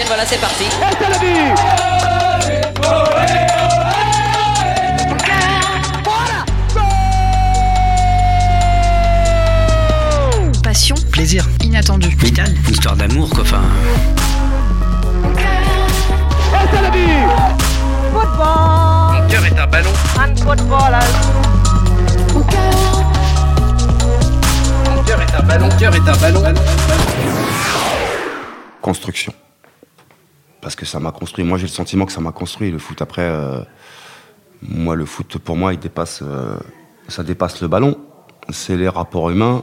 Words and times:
Et 0.00 0.04
voilà, 0.06 0.24
c'est 0.26 0.40
parti. 0.40 0.64
Passion, 10.62 10.94
Plaisir. 11.10 11.44
inattendu. 11.62 12.08
Vital. 12.18 12.54
Une 12.66 12.70
histoire 12.70 12.96
d'amour, 12.96 13.28
quoi. 13.30 13.40
Enfin, 13.42 13.62
Mon 15.22 15.32
cœur 19.28 19.44
est 19.46 19.58
un 19.58 19.66
ballon. 19.66 19.90
Mon 24.84 25.02
cœur 25.02 25.20
est 25.22 25.34
un 25.34 25.42
ballon. 25.42 25.68
Mon 25.68 25.76
cœur 25.78 25.94
est 25.94 26.08
un 26.08 26.16
ballon. 26.16 26.42
construction. 28.82 29.32
Parce 30.60 30.74
que 30.76 30.84
ça 30.86 30.98
m'a 31.00 31.12
construit. 31.12 31.44
Moi, 31.44 31.58
j'ai 31.58 31.66
le 31.66 31.72
sentiment 31.72 32.04
que 32.06 32.12
ça 32.12 32.20
m'a 32.20 32.32
construit 32.32 32.70
le 32.70 32.78
foot. 32.78 33.00
Après, 33.00 33.22
euh, 33.22 33.60
moi, 34.62 34.96
le 34.96 35.06
foot, 35.06 35.38
pour 35.38 35.56
moi, 35.56 35.72
il 35.72 35.78
dépasse, 35.78 36.20
euh, 36.22 36.56
ça 37.08 37.22
dépasse 37.22 37.60
le 37.60 37.68
ballon. 37.68 37.96
C'est 38.50 38.76
les 38.76 38.88
rapports 38.88 39.30
humains, 39.30 39.62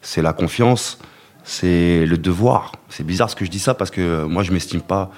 c'est 0.00 0.22
la 0.22 0.32
confiance, 0.32 0.98
c'est 1.42 2.06
le 2.06 2.16
devoir. 2.16 2.72
C'est 2.88 3.04
bizarre 3.04 3.28
ce 3.28 3.36
que 3.36 3.44
je 3.44 3.50
dis 3.50 3.58
ça 3.58 3.74
parce 3.74 3.90
que 3.90 4.00
euh, 4.00 4.26
moi, 4.26 4.42
je 4.42 4.52
m'estime 4.52 4.80
pas. 4.80 5.10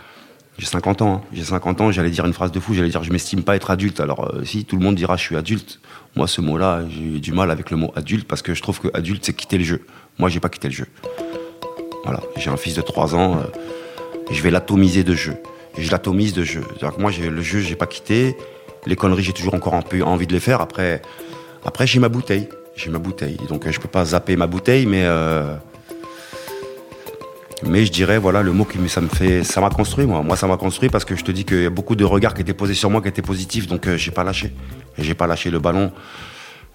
J'ai 0.59 0.67
50 0.67 1.03
ans. 1.03 1.15
hein. 1.17 1.21
J'ai 1.33 1.45
50 1.45 1.83
ans. 1.83 1.91
J'allais 1.93 2.11
dire 2.11 2.25
une 2.25 2.33
phrase 2.33 2.51
de 2.51 2.59
fou. 2.59 2.73
J'allais 2.73 2.89
dire 2.89 3.03
je 3.05 3.13
m'estime 3.13 3.43
pas 3.43 3.57
être 3.57 3.71
adulte. 3.71 4.01
Alors 4.01 4.35
si 4.43 4.65
tout 4.65 4.77
le 4.79 4.83
monde 4.83 4.95
dira 4.95 5.17
je 5.19 5.23
suis 5.23 5.37
adulte, 5.37 5.81
moi 6.17 6.27
ce 6.27 6.41
mot-là, 6.41 6.85
j'ai 6.89 7.21
du 7.21 7.33
mal 7.33 7.51
avec 7.51 7.71
le 7.71 7.77
mot 7.77 7.93
adulte 7.95 8.27
parce 8.27 8.41
que 8.41 8.55
je 8.55 8.63
trouve 8.63 8.81
que 8.81 8.89
adulte 8.95 9.23
c'est 9.27 9.35
quitter 9.35 9.59
le 9.59 9.65
jeu. 9.65 9.85
Moi, 10.19 10.31
j'ai 10.31 10.41
pas 10.41 10.49
quitté 10.49 10.69
le 10.69 10.75
jeu. 10.75 10.87
Voilà, 12.05 12.21
j'ai 12.39 12.49
un 12.49 12.57
fils 12.57 12.75
de 12.75 12.81
3 12.81 13.15
ans, 13.15 13.43
je 14.31 14.43
vais 14.43 14.51
l'atomiser 14.51 15.05
de 15.05 15.15
jeu. 15.15 15.37
Je 15.79 15.91
l'atomise 15.91 16.33
de 16.33 16.43
jeu. 16.43 16.63
Moi, 16.99 17.13
le 17.19 17.43
jeu, 17.43 17.61
j'ai 17.61 17.77
pas 17.77 17.87
quitté. 17.87 18.37
Les 18.87 18.97
conneries, 18.97 19.23
j'ai 19.23 19.33
toujours 19.33 19.55
encore 19.55 19.75
un 19.75 19.83
peu 19.83 20.03
envie 20.03 20.27
de 20.27 20.33
les 20.33 20.41
faire. 20.41 20.61
Après, 20.61 21.03
après 21.65 21.87
j'ai 21.87 21.99
ma 21.99 22.09
bouteille. 22.09 22.49
J'ai 22.77 22.91
ma 22.91 22.99
bouteille. 22.99 23.39
Donc, 23.49 23.67
euh, 23.67 23.73
je 23.73 23.81
peux 23.81 23.89
pas 23.89 24.05
zapper 24.05 24.37
ma 24.37 24.47
bouteille, 24.47 24.87
mais. 24.87 25.03
euh, 25.05 25.57
mais 27.63 27.87
je 27.87 27.93
dirais, 27.93 28.19
voilà, 28.19 28.43
le 28.43 28.53
mot 28.53 28.65
qui 28.65 28.77
ça 28.89 29.01
me 29.01 29.09
fait, 29.09 29.43
ça 29.43 29.61
m'a 29.63 29.71
construit, 29.71 30.05
moi. 30.05 30.23
Moi, 30.23 30.37
ça 30.37 30.47
m'a 30.47 30.59
construit 30.59 30.91
parce 30.91 31.07
que 31.07 31.17
je 31.17 31.25
te 31.25 31.33
dis 31.33 31.45
qu'il 31.45 31.63
y 31.63 31.67
a 31.67 31.71
beaucoup 31.71 31.97
de 31.97 32.05
regards 32.05 32.35
qui 32.35 32.43
étaient 32.43 32.55
posés 32.55 32.75
sur 32.75 32.91
moi, 32.91 33.01
qui 33.01 33.09
étaient 33.09 33.23
positifs, 33.23 33.67
donc 33.67 33.87
euh, 33.87 33.97
j'ai 33.97 34.11
pas 34.11 34.25
lâché. 34.25 34.53
J'ai 34.99 35.15
pas 35.15 35.27
lâché 35.27 35.51
le 35.51 35.59
ballon 35.59 35.91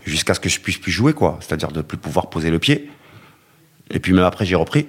jusqu'à 0.05 0.33
ce 0.33 0.39
que 0.39 0.49
je 0.49 0.59
puisse 0.59 0.79
plus 0.79 0.91
jouer, 0.91 1.13
quoi. 1.13 1.37
C'est-à-dire 1.39 1.71
de 1.71 1.81
plus 1.81 1.97
pouvoir 1.97 2.29
poser 2.29 2.49
le 2.49 2.57
pied. 2.57 2.89
Et 3.91 3.99
puis 3.99 4.13
même 4.13 4.25
après, 4.25 4.45
j'ai 4.45 4.55
repris. 4.55 4.87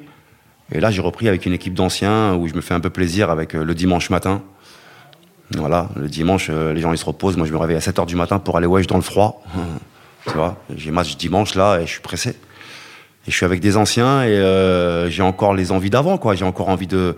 Et 0.73 0.81
là, 0.81 0.91
j'ai 0.91 1.03
repris 1.03 1.28
avec 1.28 1.45
une 1.47 1.53
équipe 1.53 1.75
d'anciens 1.75 2.34
où 2.34 2.48
je 2.48 2.55
me 2.55 2.61
fais 2.61 2.75
un 2.75 2.81
peu 2.81 2.91
plaisir 2.91 3.31
avec 3.31 3.55
euh, 3.55 3.62
le 3.62 3.75
dimanche 3.75 4.11
matin. 4.11 4.42
Voilà, 5.51 5.91
le 5.97 6.09
dimanche, 6.09 6.48
euh, 6.51 6.73
les 6.73 6.81
gens 6.81 6.92
ils 6.92 6.98
se 6.98 7.05
reposent. 7.05 7.37
Moi, 7.37 7.47
je 7.47 7.53
me 7.53 7.59
réveille 7.59 7.77
à 7.77 7.81
7h 7.81 8.06
du 8.06 8.17
matin 8.17 8.39
pour 8.39 8.56
aller 8.56 8.67
wesh 8.67 8.87
dans 8.87 8.97
le 8.97 9.03
froid. 9.03 9.42
tu 10.27 10.33
vois, 10.33 10.56
j'ai 10.75 10.91
match 10.91 11.17
dimanche 11.17 11.55
là 11.55 11.79
et 11.79 11.87
je 11.87 11.92
suis 11.92 12.01
pressé. 12.01 12.31
Et 12.31 13.31
je 13.31 13.37
suis 13.37 13.45
avec 13.45 13.61
des 13.61 13.77
anciens 13.77 14.25
et 14.25 14.31
euh, 14.31 15.11
j'ai 15.11 15.23
encore 15.23 15.55
les 15.55 15.73
envies 15.73 15.91
d'avant, 15.91 16.17
quoi. 16.17 16.34
J'ai 16.34 16.45
encore 16.45 16.70
envie 16.70 16.86
de 16.86 17.17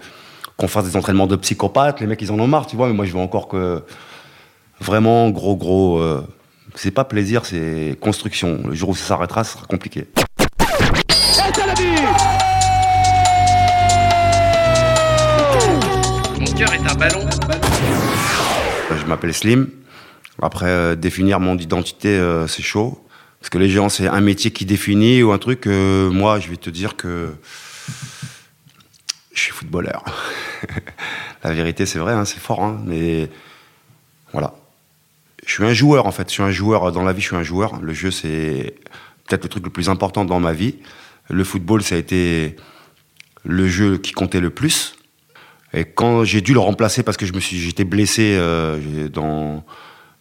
qu'on 0.57 0.69
fasse 0.69 0.85
des 0.85 0.97
entraînements 0.97 1.27
de 1.27 1.37
psychopathes. 1.37 2.01
Les 2.01 2.07
mecs, 2.07 2.21
ils 2.23 2.33
en 2.33 2.39
ont 2.39 2.47
marre, 2.47 2.67
tu 2.67 2.77
vois. 2.77 2.89
Mais 2.89 2.95
moi, 2.95 3.05
je 3.05 3.13
veux 3.13 3.19
encore 3.19 3.49
que 3.49 3.83
vraiment 4.81 5.31
gros, 5.31 5.57
gros. 5.57 6.03
c'est 6.75 6.91
pas 6.91 7.05
plaisir, 7.05 7.47
c'est 7.47 7.97
construction. 8.01 8.61
Le 8.69 8.75
jour 8.75 8.91
où 8.91 8.95
ça 8.95 9.05
s'arrêtera, 9.05 9.45
ce 9.45 9.53
sera 9.53 9.67
compliqué. 9.67 10.07
Euh, 16.57 16.71
Je 18.97 19.07
m'appelle 19.07 19.35
Slim. 19.35 19.69
Après, 20.41 20.67
euh, 20.67 20.95
définir 20.95 21.41
mon 21.41 21.57
identité, 21.59 22.09
euh, 22.11 22.47
c'est 22.47 22.63
chaud. 22.63 23.05
Parce 23.41 23.51
que 23.51 23.59
les 23.59 23.69
gens, 23.69 23.89
c'est 23.89 24.07
un 24.07 24.21
métier 24.21 24.53
qui 24.53 24.65
définit 24.65 25.23
ou 25.25 25.33
un 25.33 25.39
truc. 25.39 25.67
moi, 25.67 26.39
je 26.39 26.49
vais 26.49 26.57
te 26.57 26.71
dire 26.71 26.97
que 26.97 27.35
je 29.33 29.41
suis 29.41 29.53
footballeur. 29.53 30.05
La 31.45 31.53
vérité, 31.53 31.87
c'est 31.87 31.99
vrai, 31.99 32.13
hein, 32.13 32.25
c'est 32.25 32.39
fort. 32.39 32.63
hein, 32.63 32.81
mais 32.87 33.29
voilà. 34.33 34.55
Je 35.45 35.53
suis 35.53 35.65
un 35.65 35.75
joueur, 35.75 36.07
en 36.07 36.13
fait. 36.13 36.29
Je 36.29 36.35
suis 36.35 36.43
un 36.43 36.53
joueur. 36.53 36.93
Dans 36.93 37.03
la 37.03 37.13
vie, 37.13 37.21
je 37.21 37.27
suis 37.27 37.37
un 37.37 37.43
joueur. 37.43 37.81
Le 37.81 37.93
jeu, 37.93 38.11
c'est 38.13 38.77
peut-être 39.27 39.43
le 39.43 39.49
truc 39.49 39.65
le 39.65 39.71
plus 39.71 39.89
important 39.89 40.25
dans 40.25 40.41
ma 40.41 40.53
vie. 40.53 40.77
Le 41.31 41.43
football, 41.43 41.83
ça 41.83 41.97
a 41.97 41.99
été 41.99 42.57
le 43.45 43.69
jeu 43.69 43.99
qui 43.99 44.13
comptait 44.13 44.41
le 44.41 44.51
plus. 44.51 44.95
Et 45.75 45.85
quand 45.85 46.23
j'ai 46.23 46.41
dû 46.41 46.55
le 46.55 46.61
remplacer 46.61 47.03
parce 47.03 47.17
que 47.17 47.27
je 47.27 47.33
me 47.33 47.41
suis, 47.41 47.59
j'étais 47.59 47.85
blessé 47.85 48.37
euh, 48.39 49.09
dans 49.09 49.65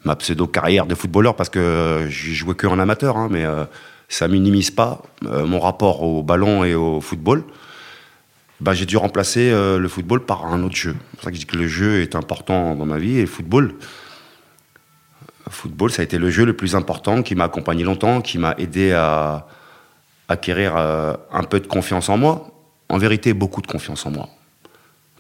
ma 0.03 0.15
pseudo 0.15 0.47
carrière 0.47 0.87
de 0.87 0.95
footballeur 0.95 1.35
parce 1.35 1.49
que 1.49 1.59
euh, 1.59 2.09
j'ai 2.09 2.33
joué 2.33 2.55
que 2.55 2.65
en 2.65 2.79
amateur, 2.79 3.17
hein, 3.17 3.27
mais 3.29 3.45
euh, 3.45 3.65
ça 4.09 4.27
minimise 4.27 4.71
pas 4.71 5.03
euh, 5.25 5.45
mon 5.45 5.59
rapport 5.59 6.01
au 6.01 6.23
ballon 6.23 6.63
et 6.63 6.73
au 6.73 7.01
football. 7.01 7.43
Bah, 8.61 8.73
j'ai 8.73 8.87
dû 8.87 8.97
remplacer 8.97 9.51
euh, 9.51 9.77
le 9.77 9.87
football 9.87 10.25
par 10.25 10.45
un 10.45 10.63
autre 10.63 10.75
jeu. 10.75 10.95
C'est 11.11 11.17
pour 11.17 11.23
ça 11.23 11.29
que 11.29 11.35
je 11.35 11.41
dis 11.41 11.45
que 11.45 11.57
le 11.57 11.67
jeu 11.67 12.01
est 12.01 12.15
important 12.15 12.73
dans 12.73 12.85
ma 12.85 12.97
vie 12.97 13.17
et 13.17 13.21
le 13.21 13.27
football. 13.27 13.75
Le 15.45 15.51
football, 15.51 15.91
ça 15.91 16.01
a 16.01 16.05
été 16.05 16.17
le 16.17 16.31
jeu 16.31 16.45
le 16.45 16.53
plus 16.53 16.75
important 16.75 17.21
qui 17.21 17.35
m'a 17.35 17.43
accompagné 17.43 17.83
longtemps, 17.83 18.21
qui 18.21 18.39
m'a 18.39 18.55
aidé 18.57 18.93
à 18.93 19.45
acquérir 20.29 20.77
un 20.77 21.43
peu 21.43 21.59
de 21.59 21.67
confiance 21.67 22.09
en 22.09 22.17
moi. 22.17 22.47
En 22.87 22.97
vérité, 22.97 23.33
beaucoup 23.33 23.61
de 23.61 23.67
confiance 23.67 24.05
en 24.05 24.11
moi. 24.11 24.29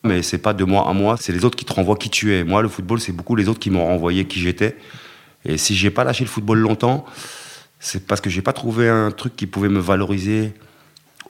Mais 0.05 0.21
c'est 0.21 0.37
pas 0.37 0.53
de 0.53 0.65
moi 0.65 0.89
à 0.89 0.93
moi, 0.93 1.15
c'est 1.17 1.31
les 1.31 1.45
autres 1.45 1.55
qui 1.55 1.63
te 1.63 1.71
renvoient 1.71 1.95
qui 1.95 2.09
tu 2.09 2.33
es. 2.33 2.43
Moi, 2.43 2.61
le 2.61 2.67
football, 2.67 2.99
c'est 2.99 3.13
beaucoup 3.13 3.35
les 3.37 3.47
autres 3.47 3.59
qui 3.59 3.69
m'ont 3.69 3.85
renvoyé 3.85 4.25
qui 4.25 4.39
j'étais. 4.39 4.75
Et 5.45 5.57
si 5.57 5.75
j'ai 5.75 5.91
pas 5.91 6.03
lâché 6.03 6.25
le 6.25 6.29
football 6.29 6.59
longtemps, 6.59 7.05
c'est 7.79 8.05
parce 8.05 8.19
que 8.19 8.29
j'ai 8.29 8.41
pas 8.41 8.51
trouvé 8.51 8.89
un 8.89 9.11
truc 9.11 9.35
qui 9.35 9.47
pouvait 9.47 9.69
me 9.69 9.79
valoriser 9.79 10.53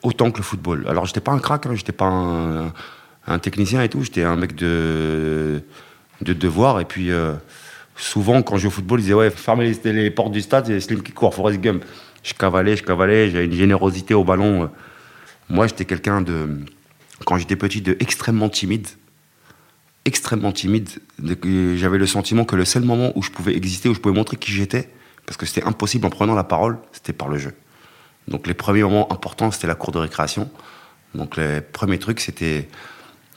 autant 0.02 0.32
que 0.32 0.38
le 0.38 0.42
football. 0.42 0.86
Alors, 0.88 1.06
j'étais 1.06 1.20
pas 1.20 1.30
un 1.32 1.38
crack, 1.38 1.66
hein, 1.66 1.74
j'étais 1.74 1.92
pas 1.92 2.06
un, 3.26 3.38
technicien 3.38 3.80
et 3.82 3.88
tout, 3.88 4.02
j'étais 4.02 4.24
un 4.24 4.36
mec 4.36 4.56
de, 4.56 5.62
de 6.20 6.32
devoir. 6.32 6.80
Et 6.80 6.84
puis, 6.84 7.12
euh, 7.12 7.34
souvent, 7.96 8.42
quand 8.42 8.56
je 8.56 8.62
jouais 8.62 8.68
au 8.68 8.72
football, 8.72 8.98
ils 8.98 9.04
disaient 9.04 9.14
Ouais, 9.14 9.30
fermez 9.30 9.72
les, 9.72 9.92
les 9.92 10.10
portes 10.10 10.32
du 10.32 10.40
stade, 10.40 10.66
c'est 10.66 10.80
Slim 10.80 11.00
qui 11.02 11.12
court, 11.12 11.32
Forrest 11.32 11.60
Gump. 11.60 11.84
Je 12.24 12.34
cavalais, 12.34 12.76
je 12.76 12.82
cavalais, 12.82 13.30
j'avais 13.30 13.46
une 13.46 13.52
générosité 13.52 14.14
au 14.14 14.24
ballon. 14.24 14.68
Moi, 15.48 15.68
j'étais 15.68 15.84
quelqu'un 15.84 16.22
de 16.22 16.58
quand 17.24 17.38
j'étais 17.38 17.56
petit, 17.56 17.82
extrêmement 18.00 18.48
timide. 18.48 18.88
Extrêmement 20.04 20.52
timide. 20.52 20.90
J'avais 21.76 21.98
le 21.98 22.06
sentiment 22.06 22.44
que 22.44 22.56
le 22.56 22.64
seul 22.64 22.82
moment 22.82 23.12
où 23.16 23.22
je 23.22 23.30
pouvais 23.30 23.56
exister, 23.56 23.88
où 23.88 23.94
je 23.94 24.00
pouvais 24.00 24.14
montrer 24.14 24.36
qui 24.36 24.52
j'étais, 24.52 24.90
parce 25.26 25.36
que 25.36 25.46
c'était 25.46 25.64
impossible 25.64 26.06
en 26.06 26.10
prenant 26.10 26.34
la 26.34 26.44
parole, 26.44 26.78
c'était 26.92 27.12
par 27.12 27.28
le 27.28 27.38
jeu. 27.38 27.54
Donc 28.28 28.46
les 28.46 28.54
premiers 28.54 28.82
moments 28.82 29.10
importants, 29.12 29.50
c'était 29.50 29.66
la 29.66 29.74
cour 29.74 29.92
de 29.92 29.98
récréation. 29.98 30.50
Donc 31.14 31.36
les 31.36 31.60
premiers 31.60 31.98
trucs, 31.98 32.20
c'était 32.20 32.68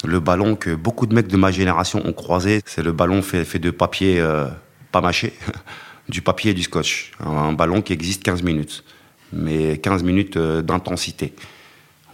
le 0.03 0.19
ballon 0.19 0.55
que 0.55 0.75
beaucoup 0.75 1.05
de 1.05 1.13
mecs 1.13 1.27
de 1.27 1.37
ma 1.37 1.51
génération 1.51 2.05
ont 2.05 2.13
croisé. 2.13 2.61
C'est 2.66 2.83
le 2.83 2.91
ballon 2.91 3.21
fait, 3.21 3.59
de 3.59 3.71
papier 3.71 4.19
euh, 4.19 4.47
pas 4.91 5.01
mâché, 5.01 5.33
du 6.09 6.21
papier 6.21 6.51
et 6.51 6.53
du 6.53 6.63
scotch. 6.63 7.11
Un, 7.19 7.29
un 7.29 7.53
ballon 7.53 7.81
qui 7.81 7.93
existe 7.93 8.23
15 8.23 8.43
minutes, 8.43 8.83
mais 9.31 9.77
15 9.77 10.03
minutes 10.03 10.37
euh, 10.37 10.61
d'intensité. 10.61 11.33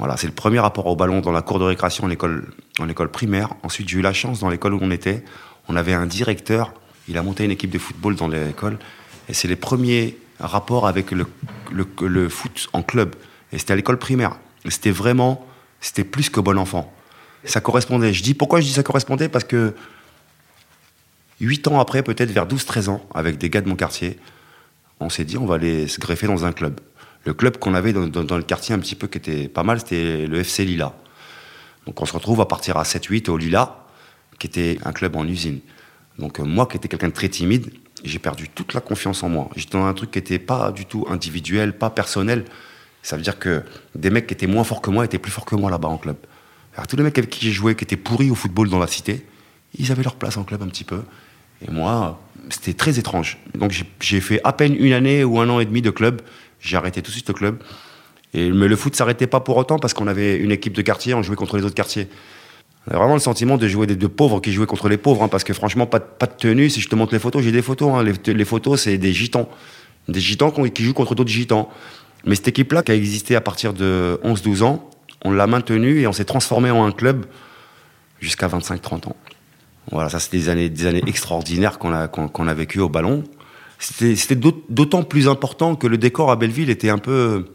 Voilà, 0.03 0.17
c'est 0.17 0.27
le 0.27 0.33
premier 0.33 0.59
rapport 0.59 0.85
au 0.87 0.97
ballon 0.97 1.21
dans 1.21 1.31
la 1.31 1.41
cour 1.41 1.59
de 1.59 1.63
récréation 1.63 2.03
en 2.03 2.09
école, 2.09 2.51
en 2.77 2.89
école 2.89 3.09
primaire. 3.09 3.53
Ensuite, 3.63 3.87
j'ai 3.87 3.99
eu 3.99 4.01
la 4.01 4.11
chance 4.11 4.41
dans 4.41 4.49
l'école 4.49 4.73
où 4.73 4.79
on 4.81 4.91
était. 4.91 5.23
On 5.69 5.77
avait 5.77 5.93
un 5.93 6.05
directeur, 6.05 6.73
il 7.07 7.17
a 7.17 7.23
monté 7.23 7.45
une 7.45 7.51
équipe 7.51 7.69
de 7.69 7.79
football 7.79 8.17
dans 8.17 8.27
l'école. 8.27 8.79
Et 9.29 9.33
c'est 9.33 9.47
les 9.47 9.55
premiers 9.55 10.17
rapports 10.41 10.87
avec 10.89 11.11
le, 11.11 12.27
foot 12.27 12.67
en 12.73 12.83
club. 12.83 13.15
Et 13.53 13.59
c'était 13.59 13.71
à 13.71 13.75
l'école 13.77 13.97
primaire. 13.97 14.35
C'était 14.67 14.91
vraiment, 14.91 15.47
c'était 15.79 16.03
plus 16.03 16.29
que 16.29 16.41
bon 16.41 16.59
enfant. 16.59 16.93
Ça 17.45 17.61
correspondait. 17.61 18.11
Je 18.11 18.23
dis, 18.23 18.33
pourquoi 18.33 18.59
je 18.59 18.65
dis 18.65 18.73
ça 18.73 18.83
correspondait? 18.83 19.29
Parce 19.29 19.45
que 19.45 19.73
huit 21.39 21.65
ans 21.69 21.79
après, 21.79 22.03
peut-être 22.03 22.31
vers 22.31 22.45
12-13 22.45 22.89
ans, 22.89 23.01
avec 23.15 23.37
des 23.37 23.49
gars 23.49 23.61
de 23.61 23.69
mon 23.69 23.77
quartier, 23.77 24.19
on 24.99 25.09
s'est 25.09 25.23
dit, 25.23 25.37
on 25.37 25.45
va 25.45 25.55
aller 25.55 25.87
se 25.87 26.01
greffer 26.01 26.27
dans 26.27 26.43
un 26.43 26.51
club. 26.51 26.81
Le 27.25 27.33
club 27.33 27.57
qu'on 27.57 27.73
avait 27.73 27.93
dans, 27.93 28.37
le 28.37 28.43
quartier 28.43 28.75
un 28.75 28.79
petit 28.79 28.95
peu 28.95 29.07
qui 29.07 29.17
était 29.17 29.47
pas 29.47 29.63
mal, 29.63 29.79
c'était 29.79 30.27
le 30.27 30.39
FC 30.39 30.65
Lila. 30.65 30.93
Donc 31.85 32.01
on 32.01 32.05
se 32.05 32.13
retrouve 32.13 32.41
à 32.41 32.45
partir 32.45 32.77
à 32.77 32.83
7-8 32.83 33.29
au 33.29 33.37
Lila, 33.37 33.85
qui 34.39 34.47
était 34.47 34.77
un 34.83 34.91
club 34.91 35.15
en 35.15 35.25
usine. 35.25 35.59
Donc 36.19 36.39
euh, 36.39 36.43
moi, 36.43 36.65
qui 36.67 36.77
étais 36.77 36.87
quelqu'un 36.87 37.07
de 37.07 37.13
très 37.13 37.29
timide, 37.29 37.71
j'ai 38.03 38.19
perdu 38.19 38.49
toute 38.49 38.73
la 38.73 38.81
confiance 38.81 39.23
en 39.23 39.29
moi. 39.29 39.49
J'étais 39.55 39.77
dans 39.77 39.85
un 39.85 39.93
truc 39.93 40.11
qui 40.11 40.19
n'était 40.19 40.39
pas 40.39 40.71
du 40.71 40.85
tout 40.85 41.05
individuel, 41.09 41.77
pas 41.77 41.89
personnel. 41.89 42.45
Ça 43.01 43.15
veut 43.15 43.23
dire 43.23 43.39
que 43.39 43.63
des 43.95 44.09
mecs 44.09 44.27
qui 44.27 44.33
étaient 44.33 44.47
moins 44.47 44.63
forts 44.63 44.81
que 44.81 44.89
moi 44.89 45.05
étaient 45.05 45.17
plus 45.17 45.31
forts 45.31 45.45
que 45.45 45.55
moi 45.55 45.71
là-bas 45.71 45.89
en 45.89 45.97
club. 45.97 46.17
Alors, 46.75 46.87
tous 46.87 46.95
les 46.97 47.03
mecs 47.03 47.17
avec 47.17 47.29
qui 47.29 47.45
j'ai 47.45 47.51
joué, 47.51 47.75
qui 47.75 47.83
étaient 47.83 47.97
pourris 47.97 48.31
au 48.31 48.35
football 48.35 48.69
dans 48.69 48.79
la 48.79 48.87
cité, 48.87 49.25
ils 49.77 49.91
avaient 49.91 50.03
leur 50.03 50.15
place 50.15 50.37
en 50.37 50.43
club 50.43 50.61
un 50.61 50.67
petit 50.67 50.83
peu. 50.83 51.01
Et 51.65 51.71
moi, 51.71 52.19
c'était 52.49 52.73
très 52.73 52.99
étrange. 52.99 53.37
Donc 53.55 53.73
j'ai 53.99 54.21
fait 54.21 54.41
à 54.43 54.53
peine 54.53 54.75
une 54.77 54.93
année 54.93 55.23
ou 55.23 55.39
un 55.39 55.49
an 55.49 55.59
et 55.59 55.65
demi 55.65 55.81
de 55.81 55.89
club. 55.89 56.21
J'ai 56.63 56.77
arrêté 56.77 57.01
tout 57.01 57.11
de 57.11 57.13
suite 57.13 57.27
le 57.27 57.33
club. 57.33 57.57
Mais 58.33 58.49
le 58.49 58.75
foot 58.75 58.95
s'arrêtait 58.95 59.27
pas 59.27 59.41
pour 59.41 59.57
autant 59.57 59.77
parce 59.77 59.93
qu'on 59.93 60.07
avait 60.07 60.37
une 60.37 60.51
équipe 60.51 60.73
de 60.73 60.81
quartier, 60.81 61.13
on 61.13 61.21
jouait 61.21 61.35
contre 61.35 61.57
les 61.57 61.63
autres 61.63 61.75
quartiers. 61.75 62.07
On 62.87 62.91
avait 62.91 62.99
vraiment 62.99 63.13
le 63.13 63.19
sentiment 63.19 63.57
de 63.57 63.67
jouer 63.67 63.85
des 63.85 63.95
deux 63.95 64.09
pauvres 64.09 64.39
qui 64.39 64.51
jouaient 64.51 64.65
contre 64.65 64.89
les 64.89 64.97
pauvres, 64.97 65.23
hein, 65.23 65.27
parce 65.27 65.43
que 65.43 65.53
franchement, 65.53 65.85
pas 65.85 65.99
de, 65.99 66.33
tenue. 66.37 66.69
Si 66.69 66.81
je 66.81 66.89
te 66.89 66.95
montre 66.95 67.13
les 67.13 67.19
photos, 67.19 67.43
j'ai 67.43 67.51
des 67.51 67.61
photos. 67.61 67.93
hein. 67.93 68.13
Les, 68.25 68.45
photos, 68.45 68.81
c'est 68.81 68.97
des 68.97 69.13
gitans. 69.13 69.47
Des 70.07 70.19
gitans 70.19 70.51
qui 70.51 70.83
jouent 70.83 70.93
contre 70.93 71.15
d'autres 71.15 71.29
gitans. 71.29 71.69
Mais 72.25 72.35
cette 72.35 72.47
équipe-là, 72.47 72.81
qui 72.81 72.91
a 72.91 72.95
existé 72.95 73.35
à 73.35 73.41
partir 73.41 73.73
de 73.73 74.19
11-12 74.23 74.63
ans, 74.63 74.89
on 75.23 75.31
l'a 75.31 75.47
maintenue 75.47 76.01
et 76.01 76.07
on 76.07 76.13
s'est 76.13 76.25
transformé 76.25 76.71
en 76.71 76.85
un 76.85 76.91
club 76.91 77.25
jusqu'à 78.19 78.47
25-30 78.47 79.09
ans. 79.09 79.15
Voilà, 79.91 80.09
ça, 80.09 80.19
c'est 80.19 80.31
des 80.31 80.49
années, 80.49 80.69
des 80.69 80.85
années 80.85 81.03
extraordinaires 81.07 81.77
qu'on 81.77 81.93
a, 81.93 82.07
qu'on 82.07 82.47
a 82.47 82.53
vécues 82.53 82.79
au 82.79 82.89
ballon. 82.89 83.23
C'était, 83.83 84.15
c'était 84.15 84.35
d'aut- 84.35 84.63
d'autant 84.69 85.03
plus 85.03 85.27
important 85.27 85.75
que 85.75 85.87
le 85.87 85.97
décor 85.97 86.31
à 86.31 86.37
Belleville 86.37 86.69
était 86.69 86.89
un 86.89 86.97
peu, 86.97 87.45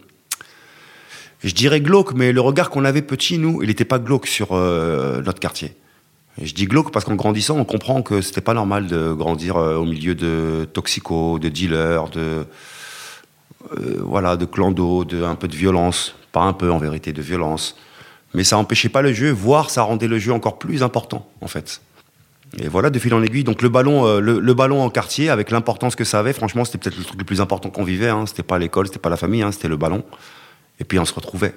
je 1.43 1.55
dirais 1.55 1.81
glauque, 1.81 2.13
mais 2.13 2.33
le 2.33 2.43
regard 2.43 2.69
qu'on 2.69 2.85
avait 2.85 3.01
petit, 3.01 3.39
nous, 3.39 3.63
il 3.63 3.69
n'était 3.69 3.87
pas 3.87 3.99
glauque 3.99 4.27
sur 4.27 4.49
euh, 4.53 5.23
notre 5.23 5.41
quartier. 5.41 5.75
Je 6.41 6.53
dis 6.53 6.67
glauque 6.67 6.93
parce 6.93 7.07
qu'en 7.07 7.15
grandissant, 7.15 7.57
on 7.57 7.65
comprend 7.65 8.03
que 8.03 8.21
c'était 8.21 8.43
pas 8.43 8.53
normal 8.53 8.87
de 8.89 9.13
grandir 9.15 9.57
euh, 9.57 9.77
au 9.77 9.87
milieu 9.87 10.15
de 10.15 10.69
toxicos, 10.71 11.41
de 11.41 11.49
dealers, 11.49 12.11
de 12.11 12.45
euh, 13.79 13.97
voilà, 14.05 14.37
de 14.37 14.45
clando, 14.45 15.05
de 15.05 15.25
un 15.25 15.35
peu 15.35 15.49
de 15.49 15.57
violence, 15.57 16.15
pas 16.33 16.43
un 16.43 16.53
peu 16.53 16.71
en 16.71 16.79
vérité, 16.79 17.15
de 17.15 17.23
violence. 17.23 17.75
Mais 18.35 18.45
ça 18.45 18.59
empêchait 18.59 18.91
pas 18.91 19.01
le 19.01 19.15
jeu, 19.15 19.31
voire 19.31 19.71
ça 19.71 19.83
rendait 19.83 20.07
le 20.09 20.19
jeu 20.19 20.33
encore 20.35 20.59
plus 20.59 20.83
important, 20.83 21.27
en 21.41 21.49
fait. 21.49 21.81
Et 22.57 22.69
voilà, 22.69 22.91
de 22.91 22.99
fil 22.99 23.13
en 23.15 23.23
aiguille. 23.23 23.45
Donc 23.45 23.63
le 23.63 23.69
ballon, 23.69 24.07
euh, 24.07 24.21
le, 24.21 24.55
ballon 24.55 24.83
en 24.83 24.91
quartier, 24.91 25.29
avec 25.29 25.51
l'importance 25.51 25.97
que 25.97 26.05
ça 26.05 26.19
avait, 26.19 26.33
franchement, 26.33 26.65
c'était 26.65 26.79
peut-être 26.79 26.97
le 26.97 27.05
truc 27.05 27.19
le 27.19 27.25
plus 27.25 27.41
important 27.41 27.71
qu'on 27.71 27.85
vivait. 27.85 28.09
Hein. 28.09 28.25
C'était 28.27 28.43
pas 28.43 28.59
l'école, 28.59 28.87
c'était 28.87 28.99
pas 28.99 29.11
la 29.11 29.17
famille, 29.17 29.43
hein, 29.43 29.53
c'était 29.53 29.69
le 29.69 29.77
ballon. 29.77 30.05
Et 30.81 30.85
puis 30.85 30.99
on 30.99 31.05
se 31.05 31.13
retrouvait. 31.13 31.55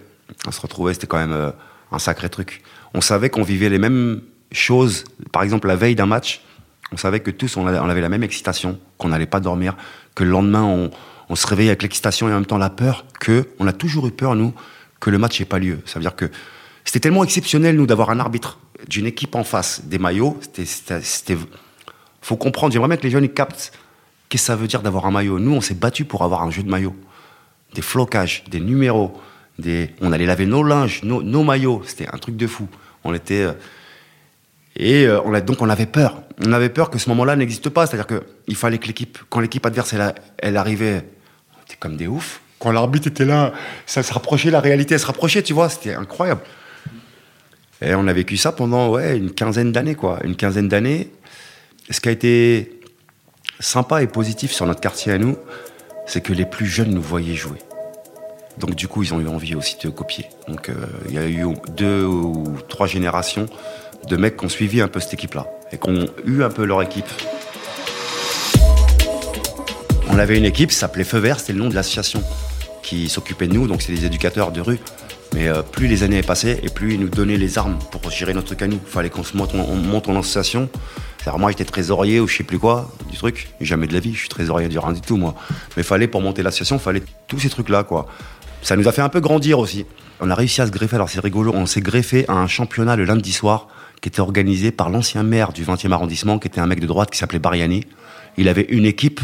On 0.47 0.51
se 0.51 0.59
retrouvait, 0.59 0.93
c'était 0.93 1.07
quand 1.07 1.17
même 1.17 1.31
euh, 1.31 1.51
un 1.91 1.99
sacré 1.99 2.29
truc. 2.29 2.61
On 2.93 3.01
savait 3.01 3.29
qu'on 3.29 3.43
vivait 3.43 3.69
les 3.69 3.79
mêmes 3.79 4.21
choses. 4.51 5.05
Par 5.31 5.43
exemple, 5.43 5.67
la 5.67 5.75
veille 5.75 5.95
d'un 5.95 6.05
match, 6.05 6.41
on 6.91 6.97
savait 6.97 7.21
que 7.21 7.31
tous, 7.31 7.55
on 7.55 7.67
avait, 7.67 7.79
on 7.79 7.89
avait 7.89 8.01
la 8.01 8.09
même 8.09 8.23
excitation, 8.23 8.77
qu'on 8.97 9.09
n'allait 9.09 9.25
pas 9.25 9.39
dormir, 9.39 9.75
que 10.13 10.25
le 10.25 10.29
lendemain, 10.31 10.63
on, 10.63 10.91
on 11.29 11.35
se 11.35 11.47
réveillait 11.47 11.69
avec 11.69 11.83
l'excitation 11.83 12.27
et 12.27 12.31
en 12.31 12.35
même 12.35 12.45
temps 12.45 12.57
la 12.57 12.69
peur, 12.69 13.05
que 13.19 13.47
on 13.59 13.67
a 13.67 13.73
toujours 13.73 14.07
eu 14.07 14.11
peur, 14.11 14.35
nous, 14.35 14.53
que 14.99 15.09
le 15.09 15.17
match 15.17 15.39
n'ait 15.39 15.45
pas 15.45 15.59
lieu. 15.59 15.79
Ça 15.85 15.99
veut 15.99 16.03
dire 16.03 16.15
que 16.15 16.29
c'était 16.85 16.99
tellement 16.99 17.23
exceptionnel, 17.23 17.75
nous, 17.75 17.85
d'avoir 17.85 18.09
un 18.09 18.19
arbitre 18.19 18.59
d'une 18.87 19.05
équipe 19.05 19.35
en 19.35 19.43
face, 19.43 19.83
des 19.85 19.99
maillots. 19.99 20.39
C'était, 20.53 21.37
faut 22.21 22.37
comprendre. 22.37 22.73
J'aimerais 22.73 22.89
bien 22.89 22.97
que 22.97 23.03
les 23.03 23.11
jeunes 23.11 23.29
captent 23.29 23.71
qu'est-ce 24.29 24.43
que 24.43 24.47
ça 24.47 24.55
veut 24.55 24.67
dire 24.67 24.81
d'avoir 24.81 25.05
un 25.05 25.11
maillot. 25.11 25.39
Nous, 25.39 25.53
on 25.53 25.61
s'est 25.61 25.75
battu 25.75 26.05
pour 26.05 26.23
avoir 26.23 26.43
un 26.43 26.51
jeu 26.51 26.63
de 26.63 26.69
maillot, 26.69 26.95
des 27.73 27.81
flocages, 27.81 28.43
des 28.49 28.59
numéros, 28.59 29.13
des. 29.59 29.91
On 30.01 30.11
allait 30.11 30.25
laver 30.25 30.45
nos 30.45 30.63
linges, 30.63 31.03
nos, 31.03 31.43
maillots. 31.43 31.83
C'était 31.85 32.07
un 32.07 32.17
truc 32.17 32.37
de 32.37 32.47
fou. 32.47 32.67
On 33.03 33.13
était 33.13 33.43
euh, 33.43 33.53
et 34.75 35.05
euh, 35.05 35.41
donc 35.41 35.61
on 35.61 35.69
avait 35.69 35.85
peur. 35.85 36.21
On 36.43 36.53
avait 36.53 36.69
peur 36.69 36.89
que 36.89 36.97
ce 36.97 37.09
moment-là 37.09 37.35
n'existe 37.35 37.69
pas. 37.69 37.85
C'est-à-dire 37.85 38.07
qu'il 38.07 38.55
fallait 38.55 38.77
que 38.77 38.87
l'équipe, 38.87 39.19
quand 39.29 39.39
l'équipe 39.39 39.65
adverse 39.65 39.93
elle 40.39 40.57
arrivait, 40.57 41.05
on 41.57 41.61
était 41.63 41.75
comme 41.79 41.97
des 41.97 42.07
oufs. 42.07 42.41
Quand 42.59 42.71
l'arbitre 42.71 43.07
était 43.07 43.25
là, 43.25 43.53
ça 43.87 44.03
se 44.03 44.13
rapprochait, 44.13 44.51
la 44.51 44.59
réalité 44.59 44.93
elle 44.93 44.99
se 44.99 45.07
rapprochait, 45.07 45.41
tu 45.41 45.53
vois, 45.53 45.67
c'était 45.67 45.95
incroyable. 45.95 46.41
Et 47.81 47.95
on 47.95 48.07
a 48.07 48.13
vécu 48.13 48.37
ça 48.37 48.51
pendant 48.51 48.89
ouais, 48.89 49.17
une 49.17 49.31
quinzaine 49.31 49.71
d'années, 49.71 49.95
quoi. 49.95 50.19
Une 50.23 50.35
quinzaine 50.35 50.67
d'années. 50.67 51.09
Ce 51.89 51.99
qui 51.99 52.09
a 52.09 52.11
été 52.11 52.79
sympa 53.59 54.03
et 54.03 54.07
positif 54.07 54.51
sur 54.51 54.65
notre 54.65 54.81
quartier 54.81 55.11
à 55.11 55.17
nous, 55.17 55.35
c'est 56.05 56.21
que 56.21 56.33
les 56.33 56.45
plus 56.45 56.67
jeunes 56.67 56.91
nous 56.91 57.01
voyaient 57.01 57.35
jouer. 57.35 57.57
Donc 58.57 58.75
du 58.75 58.87
coup, 58.87 59.03
ils 59.03 59.13
ont 59.13 59.19
eu 59.19 59.27
envie 59.27 59.55
aussi 59.55 59.77
de 59.83 59.89
copier. 59.89 60.25
Donc 60.47 60.69
euh, 60.69 60.73
il 61.07 61.15
y 61.15 61.17
a 61.17 61.27
eu 61.27 61.45
deux 61.75 62.03
ou 62.03 62.55
trois 62.67 62.85
générations 62.87 63.47
de 64.07 64.17
mecs 64.17 64.37
qui 64.37 64.45
ont 64.45 64.49
suivi 64.49 64.81
un 64.81 64.87
peu 64.87 64.99
cette 64.99 65.13
équipe-là 65.13 65.47
et 65.71 65.77
qui 65.77 65.89
ont 65.89 66.05
eu 66.25 66.43
un 66.43 66.49
peu 66.49 66.65
leur 66.65 66.81
équipe. 66.81 67.05
On 70.09 70.19
avait 70.19 70.37
une 70.37 70.45
équipe, 70.45 70.71
ça 70.71 70.81
s'appelait 70.81 71.05
Feu 71.05 71.19
Vert, 71.19 71.39
c'était 71.39 71.53
le 71.53 71.59
nom 71.59 71.69
de 71.69 71.75
l'association 71.75 72.21
qui 72.83 73.07
s'occupait 73.07 73.47
de 73.47 73.53
nous, 73.53 73.67
donc 73.67 73.81
c'est 73.81 73.93
des 73.93 74.05
éducateurs 74.05 74.51
de 74.51 74.59
rue. 74.59 74.79
Mais 75.33 75.47
euh, 75.47 75.61
plus 75.61 75.87
les 75.87 76.03
années 76.03 76.21
passaient 76.21 76.59
et 76.63 76.69
plus 76.69 76.95
ils 76.95 76.99
nous 76.99 77.09
donnaient 77.09 77.37
les 77.37 77.57
armes 77.57 77.79
pour 77.91 78.11
gérer 78.11 78.33
notre 78.33 78.47
truc 78.47 78.61
à 78.61 78.67
nous. 78.67 78.79
Il 78.85 78.91
fallait 78.91 79.09
qu'on 79.09 79.23
se 79.23 79.35
monte, 79.37 79.53
on 79.53 79.75
monte 79.75 80.09
en 80.09 80.19
association. 80.19 80.69
Moi, 81.37 81.51
j'étais 81.51 81.65
trésorier 81.65 82.19
ou 82.19 82.27
je 82.27 82.37
sais 82.37 82.43
plus 82.43 82.59
quoi 82.59 82.91
du 83.09 83.17
truc. 83.17 83.49
Jamais 83.61 83.87
de 83.87 83.93
la 83.93 83.99
vie, 83.99 84.13
je 84.13 84.19
suis 84.19 84.29
trésorier 84.29 84.67
de 84.67 84.77
rien 84.77 84.91
du 84.91 85.01
tout, 85.01 85.17
moi. 85.17 85.35
Mais 85.77 85.83
fallait, 85.83 86.07
pour 86.07 86.21
monter 86.21 86.41
l'association, 86.41 86.79
fallait 86.79 87.03
tous 87.27 87.39
ces 87.39 87.49
trucs-là, 87.49 87.83
quoi. 87.83 88.07
Ça 88.63 88.75
nous 88.75 88.87
a 88.87 88.91
fait 88.91 89.01
un 89.01 89.09
peu 89.09 89.19
grandir 89.19 89.59
aussi. 89.59 89.85
On 90.19 90.29
a 90.29 90.35
réussi 90.35 90.61
à 90.61 90.67
se 90.67 90.71
greffer, 90.71 90.95
alors 90.95 91.09
c'est 91.09 91.19
rigolo, 91.19 91.51
on 91.53 91.65
s'est 91.65 91.81
greffé 91.81 92.25
à 92.27 92.33
un 92.33 92.47
championnat 92.47 92.95
le 92.95 93.05
lundi 93.05 93.31
soir 93.31 93.67
qui 94.01 94.09
était 94.09 94.19
organisé 94.19 94.71
par 94.71 94.89
l'ancien 94.89 95.23
maire 95.23 95.53
du 95.53 95.63
20e 95.63 95.91
arrondissement, 95.91 96.39
qui 96.39 96.47
était 96.47 96.59
un 96.59 96.67
mec 96.67 96.79
de 96.79 96.87
droite 96.87 97.11
qui 97.11 97.17
s'appelait 97.19 97.39
Bariani. 97.39 97.85
Il 98.37 98.47
avait 98.47 98.65
une 98.69 98.85
équipe 98.85 99.21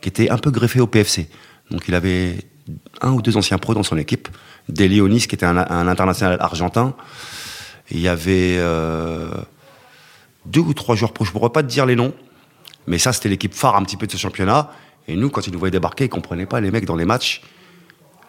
qui 0.00 0.08
était 0.08 0.30
un 0.30 0.38
peu 0.38 0.50
greffée 0.50 0.80
au 0.80 0.86
PFC. 0.86 1.28
Donc 1.70 1.82
il 1.88 1.94
avait 1.94 2.36
un 3.00 3.12
ou 3.12 3.22
deux 3.22 3.36
anciens 3.36 3.58
pros 3.58 3.74
dans 3.74 3.82
son 3.82 3.96
équipe. 3.96 4.28
Des 4.68 4.88
Léonis, 4.88 5.26
qui 5.26 5.34
était 5.34 5.46
un, 5.46 5.56
international 5.56 6.38
argentin. 6.40 6.94
Il 7.90 8.00
y 8.00 8.08
avait 8.08 8.56
euh, 8.58 9.30
deux 10.44 10.60
ou 10.60 10.74
trois 10.74 10.96
joueurs 10.96 11.12
pro, 11.12 11.24
je 11.24 11.30
ne 11.30 11.32
pourrais 11.32 11.50
pas 11.50 11.62
te 11.62 11.68
dire 11.68 11.86
les 11.86 11.94
noms, 11.94 12.12
mais 12.86 12.98
ça 12.98 13.12
c'était 13.12 13.28
l'équipe 13.28 13.54
phare 13.54 13.76
un 13.76 13.84
petit 13.84 13.96
peu 13.96 14.06
de 14.06 14.12
ce 14.12 14.16
championnat. 14.16 14.70
Et 15.06 15.14
nous, 15.14 15.30
quand 15.30 15.46
ils 15.46 15.52
nous 15.52 15.58
voyaient 15.58 15.70
débarquer, 15.70 16.04
ils 16.04 16.08
ne 16.08 16.12
comprenaient 16.12 16.46
pas 16.46 16.60
les 16.60 16.72
mecs 16.72 16.84
dans 16.84 16.96
les 16.96 17.04
matchs 17.04 17.42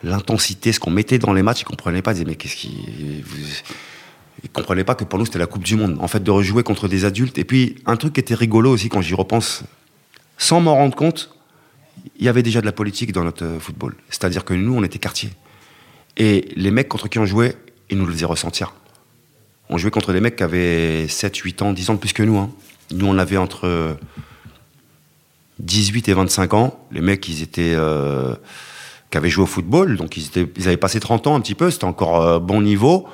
l'intensité, 0.04 0.72
ce 0.72 0.80
qu'on 0.80 0.92
mettait 0.92 1.20
dans 1.20 1.34
les 1.34 1.44
matchs, 1.44 1.62
ils 1.62 1.66
comprenaient 1.66 2.02
pas. 2.02 2.12
Ils 2.12 2.16
disaient, 2.16 2.26
mais 2.26 2.36
qu'est-ce 2.36 2.56
qui. 2.56 3.24
Ils 4.44 4.50
comprenaient 4.50 4.84
pas 4.84 4.96
que 4.96 5.04
pour 5.04 5.18
nous, 5.18 5.26
c'était 5.26 5.40
la 5.40 5.48
Coupe 5.48 5.64
du 5.64 5.76
Monde. 5.76 5.98
En 6.00 6.08
fait, 6.08 6.22
de 6.22 6.32
rejouer 6.32 6.64
contre 6.64 6.88
des 6.88 7.06
adultes. 7.06 7.38
Et 7.38 7.44
puis, 7.44 7.78
un 7.86 7.96
truc 7.98 8.14
qui 8.14 8.20
était 8.20 8.36
rigolo 8.36 8.72
aussi 8.72 8.90
quand 8.90 9.02
j'y 9.02 9.16
repense, 9.16 9.64
sans 10.38 10.62
m'en 10.62 10.76
rendre 10.76 10.96
compte, 10.96 11.36
il 12.18 12.26
y 12.26 12.30
avait 12.30 12.44
déjà 12.44 12.62
de 12.62 12.66
la 12.66 12.72
politique 12.72 13.12
dans 13.12 13.24
notre 13.24 13.46
football. 13.60 13.96
C'est-à-dire 14.10 14.46
que 14.46 14.54
nous, 14.54 14.74
on 14.76 14.84
était 14.84 15.00
quartier. 15.00 15.30
Et 16.18 16.50
les 16.56 16.72
mecs 16.72 16.88
contre 16.88 17.08
qui 17.10 17.20
on 17.20 17.26
jouait, 17.26 17.56
ils 17.90 17.98
nous 17.98 18.06
le 18.06 18.14
faisaient 18.14 18.26
ressentir. 18.26 18.74
On 19.70 19.78
jouait 19.78 19.92
contre 19.92 20.14
des 20.14 20.22
mecs 20.22 20.36
qui 20.38 20.44
avaient 20.44 21.08
7, 21.08 21.36
8 21.38 21.62
ans, 21.62 21.74
10 21.74 21.90
ans 21.90 21.94
de 21.94 22.00
plus 22.00 22.14
que 22.14 22.24
nous. 22.24 22.38
hein. 22.38 22.50
Nous, 22.92 23.06
on 23.06 23.18
avait 23.18 23.38
entre 23.38 23.98
18 25.60 26.10
et 26.10 26.14
25 26.14 26.54
ans. 26.54 26.80
Les 26.92 27.02
mecs, 27.02 27.28
ils 27.28 27.42
étaient. 27.42 27.74
euh, 27.76 28.36
qui 29.10 29.18
avaient 29.18 29.30
joué 29.30 29.44
au 29.44 29.48
football, 29.48 29.96
donc 29.96 30.18
ils, 30.18 30.26
étaient, 30.26 30.46
ils 30.58 30.68
avaient 30.68 30.76
passé 30.76 31.00
30 31.00 31.28
ans 31.28 31.36
un 31.36 31.40
petit 31.40 31.56
peu, 31.56 31.72
c'était 31.72 31.86
encore 31.86 32.22
euh, 32.22 32.40
bon 32.40 32.60
niveau. 32.62 33.08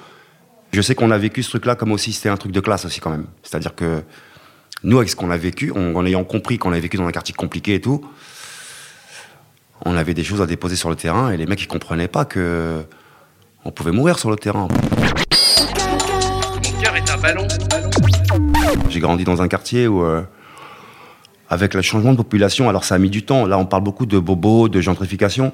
Je 0.71 0.81
sais 0.81 0.95
qu'on 0.95 1.11
a 1.11 1.19
vécu 1.19 1.43
ce 1.43 1.49
truc-là 1.49 1.75
comme 1.75 1.91
aussi 1.91 2.13
c'était 2.13 2.29
un 2.29 2.37
truc 2.37 2.51
de 2.51 2.59
classe 2.59 2.83
aussi 2.85 2.99
quand 2.99 3.11
même. 3.11 3.27
C'est-à-dire 3.43 3.75
que 3.75 4.01
nous, 4.83 4.97
avec 4.97 5.09
ce 5.11 5.15
qu'on 5.15 5.29
a 5.29 5.37
vécu, 5.37 5.71
en, 5.71 5.93
en 5.93 6.03
ayant 6.07 6.23
compris 6.23 6.57
qu'on 6.57 6.71
avait 6.71 6.79
vécu 6.81 6.97
dans 6.97 7.05
un 7.05 7.11
quartier 7.11 7.35
compliqué 7.35 7.75
et 7.75 7.79
tout, 7.81 8.03
on 9.85 9.97
avait 9.97 10.13
des 10.13 10.23
choses 10.23 10.41
à 10.41 10.45
déposer 10.45 10.75
sur 10.75 10.89
le 10.89 10.95
terrain 10.95 11.31
et 11.31 11.37
les 11.37 11.45
mecs 11.45 11.61
ils 11.61 11.67
comprenaient 11.67 12.07
pas 12.07 12.25
que 12.25 12.83
on 13.65 13.71
pouvait 13.71 13.91
mourir 13.91 14.19
sur 14.19 14.29
le 14.29 14.35
terrain. 14.35 14.67
Mon 14.67 16.81
cœur 16.81 16.95
est 16.95 17.09
un 17.09 17.17
ballon. 17.17 17.47
J'ai 18.89 18.99
grandi 18.99 19.23
dans 19.23 19.41
un 19.41 19.47
quartier 19.47 19.87
où, 19.87 20.03
euh, 20.03 20.21
avec 21.49 21.73
le 21.73 21.81
changement 21.81 22.11
de 22.11 22.17
population, 22.17 22.67
alors 22.67 22.83
ça 22.83 22.95
a 22.95 22.97
mis 22.97 23.09
du 23.09 23.23
temps. 23.23 23.45
Là, 23.45 23.57
on 23.57 23.65
parle 23.65 23.83
beaucoup 23.83 24.05
de 24.05 24.19
bobos, 24.19 24.67
de 24.67 24.81
gentrification. 24.81 25.53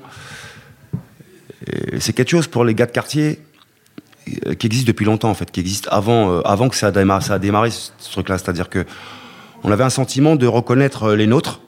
C'est 1.99 2.13
quelque 2.13 2.29
chose 2.29 2.47
pour 2.47 2.65
les 2.65 2.73
gars 2.73 2.87
de 2.87 2.91
quartier 2.91 3.39
euh, 4.47 4.55
qui 4.55 4.67
existe 4.67 4.87
depuis 4.87 5.05
longtemps, 5.05 5.29
en 5.29 5.33
fait, 5.33 5.51
qui 5.51 5.59
existe 5.59 5.87
avant, 5.91 6.31
euh, 6.31 6.41
avant 6.45 6.69
que 6.69 6.75
ça 6.75 6.87
a 6.87 6.91
démarré, 6.91 7.23
ça 7.23 7.35
a 7.35 7.39
démarré 7.39 7.69
ce 7.71 8.11
truc-là. 8.11 8.37
C'est-à-dire 8.37 8.69
que 8.69 8.85
on 9.63 9.71
avait 9.71 9.83
un 9.83 9.89
sentiment 9.89 10.35
de 10.35 10.47
reconnaître 10.47 11.13
les 11.13 11.27
nôtres, 11.27 11.61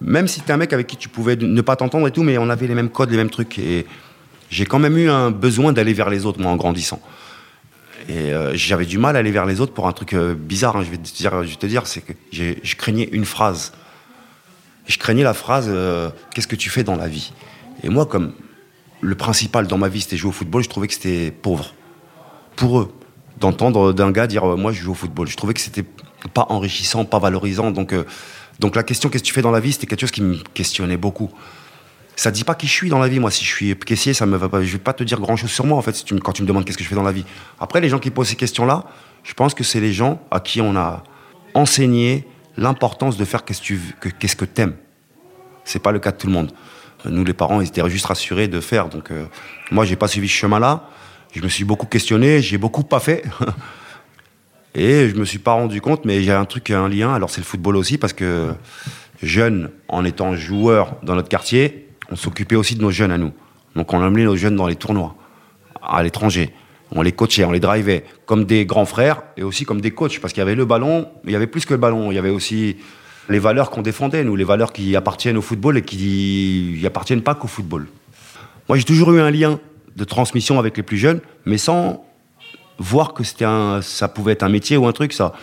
même 0.00 0.28
si 0.28 0.40
t'es 0.40 0.52
un 0.52 0.56
mec 0.56 0.72
avec 0.72 0.86
qui 0.86 0.96
tu 0.96 1.08
pouvais 1.08 1.36
ne 1.36 1.60
pas 1.60 1.76
t'entendre 1.76 2.06
et 2.06 2.10
tout, 2.10 2.22
mais 2.22 2.38
on 2.38 2.48
avait 2.50 2.66
les 2.66 2.74
mêmes 2.74 2.90
codes, 2.90 3.10
les 3.10 3.16
mêmes 3.16 3.30
trucs. 3.30 3.58
Et 3.58 3.86
j'ai 4.50 4.64
quand 4.64 4.78
même 4.78 4.96
eu 4.96 5.08
un 5.08 5.30
besoin 5.30 5.72
d'aller 5.72 5.92
vers 5.92 6.10
les 6.10 6.26
autres, 6.26 6.40
moi, 6.40 6.50
en 6.50 6.56
grandissant. 6.56 7.00
Et 8.08 8.32
euh, 8.32 8.54
j'avais 8.54 8.86
du 8.86 8.96
mal 8.96 9.16
à 9.16 9.18
aller 9.18 9.30
vers 9.30 9.44
les 9.44 9.60
autres 9.60 9.74
pour 9.74 9.86
un 9.86 9.92
truc 9.92 10.14
euh, 10.14 10.34
bizarre. 10.34 10.76
hein, 10.76 10.82
je 10.84 10.90
vais 10.90 10.96
te 10.96 11.66
dire, 11.66 11.86
c'est 11.86 12.00
que 12.00 12.12
je 12.32 12.76
craignais 12.76 13.08
une 13.12 13.24
phrase. 13.24 13.72
Je 14.86 14.96
craignais 14.98 15.22
la 15.22 15.34
phrase 15.34 15.66
euh, 15.68 16.08
Qu'est-ce 16.34 16.46
que 16.46 16.56
tu 16.56 16.70
fais 16.70 16.84
dans 16.84 16.96
la 16.96 17.08
vie? 17.08 17.32
Et 17.82 17.88
moi, 17.90 18.06
comme 18.06 18.32
le 19.00 19.14
principal 19.14 19.66
dans 19.66 19.78
ma 19.78 19.88
vie, 19.88 20.00
c'était 20.00 20.16
jouer 20.16 20.30
au 20.30 20.32
football, 20.32 20.62
je 20.62 20.68
trouvais 20.68 20.88
que 20.88 20.94
c'était 20.94 21.30
pauvre. 21.30 21.74
Pour 22.56 22.80
eux, 22.80 22.92
d'entendre 23.40 23.92
d'un 23.92 24.10
gars 24.10 24.26
dire 24.26 24.44
euh, 24.44 24.56
Moi, 24.56 24.72
je 24.72 24.82
joue 24.82 24.92
au 24.92 24.94
football. 24.94 25.26
Je 25.28 25.36
trouvais 25.36 25.54
que 25.54 25.60
c'était 25.60 25.84
pas 26.34 26.46
enrichissant, 26.48 27.04
pas 27.04 27.18
valorisant. 27.18 27.70
Donc, 27.70 27.92
euh, 27.92 28.04
donc 28.60 28.76
la 28.76 28.82
question 28.82 29.08
Qu'est-ce 29.08 29.22
que 29.22 29.28
tu 29.28 29.34
fais 29.34 29.42
dans 29.42 29.50
la 29.50 29.60
vie 29.60 29.72
C'était 29.72 29.86
quelque 29.86 30.00
chose 30.00 30.10
qui 30.10 30.22
me 30.22 30.36
questionnait 30.54 30.96
beaucoup. 30.96 31.30
Ça 32.16 32.32
dit 32.32 32.42
pas 32.42 32.54
qui 32.54 32.66
je 32.66 32.72
suis 32.72 32.88
dans 32.88 32.98
la 32.98 33.08
vie. 33.08 33.20
Moi, 33.20 33.30
si 33.30 33.44
je 33.44 33.50
suis 33.50 33.76
caissier, 33.78 34.12
ça 34.12 34.26
me 34.26 34.36
va 34.36 34.48
pas. 34.48 34.62
Je 34.62 34.72
vais 34.72 34.78
pas 34.78 34.92
te 34.92 35.04
dire 35.04 35.20
grand 35.20 35.36
chose 35.36 35.50
sur 35.50 35.64
moi, 35.64 35.78
en 35.78 35.82
fait, 35.82 36.04
quand 36.22 36.32
tu 36.32 36.42
me 36.42 36.48
demandes 36.48 36.64
qu'est-ce 36.64 36.78
que 36.78 36.82
je 36.82 36.88
fais 36.88 36.96
dans 36.96 37.02
la 37.02 37.12
vie. 37.12 37.24
Après, 37.60 37.80
les 37.80 37.88
gens 37.88 38.00
qui 38.00 38.10
posent 38.10 38.28
ces 38.28 38.36
questions-là, 38.36 38.84
je 39.22 39.34
pense 39.34 39.54
que 39.54 39.62
c'est 39.62 39.80
les 39.80 39.92
gens 39.92 40.20
à 40.30 40.40
qui 40.40 40.60
on 40.60 40.74
a 40.76 41.04
enseigné 41.54 42.26
l'importance 42.56 43.16
de 43.16 43.24
faire 43.24 43.44
qu'est-ce 43.44 43.62
que 44.00 44.08
qu'est-ce 44.08 44.34
que 44.34 44.44
t'aimes. 44.44 44.74
C'est 45.64 45.78
pas 45.78 45.92
le 45.92 46.00
cas 46.00 46.10
de 46.10 46.16
tout 46.16 46.26
le 46.26 46.32
monde. 46.32 46.50
Nous, 47.04 47.24
les 47.24 47.34
parents, 47.34 47.60
ils 47.60 47.68
étaient 47.68 47.88
juste 47.88 48.06
rassurés 48.06 48.48
de 48.48 48.60
faire. 48.60 48.88
Donc, 48.88 49.10
euh, 49.10 49.26
moi, 49.70 49.84
j'ai 49.84 49.96
pas 49.96 50.08
suivi 50.08 50.28
ce 50.28 50.34
chemin-là. 50.34 50.88
Je 51.32 51.42
me 51.42 51.48
suis 51.48 51.64
beaucoup 51.64 51.86
questionné, 51.86 52.40
j'ai 52.40 52.58
beaucoup 52.58 52.82
pas 52.82 53.00
fait. 53.00 53.24
Et 54.74 55.08
je 55.08 55.16
me 55.16 55.24
suis 55.24 55.38
pas 55.38 55.52
rendu 55.52 55.80
compte, 55.80 56.04
mais 56.04 56.22
j'ai 56.22 56.32
un 56.32 56.44
truc, 56.44 56.70
un 56.70 56.88
lien. 56.88 57.12
Alors 57.12 57.30
c'est 57.30 57.40
le 57.40 57.46
football 57.46 57.76
aussi, 57.76 57.98
parce 57.98 58.12
que 58.12 58.54
jeune, 59.22 59.70
en 59.88 60.04
étant 60.04 60.34
joueur 60.36 60.96
dans 61.02 61.14
notre 61.14 61.28
quartier, 61.28 61.88
on 62.10 62.16
s'occupait 62.16 62.56
aussi 62.56 62.76
de 62.76 62.82
nos 62.82 62.90
jeunes 62.90 63.10
à 63.10 63.18
nous. 63.18 63.32
Donc 63.76 63.92
on 63.92 64.02
emmenait 64.02 64.24
nos 64.24 64.36
jeunes 64.36 64.56
dans 64.56 64.66
les 64.66 64.76
tournois, 64.76 65.16
à 65.82 66.02
l'étranger. 66.02 66.52
On 66.90 67.02
les 67.02 67.12
coachait, 67.12 67.44
on 67.44 67.52
les 67.52 67.60
drivait, 67.60 68.04
comme 68.24 68.44
des 68.44 68.64
grands 68.64 68.86
frères 68.86 69.22
et 69.36 69.42
aussi 69.42 69.64
comme 69.64 69.80
des 69.80 69.90
coachs, 69.90 70.20
parce 70.20 70.32
qu'il 70.32 70.40
y 70.40 70.42
avait 70.42 70.54
le 70.54 70.64
ballon, 70.64 71.08
il 71.24 71.32
y 71.32 71.36
avait 71.36 71.46
plus 71.46 71.66
que 71.66 71.74
le 71.74 71.80
ballon, 71.80 72.10
il 72.10 72.14
y 72.14 72.18
avait 72.18 72.30
aussi 72.30 72.76
les 73.28 73.38
valeurs 73.38 73.70
qu'on 73.70 73.82
défendait, 73.82 74.24
nous, 74.24 74.36
les 74.36 74.44
valeurs 74.44 74.72
qui 74.72 74.96
appartiennent 74.96 75.36
au 75.36 75.42
football 75.42 75.76
et 75.76 75.82
qui 75.82 76.82
appartiennent 76.86 77.22
pas 77.22 77.34
qu'au 77.34 77.48
football. 77.48 77.88
Moi, 78.68 78.78
j'ai 78.78 78.84
toujours 78.84 79.12
eu 79.12 79.20
un 79.20 79.30
lien 79.30 79.60
de 79.98 80.04
transmission 80.04 80.58
avec 80.58 80.76
les 80.76 80.82
plus 80.84 80.96
jeunes, 80.96 81.20
mais 81.44 81.58
sans 81.58 82.04
voir 82.78 83.12
que 83.12 83.24
c'était 83.24 83.44
un, 83.44 83.82
ça 83.82 84.06
pouvait 84.08 84.32
être 84.32 84.44
un 84.44 84.48
métier 84.48 84.76
ou 84.76 84.86
un 84.86 84.92
truc, 84.92 85.12
ça. 85.12 85.34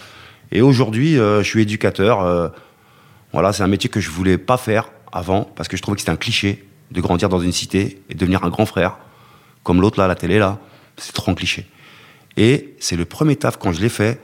Et 0.52 0.62
aujourd'hui, 0.62 1.20
euh, 1.20 1.44
je 1.44 1.50
suis 1.50 1.62
éducateur. 1.62 2.22
euh, 2.22 2.48
voilà, 3.34 3.52
c'est 3.52 3.64
un 3.64 3.68
métier 3.68 3.90
que 3.90 4.00
je 4.00 4.10
voulais 4.10 4.38
pas 4.38 4.56
faire 4.56 4.92
avant, 5.12 5.44
parce 5.56 5.68
que 5.68 5.76
je 5.76 5.82
trouvais 5.82 5.96
que 5.96 6.02
c'était 6.02 6.14
un 6.14 6.18
cliché 6.18 6.66
de 6.92 7.02
grandir 7.02 7.28
dans 7.28 7.42
une 7.42 7.52
cité 7.52 8.02
et 8.10 8.16
devenir 8.16 8.46
un 8.46 8.50
grand 8.50 8.66
frère, 8.66 8.98
comme 9.64 9.82
l'autre 9.82 10.00
là, 10.00 10.06
à 10.06 10.08
la 10.08 10.16
télé 10.16 10.40
là. 10.40 10.58
C'est 10.98 11.12
trop 11.12 11.32
un 11.32 11.36
cliché. 11.36 11.68
Et 12.38 12.76
c'est 12.80 12.96
le 12.96 13.04
premier 13.04 13.36
taf 13.36 13.58
quand 13.58 13.74
je 13.74 13.82
l'ai 13.82 13.90
fait, 13.90 14.22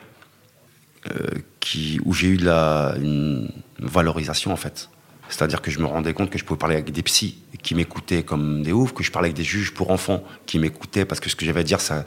euh, 1.11 1.27
qui, 1.59 1.99
où 2.05 2.13
j'ai 2.13 2.27
eu 2.27 2.37
de 2.37 2.45
la, 2.45 2.93
une 2.97 3.51
valorisation 3.79 4.53
en 4.53 4.55
fait. 4.55 4.89
C'est-à-dire 5.31 5.61
que 5.61 5.71
je 5.71 5.79
me 5.79 5.85
rendais 5.85 6.13
compte 6.13 6.29
que 6.29 6.37
je 6.37 6.43
pouvais 6.43 6.57
parler 6.57 6.75
avec 6.75 6.91
des 6.91 7.01
psys 7.03 7.37
qui 7.63 7.73
m'écoutaient 7.73 8.21
comme 8.21 8.63
des 8.63 8.73
oufs, 8.73 8.93
que 8.93 9.01
je 9.01 9.11
parlais 9.11 9.27
avec 9.27 9.37
des 9.37 9.45
juges 9.45 9.73
pour 9.73 9.89
enfants 9.89 10.23
qui 10.45 10.59
m'écoutaient 10.59 11.05
parce 11.05 11.21
que 11.21 11.29
ce 11.29 11.37
que 11.37 11.45
j'avais 11.45 11.61
à 11.61 11.63
dire, 11.63 11.79
ça, 11.79 12.03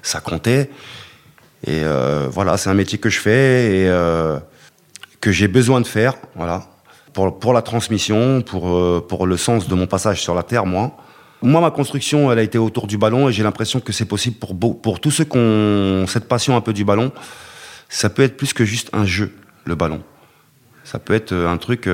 ça 0.00 0.20
comptait. 0.20 0.70
Et 1.66 1.82
euh, 1.82 2.28
voilà, 2.30 2.56
c'est 2.56 2.70
un 2.70 2.74
métier 2.74 2.98
que 2.98 3.10
je 3.10 3.18
fais 3.18 3.80
et 3.80 3.88
euh, 3.88 4.38
que 5.20 5.32
j'ai 5.32 5.48
besoin 5.48 5.80
de 5.80 5.88
faire, 5.88 6.14
voilà, 6.36 6.68
pour, 7.12 7.40
pour 7.40 7.52
la 7.52 7.62
transmission, 7.62 8.42
pour, 8.42 8.68
euh, 8.68 9.04
pour 9.06 9.26
le 9.26 9.36
sens 9.36 9.66
de 9.66 9.74
mon 9.74 9.88
passage 9.88 10.22
sur 10.22 10.36
la 10.36 10.44
Terre, 10.44 10.64
moi. 10.64 10.96
Moi, 11.42 11.60
ma 11.60 11.72
construction, 11.72 12.30
elle 12.30 12.38
a 12.38 12.42
été 12.42 12.58
autour 12.58 12.86
du 12.86 12.96
ballon 12.96 13.28
et 13.28 13.32
j'ai 13.32 13.42
l'impression 13.42 13.80
que 13.80 13.92
c'est 13.92 14.04
possible 14.04 14.36
pour, 14.36 14.80
pour 14.80 15.00
tous 15.00 15.10
ceux 15.10 15.24
qui 15.24 15.36
ont 15.36 16.06
cette 16.06 16.28
passion 16.28 16.56
un 16.56 16.60
peu 16.60 16.72
du 16.72 16.84
ballon. 16.84 17.10
Ça 17.88 18.08
peut 18.08 18.22
être 18.22 18.36
plus 18.36 18.52
que 18.52 18.64
juste 18.64 18.88
un 18.92 19.04
jeu, 19.04 19.32
le 19.64 19.74
ballon. 19.74 20.02
Ça 20.84 21.00
peut 21.00 21.14
être 21.14 21.32
un 21.32 21.56
truc 21.56 21.88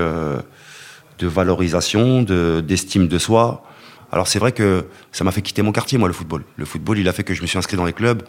de 1.19 1.27
valorisation, 1.27 2.23
de- 2.23 2.63
d'estime 2.67 3.09
de, 3.09 3.19
soi. 3.19 3.65
Alors 4.13 4.29
c'est 4.29 4.39
vrai 4.39 4.53
que 4.53 4.87
ça 5.13 5.25
m'a 5.25 5.33
fait 5.33 5.43
quitter 5.43 5.63
mon 5.63 5.73
quartier, 5.73 5.99
moi, 5.99 6.09
le 6.09 6.15
football. 6.15 6.45
Le 6.57 6.65
football, 6.65 6.99
il 6.99 7.09
a 7.09 7.13
fait 7.13 7.25
que 7.25 7.35
je 7.35 7.43
me 7.43 7.47
suis 7.47 7.59
inscrit 7.59 7.77
dans 7.77 7.85
les 7.85 7.93
clubs 7.93 8.23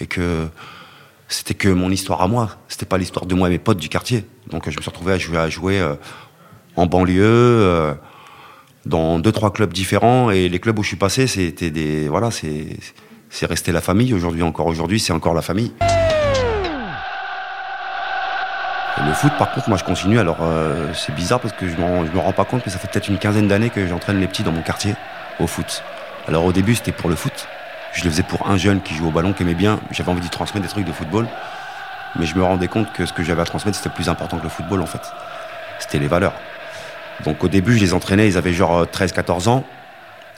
et 0.00 0.06
que 0.06 0.46
c'était 1.28 1.54
que 1.54 1.68
mon 1.68 1.90
histoire 1.90 2.22
à 2.22 2.28
moi. 2.28 2.56
C'était 2.68 2.86
pas 2.86 2.98
l'histoire 2.98 3.26
de 3.26 3.34
moi 3.34 3.48
et 3.48 3.50
mes 3.50 3.58
potes 3.58 3.78
du 3.78 3.88
quartier. 3.88 4.24
Donc 4.50 4.68
je 4.70 4.76
me 4.76 4.82
suis 4.82 4.90
retrouvé 4.90 5.12
à 5.12 5.18
jouer, 5.18 5.38
à 5.38 5.48
jouer 5.48 5.80
euh, 5.80 5.94
en 6.76 6.86
banlieue, 6.86 7.22
euh, 7.22 7.94
dans 8.86 9.18
deux 9.18 9.32
trois 9.32 9.52
clubs 9.52 9.72
différents. 9.72 10.30
Et 10.30 10.48
les 10.48 10.58
clubs 10.60 10.78
où 10.78 10.82
je 10.82 10.88
suis 10.88 10.96
passé, 10.96 11.26
c'était 11.26 11.70
des 11.70 12.08
voilà, 12.08 12.30
c'est 12.30 13.46
resté 13.46 13.72
la 13.72 13.80
famille. 13.80 14.12
Aujourd'hui 14.14 14.42
encore 14.42 14.66
aujourd'hui, 14.66 15.00
c'est 15.00 15.12
encore 15.12 15.34
la 15.34 15.42
famille. 15.42 15.72
Le 19.06 19.12
foot, 19.12 19.32
par 19.38 19.52
contre, 19.52 19.68
moi 19.68 19.78
je 19.78 19.84
continue. 19.84 20.18
Alors 20.18 20.38
euh, 20.40 20.92
c'est 20.94 21.14
bizarre 21.14 21.40
parce 21.40 21.54
que 21.54 21.68
je 21.68 21.74
je 21.74 21.80
me 21.80 22.18
rends 22.18 22.32
pas 22.32 22.44
compte, 22.44 22.62
mais 22.64 22.72
ça 22.72 22.78
fait 22.78 22.88
peut-être 22.88 23.08
une 23.08 23.18
quinzaine 23.18 23.48
d'années 23.48 23.70
que 23.70 23.86
j'entraîne 23.86 24.20
les 24.20 24.26
petits 24.26 24.42
dans 24.42 24.52
mon 24.52 24.62
quartier 24.62 24.94
au 25.40 25.46
foot. 25.46 25.82
Alors 26.28 26.44
au 26.44 26.52
début, 26.52 26.74
c'était 26.74 26.92
pour 26.92 27.10
le 27.10 27.16
foot. 27.16 27.46
Je 27.92 28.04
le 28.04 28.10
faisais 28.10 28.22
pour 28.22 28.48
un 28.48 28.56
jeune 28.56 28.80
qui 28.80 28.94
joue 28.94 29.08
au 29.08 29.10
ballon, 29.10 29.32
qui 29.32 29.42
aimait 29.42 29.54
bien. 29.54 29.78
J'avais 29.90 30.10
envie 30.10 30.20
d'y 30.20 30.30
transmettre 30.30 30.66
des 30.66 30.70
trucs 30.70 30.86
de 30.86 30.92
football. 30.92 31.28
Mais 32.18 32.26
je 32.26 32.34
me 32.36 32.42
rendais 32.42 32.68
compte 32.68 32.92
que 32.92 33.06
ce 33.06 33.12
que 33.12 33.22
j'avais 33.22 33.42
à 33.42 33.44
transmettre, 33.44 33.76
c'était 33.76 33.94
plus 33.94 34.08
important 34.08 34.38
que 34.38 34.42
le 34.42 34.48
football, 34.48 34.80
en 34.80 34.86
fait. 34.86 35.02
C'était 35.78 35.98
les 35.98 36.08
valeurs. 36.08 36.34
Donc 37.24 37.44
au 37.44 37.48
début, 37.48 37.76
je 37.76 37.80
les 37.80 37.94
entraînais, 37.94 38.26
ils 38.26 38.36
avaient 38.36 38.52
genre 38.52 38.84
13-14 38.84 39.48
ans. 39.48 39.64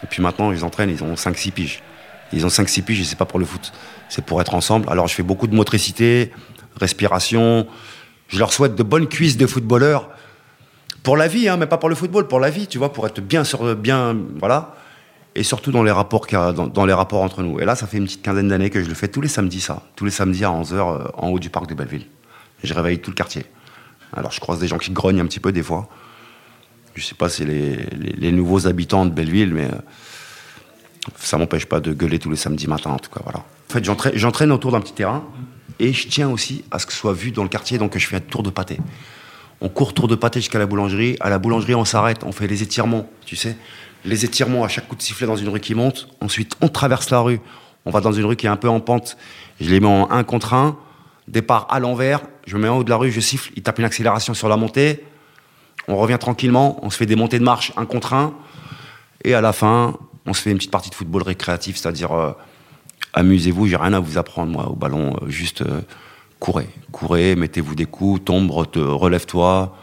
Et 0.02 0.06
puis 0.06 0.22
maintenant, 0.22 0.52
ils 0.52 0.64
entraînent, 0.64 0.90
ils 0.90 1.02
ont 1.02 1.14
5-6 1.14 1.52
piges. 1.52 1.82
Ils 2.32 2.44
ont 2.44 2.48
5-6 2.48 2.82
piges 2.82 3.00
et 3.00 3.04
c'est 3.04 3.16
pas 3.16 3.24
pour 3.24 3.38
le 3.38 3.46
foot. 3.46 3.72
C'est 4.08 4.24
pour 4.24 4.40
être 4.40 4.54
ensemble. 4.54 4.90
Alors 4.90 5.06
je 5.06 5.14
fais 5.14 5.22
beaucoup 5.22 5.46
de 5.46 5.54
motricité, 5.54 6.32
respiration. 6.78 7.66
Je 8.28 8.38
leur 8.38 8.52
souhaite 8.52 8.74
de 8.74 8.82
bonnes 8.82 9.08
cuisses 9.08 9.36
de 9.36 9.46
footballeurs. 9.46 10.08
Pour 11.02 11.16
la 11.16 11.28
vie, 11.28 11.48
hein, 11.48 11.56
mais 11.56 11.66
pas 11.66 11.78
pour 11.78 11.88
le 11.88 11.94
football, 11.94 12.26
pour 12.26 12.40
la 12.40 12.50
vie, 12.50 12.66
tu 12.66 12.78
vois, 12.78 12.92
pour 12.92 13.06
être 13.06 13.20
bien 13.20 13.44
sur 13.44 13.76
bien, 13.76 14.16
voilà. 14.40 14.74
Et 15.36 15.42
surtout 15.44 15.70
dans 15.70 15.82
les 15.82 15.90
rapports 15.92 16.26
a- 16.32 16.52
dans, 16.52 16.86
les 16.86 16.92
rapports 16.92 17.22
entre 17.22 17.42
nous. 17.42 17.60
Et 17.60 17.64
là, 17.64 17.76
ça 17.76 17.86
fait 17.86 17.98
une 17.98 18.04
petite 18.06 18.22
quinzaine 18.22 18.48
d'années 18.48 18.70
que 18.70 18.82
je 18.82 18.88
le 18.88 18.94
fais 18.94 19.06
tous 19.08 19.20
les 19.20 19.28
samedis, 19.28 19.60
ça. 19.60 19.82
Tous 19.94 20.04
les 20.04 20.10
samedis 20.10 20.44
à 20.44 20.48
11h 20.50 21.10
en 21.14 21.28
haut 21.28 21.38
du 21.38 21.50
parc 21.50 21.68
de 21.68 21.74
Belleville. 21.74 22.06
Je 22.64 22.72
réveille 22.74 22.98
tout 23.00 23.10
le 23.10 23.14
quartier. 23.16 23.44
Alors 24.14 24.32
je 24.32 24.40
croise 24.40 24.58
des 24.60 24.66
gens 24.66 24.78
qui 24.78 24.90
grognent 24.92 25.20
un 25.20 25.26
petit 25.26 25.40
peu 25.40 25.52
des 25.52 25.62
fois. 25.62 25.88
Je 26.94 27.04
sais 27.04 27.14
pas 27.14 27.28
si 27.28 27.38
c'est 27.38 27.44
les, 27.44 27.76
les- 28.16 28.32
nouveaux 28.32 28.66
habitants 28.66 29.04
de 29.04 29.10
Belleville, 29.10 29.52
mais 29.52 29.66
euh, 29.66 29.76
ça 31.16 31.36
m'empêche 31.36 31.66
pas 31.66 31.80
de 31.80 31.92
gueuler 31.92 32.18
tous 32.18 32.30
les 32.30 32.36
samedis 32.36 32.66
matins, 32.66 32.90
en 32.90 32.98
tout 32.98 33.10
cas, 33.10 33.20
voilà. 33.22 33.40
En 33.40 33.72
fait, 33.72 33.84
j'entraîne 34.16 34.50
autour 34.52 34.72
d'un 34.72 34.80
petit 34.80 34.94
terrain 34.94 35.22
et 35.78 35.92
je 35.92 36.08
tiens 36.08 36.28
aussi 36.30 36.64
à 36.70 36.78
ce 36.78 36.86
que 36.86 36.92
ce 36.92 36.98
soit 36.98 37.12
vu 37.12 37.30
dans 37.30 37.42
le 37.42 37.48
quartier, 37.48 37.78
donc 37.78 37.96
je 37.96 38.06
fais 38.06 38.16
un 38.16 38.20
tour 38.20 38.42
de 38.42 38.50
pâté. 38.50 38.78
On 39.60 39.68
court 39.68 39.94
tour 39.94 40.08
de 40.08 40.14
pâté 40.14 40.40
jusqu'à 40.40 40.58
la 40.58 40.66
boulangerie. 40.66 41.16
À 41.20 41.30
la 41.30 41.38
boulangerie, 41.38 41.74
on 41.74 41.84
s'arrête, 41.84 42.24
on 42.24 42.32
fait 42.32 42.46
les 42.46 42.62
étirements, 42.62 43.08
tu 43.24 43.36
sais. 43.36 43.56
Les 44.04 44.24
étirements 44.24 44.64
à 44.64 44.68
chaque 44.68 44.86
coup 44.86 44.96
de 44.96 45.02
sifflet 45.02 45.26
dans 45.26 45.36
une 45.36 45.48
rue 45.48 45.60
qui 45.60 45.74
monte. 45.74 46.08
Ensuite, 46.20 46.54
on 46.60 46.68
traverse 46.68 47.10
la 47.10 47.20
rue. 47.20 47.40
On 47.84 47.90
va 47.90 48.00
dans 48.00 48.12
une 48.12 48.24
rue 48.24 48.36
qui 48.36 48.46
est 48.46 48.50
un 48.50 48.56
peu 48.56 48.68
en 48.68 48.80
pente. 48.80 49.16
Je 49.60 49.70
les 49.70 49.80
mets 49.80 49.86
en 49.86 50.10
un 50.10 50.24
contre 50.24 50.54
un. 50.54 50.76
Départ 51.26 51.66
à 51.70 51.80
l'envers. 51.80 52.20
Je 52.46 52.56
me 52.56 52.62
mets 52.62 52.68
en 52.68 52.78
haut 52.78 52.84
de 52.84 52.90
la 52.90 52.96
rue, 52.96 53.10
je 53.10 53.20
siffle. 53.20 53.50
Il 53.56 53.62
tape 53.62 53.78
une 53.78 53.84
accélération 53.84 54.34
sur 54.34 54.48
la 54.48 54.56
montée. 54.56 55.02
On 55.88 55.96
revient 55.96 56.18
tranquillement. 56.20 56.78
On 56.82 56.90
se 56.90 56.96
fait 56.96 57.06
des 57.06 57.16
montées 57.16 57.38
de 57.38 57.44
marche 57.44 57.72
un 57.76 57.86
contre 57.86 58.12
un. 58.12 58.34
Et 59.24 59.34
à 59.34 59.40
la 59.40 59.52
fin, 59.52 59.96
on 60.26 60.34
se 60.34 60.42
fait 60.42 60.50
une 60.50 60.58
petite 60.58 60.70
partie 60.70 60.90
de 60.90 60.94
football 60.94 61.22
récréatif, 61.22 61.76
c'est-à-dire 61.76 62.12
euh, 62.12 62.32
amusez-vous, 63.14 63.66
j'ai 63.66 63.76
rien 63.76 63.92
à 63.92 64.00
vous 64.00 64.18
apprendre, 64.18 64.52
moi, 64.52 64.68
au 64.68 64.74
ballon. 64.74 65.16
euh, 65.22 65.28
juste 65.28 65.62
euh, 65.62 65.80
courez. 66.38 66.68
Courez, 66.92 67.36
mettez-vous 67.36 67.74
des 67.74 67.86
coups, 67.86 68.24
tombe, 68.24 68.50
re- 68.50 68.78
relève-toi, 68.78 69.74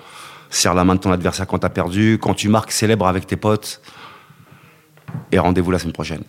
serre 0.49 0.73
la 0.73 0.83
main 0.83 0.95
de 0.95 0.99
ton 0.99 1.11
adversaire 1.11 1.47
quand 1.47 1.59
t'as 1.59 1.69
perdu. 1.69 2.19
Quand 2.21 2.33
tu 2.33 2.49
marques, 2.49 2.71
célèbre 2.71 3.07
avec 3.07 3.25
tes 3.27 3.35
potes. 3.37 3.81
Et 5.31 5.39
rendez-vous 5.39 5.71
la 5.71 5.79
semaine 5.79 5.93
prochaine. 5.93 6.23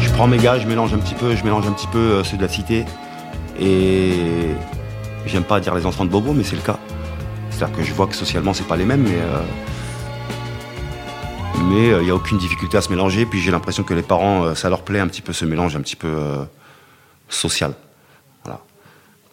Je 0.00 0.10
prends 0.12 0.26
mes 0.26 0.38
gars, 0.38 0.58
je 0.58 0.66
mélange 0.66 0.92
un 0.92 0.98
petit 0.98 1.14
peu, 1.14 1.34
je 1.34 1.42
mélange 1.44 1.66
un 1.66 1.72
petit 1.72 1.86
peu 1.86 1.98
euh, 1.98 2.24
ceux 2.24 2.36
de 2.36 2.42
la 2.42 2.48
cité. 2.48 2.84
Et 3.58 4.12
j'aime 5.26 5.44
pas 5.44 5.60
dire 5.60 5.74
les 5.74 5.86
enfants 5.86 6.04
de 6.04 6.10
Bobo, 6.10 6.32
mais 6.32 6.44
c'est 6.44 6.56
le 6.56 6.62
cas. 6.62 6.78
C'est-à-dire 7.50 7.76
que 7.76 7.82
je 7.82 7.92
vois 7.92 8.06
que 8.06 8.14
socialement, 8.14 8.52
c'est 8.54 8.66
pas 8.66 8.76
les 8.76 8.84
mêmes, 8.86 9.02
mais 9.02 9.18
mais 11.62 11.88
il 11.88 12.04
n'y 12.04 12.10
a 12.10 12.14
aucune 12.14 12.38
difficulté 12.38 12.76
à 12.76 12.80
se 12.80 12.90
mélanger. 12.90 13.26
Puis 13.26 13.40
j'ai 13.40 13.50
l'impression 13.50 13.82
que 13.82 13.94
les 13.94 14.02
parents, 14.02 14.44
euh, 14.44 14.54
ça 14.54 14.68
leur 14.68 14.82
plaît 14.82 15.00
un 15.00 15.08
petit 15.08 15.22
peu 15.22 15.32
ce 15.32 15.44
mélange 15.44 15.76
un 15.76 15.80
petit 15.80 15.96
peu 15.96 16.08
euh, 16.08 16.44
social. 17.28 17.74
Voilà. 18.44 18.60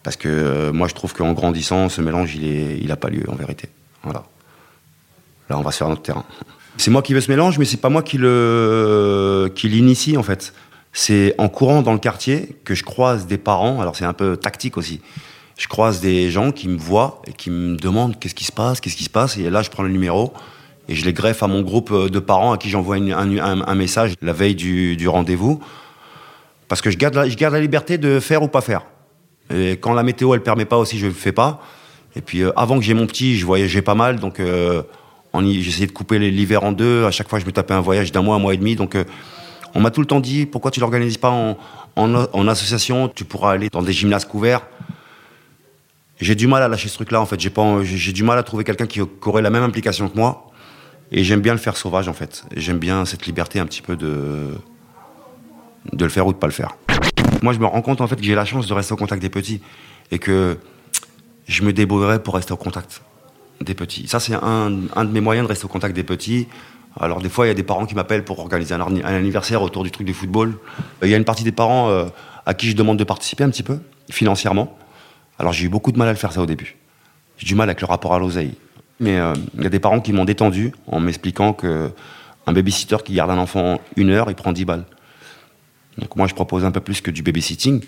Parce 0.03 0.15
que 0.15 0.27
euh, 0.27 0.73
moi, 0.73 0.87
je 0.87 0.93
trouve 0.93 1.13
qu'en 1.13 1.33
grandissant, 1.33 1.89
ce 1.89 2.01
mélange, 2.01 2.35
il 2.35 2.45
est, 2.45 2.79
il 2.79 2.95
pas 2.95 3.09
lieu 3.09 3.23
en 3.29 3.35
vérité. 3.35 3.69
Voilà. 4.03 4.23
Là, 5.49 5.57
on 5.57 5.61
va 5.61 5.71
se 5.71 5.77
faire 5.77 5.89
notre 5.89 6.01
terrain. 6.01 6.25
C'est 6.77 6.91
moi 6.91 7.01
qui 7.01 7.13
veux 7.13 7.21
ce 7.21 7.31
mélange, 7.31 7.57
mais 7.57 7.65
c'est 7.65 7.77
pas 7.77 7.89
moi 7.89 8.03
qui 8.03 8.17
qui 8.17 9.69
l'initie 9.69 10.17
en 10.17 10.23
fait. 10.23 10.53
C'est 10.93 11.33
en 11.37 11.49
courant 11.49 11.81
dans 11.81 11.93
le 11.93 11.99
quartier 11.99 12.55
que 12.65 12.75
je 12.75 12.83
croise 12.83 13.25
des 13.25 13.37
parents. 13.37 13.81
Alors 13.81 13.95
c'est 13.95 14.05
un 14.05 14.13
peu 14.13 14.37
tactique 14.37 14.77
aussi. 14.77 15.01
Je 15.57 15.67
croise 15.67 16.01
des 16.01 16.29
gens 16.29 16.51
qui 16.51 16.67
me 16.67 16.77
voient 16.77 17.21
et 17.25 17.33
qui 17.33 17.49
me 17.49 17.75
demandent 17.77 18.19
qu'est-ce 18.19 18.35
qui 18.35 18.43
se 18.43 18.51
passe, 18.51 18.79
qu'est-ce 18.79 18.95
qui 18.95 19.05
se 19.05 19.09
passe. 19.09 19.37
Et 19.37 19.49
là, 19.49 19.63
je 19.63 19.71
prends 19.71 19.81
le 19.83 19.89
numéro 19.89 20.33
et 20.89 20.95
je 20.95 21.05
les 21.05 21.13
greffe 21.13 21.43
à 21.43 21.47
mon 21.47 21.61
groupe 21.61 21.93
de 21.93 22.19
parents 22.19 22.53
à 22.53 22.57
qui 22.57 22.69
j'envoie 22.69 22.95
un, 22.95 23.75
message 23.75 24.13
la 24.21 24.33
veille 24.33 24.55
du, 24.55 25.07
rendez-vous. 25.07 25.59
Parce 26.67 26.81
que 26.81 26.89
je 26.89 26.97
garde, 26.97 27.15
la, 27.15 27.29
je 27.29 27.35
garde 27.35 27.53
la 27.53 27.61
liberté 27.61 27.97
de 27.97 28.19
faire 28.19 28.43
ou 28.43 28.47
pas 28.47 28.61
faire. 28.61 28.81
Et 29.53 29.71
quand 29.71 29.93
la 29.93 30.03
météo, 30.03 30.33
elle 30.33 30.43
permet 30.43 30.65
pas 30.65 30.77
aussi, 30.77 30.97
je 30.97 31.07
le 31.07 31.13
fais 31.13 31.31
pas. 31.31 31.61
Et 32.15 32.21
puis 32.21 32.41
euh, 32.41 32.51
avant 32.55 32.77
que 32.77 32.83
j'ai 32.83 32.93
mon 32.93 33.05
petit, 33.05 33.37
je 33.37 33.45
voyageais 33.45 33.81
pas 33.81 33.95
mal, 33.95 34.19
donc 34.19 34.39
euh, 34.39 34.81
j'essayais 35.35 35.87
de 35.87 35.91
couper 35.91 36.19
l'hiver 36.19 36.63
en 36.63 36.71
deux. 36.71 37.05
À 37.05 37.11
chaque 37.11 37.29
fois, 37.29 37.39
je 37.39 37.45
me 37.45 37.51
tapais 37.51 37.73
un 37.73 37.81
voyage 37.81 38.11
d'un 38.11 38.21
mois, 38.21 38.35
un 38.35 38.39
mois 38.39 38.53
et 38.53 38.57
demi. 38.57 38.75
Donc 38.75 38.95
euh, 38.95 39.03
on 39.75 39.81
m'a 39.81 39.91
tout 39.91 40.01
le 40.01 40.07
temps 40.07 40.19
dit 40.19 40.45
pourquoi 40.45 40.71
tu 40.71 40.79
l'organises 40.79 41.17
pas 41.17 41.55
en, 41.95 42.47
association? 42.47 43.07
Tu 43.07 43.23
pourras 43.23 43.51
aller 43.51 43.69
dans 43.69 43.81
des 43.81 43.93
gymnases 43.93 44.25
couverts. 44.25 44.61
J'ai 46.19 46.33
du 46.33 46.47
mal 46.47 46.63
à 46.63 46.67
lâcher 46.67 46.89
ce 46.89 46.95
truc-là, 46.95 47.21
en 47.21 47.27
fait. 47.27 47.39
J'ai 47.39 48.13
du 48.13 48.23
mal 48.23 48.39
à 48.39 48.43
trouver 48.43 48.63
quelqu'un 48.63 48.87
qui 48.87 49.01
aurait 49.23 49.43
la 49.43 49.51
même 49.51 49.63
implication 49.63 50.09
que 50.09 50.17
moi. 50.17 50.51
Et 51.11 51.23
j'aime 51.23 51.41
bien 51.41 51.53
le 51.53 51.59
faire 51.59 51.77
sauvage, 51.77 52.07
en 52.07 52.13
fait. 52.13 52.43
J'aime 52.55 52.79
bien 52.79 53.05
cette 53.05 53.25
liberté 53.25 53.59
un 53.59 53.65
petit 53.65 53.81
peu 53.81 53.95
de 53.95 54.51
de 55.93 56.03
le 56.03 56.11
faire 56.11 56.27
ou 56.27 56.33
de 56.33 56.37
pas 56.37 56.47
le 56.47 56.53
faire. 56.53 56.75
Moi, 57.41 57.53
je 57.53 57.59
me 57.59 57.65
rends 57.65 57.81
compte 57.81 58.01
en 58.01 58.07
fait 58.07 58.17
que 58.17 58.23
j'ai 58.23 58.35
la 58.35 58.45
chance 58.45 58.67
de 58.67 58.73
rester 58.73 58.93
au 58.93 58.97
contact 58.97 59.21
des 59.21 59.29
petits 59.29 59.61
et 60.11 60.19
que 60.19 60.57
je 61.47 61.63
me 61.63 61.71
débrouillerai 61.71 62.21
pour 62.21 62.35
rester 62.35 62.51
au 62.51 62.57
contact 62.57 63.03
des 63.61 63.73
petits. 63.73 64.07
Ça, 64.07 64.19
c'est 64.19 64.33
un, 64.33 64.71
un 64.95 65.05
de 65.05 65.11
mes 65.11 65.21
moyens 65.21 65.47
de 65.47 65.49
rester 65.49 65.65
au 65.65 65.69
contact 65.69 65.95
des 65.95 66.03
petits. 66.03 66.47
Alors 66.99 67.21
des 67.21 67.29
fois, 67.29 67.45
il 67.45 67.49
y 67.49 67.51
a 67.51 67.55
des 67.55 67.63
parents 67.63 67.85
qui 67.85 67.95
m'appellent 67.95 68.23
pour 68.23 68.39
organiser 68.39 68.73
un, 68.73 68.81
anniversaire 69.03 69.61
autour 69.61 69.83
du 69.83 69.91
truc 69.91 70.05
du 70.05 70.13
football. 70.13 70.57
Il 71.03 71.09
y 71.09 71.13
a 71.13 71.17
une 71.17 71.25
partie 71.25 71.43
des 71.43 71.51
parents 71.51 71.89
euh, 71.89 72.05
à 72.45 72.53
qui 72.53 72.69
je 72.69 72.75
demande 72.75 72.97
de 72.97 73.03
participer 73.03 73.43
un 73.43 73.49
petit 73.49 73.63
peu, 73.63 73.79
financièrement. 74.09 74.77
Alors 75.39 75.53
j'ai 75.53 75.65
eu 75.65 75.69
beaucoup 75.69 75.91
de 75.91 75.97
mal 75.97 76.07
à 76.07 76.11
le 76.11 76.17
faire 76.17 76.31
ça 76.31 76.41
au 76.41 76.45
début. 76.45 76.77
J'ai 77.37 77.45
du 77.45 77.55
mal 77.55 77.69
avec 77.69 77.81
le 77.81 77.87
rapport 77.87 78.15
à 78.15 78.19
l'oseille. 78.19 78.55
Mais 78.99 79.17
euh, 79.17 79.33
il 79.55 79.63
y 79.63 79.67
a 79.67 79.69
des 79.69 79.79
parents 79.79 79.99
qui 79.99 80.13
m'ont 80.13 80.25
détendu 80.25 80.73
en 80.87 80.99
m'expliquant 80.99 81.53
que 81.53 81.91
un 82.47 82.53
babysitter 82.53 82.97
qui 83.03 83.13
garde 83.13 83.29
un 83.31 83.37
enfant 83.37 83.81
une 83.97 84.09
heure, 84.09 84.29
il 84.29 84.35
prend 84.35 84.53
10 84.53 84.65
balles. 84.65 84.85
Donc 85.97 86.15
moi, 86.15 86.27
je 86.27 86.33
propose 86.33 86.63
un 86.63 86.71
peu 86.71 86.79
plus 86.79 87.01
que 87.01 87.11
du 87.11 87.21
babysitting. 87.21 87.83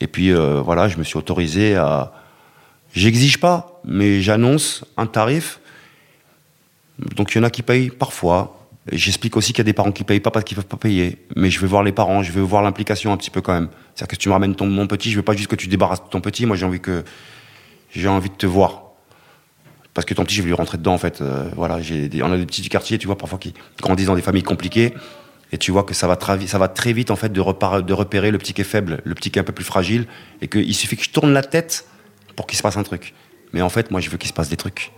Et 0.00 0.06
puis 0.06 0.32
euh, 0.32 0.60
voilà, 0.60 0.88
je 0.88 0.98
me 0.98 1.04
suis 1.04 1.16
autorisé 1.16 1.76
à... 1.76 2.12
J'exige 2.92 3.38
pas, 3.38 3.80
mais 3.84 4.20
j'annonce 4.20 4.84
un 4.96 5.06
tarif. 5.06 5.60
Donc 6.98 7.34
il 7.34 7.38
y 7.38 7.40
en 7.40 7.44
a 7.44 7.50
qui 7.50 7.62
payent 7.62 7.90
parfois. 7.90 8.68
J'explique 8.90 9.36
aussi 9.36 9.52
qu'il 9.52 9.58
y 9.58 9.62
a 9.62 9.64
des 9.64 9.72
parents 9.72 9.92
qui 9.92 10.04
payent 10.04 10.20
pas 10.20 10.30
parce 10.30 10.44
qu'ils 10.44 10.56
peuvent 10.56 10.66
pas 10.66 10.76
payer. 10.76 11.18
Mais 11.36 11.50
je 11.50 11.60
veux 11.60 11.66
voir 11.66 11.82
les 11.82 11.92
parents, 11.92 12.22
je 12.22 12.32
veux 12.32 12.42
voir 12.42 12.62
l'implication 12.62 13.12
un 13.12 13.16
petit 13.16 13.30
peu 13.30 13.40
quand 13.40 13.52
même. 13.52 13.68
C'est-à-dire 13.94 14.08
que 14.08 14.14
si 14.14 14.20
tu 14.20 14.28
me 14.28 14.34
ramènes 14.34 14.54
ton, 14.54 14.66
mon 14.66 14.86
petit, 14.86 15.10
je 15.10 15.16
veux 15.16 15.22
pas 15.22 15.34
juste 15.34 15.50
que 15.50 15.56
tu 15.56 15.68
débarrasses 15.68 16.02
ton 16.10 16.20
petit. 16.20 16.46
Moi, 16.46 16.56
j'ai 16.56 16.66
envie 16.66 16.80
que 16.80 17.04
j'ai 17.90 18.08
envie 18.08 18.30
de 18.30 18.34
te 18.34 18.46
voir. 18.46 18.85
Parce 19.96 20.04
que 20.04 20.12
ton 20.12 20.24
petit, 20.24 20.34
je 20.34 20.42
vais 20.42 20.48
lui 20.48 20.54
rentrer 20.54 20.76
dedans, 20.76 20.92
en 20.92 20.98
fait. 20.98 21.22
Euh, 21.22 21.48
voilà, 21.56 21.76
on 21.76 22.32
a 22.32 22.36
des 22.36 22.44
petits 22.44 22.60
du 22.60 22.68
quartier, 22.68 22.98
tu 22.98 23.06
vois, 23.06 23.16
parfois 23.16 23.38
qui 23.38 23.54
grandissent 23.80 24.08
dans 24.08 24.14
des 24.14 24.20
familles 24.20 24.42
compliquées. 24.42 24.92
Et 25.52 25.56
tu 25.56 25.70
vois 25.70 25.84
que 25.84 25.94
ça 25.94 26.06
va, 26.06 26.18
ça 26.46 26.58
va 26.58 26.68
très 26.68 26.92
vite, 26.92 27.10
en 27.10 27.16
fait, 27.16 27.32
de 27.32 27.40
repérer 27.40 28.30
le 28.30 28.36
petit 28.36 28.52
qui 28.52 28.60
est 28.60 28.64
faible, 28.64 29.00
le 29.04 29.14
petit 29.14 29.30
qui 29.30 29.38
est 29.38 29.40
un 29.40 29.44
peu 29.44 29.54
plus 29.54 29.64
fragile. 29.64 30.06
Et 30.42 30.48
qu'il 30.48 30.74
suffit 30.74 30.98
que 30.98 31.02
je 31.02 31.08
tourne 31.08 31.32
la 31.32 31.42
tête 31.42 31.86
pour 32.36 32.46
qu'il 32.46 32.58
se 32.58 32.62
passe 32.62 32.76
un 32.76 32.82
truc. 32.82 33.14
Mais 33.54 33.62
en 33.62 33.70
fait, 33.70 33.90
moi, 33.90 34.02
je 34.02 34.10
veux 34.10 34.18
qu'il 34.18 34.28
se 34.28 34.34
passe 34.34 34.50
des 34.50 34.58
trucs. 34.58 34.92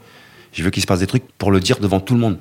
Je 0.53 0.65
veux 0.65 0.71
qu'il 0.71 0.83
se 0.83 0.89
passe 0.89 0.99
des 0.99 1.07
trucs 1.07 1.31
pour 1.39 1.53
le 1.53 1.61
dire 1.61 1.79
devant 1.79 2.01
tout 2.01 2.15
le 2.15 2.21
monde. 2.21 2.41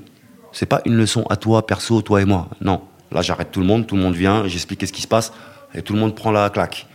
C'est 0.52 0.66
pas 0.66 0.82
une 0.86 0.96
leçon 0.96 1.28
à 1.30 1.36
toi, 1.36 1.68
perso, 1.68 2.02
toi 2.02 2.24
et 2.24 2.26
moi. 2.26 2.50
Non. 2.60 2.82
Là, 3.12 3.22
j'arrête 3.22 3.52
tout 3.52 3.60
le 3.60 3.68
monde, 3.68 3.86
tout 3.86 3.96
le 3.96 4.02
monde 4.02 4.16
vient, 4.16 4.48
j'explique 4.48 4.88
ce 4.88 4.92
qui 4.92 5.04
se 5.04 5.08
passe, 5.08 5.32
et 5.76 5.84
tout 5.84 5.94
le 5.94 6.00
monde 6.00 6.16
prend 6.16 6.32
la 6.32 6.50
claque. 6.50 6.88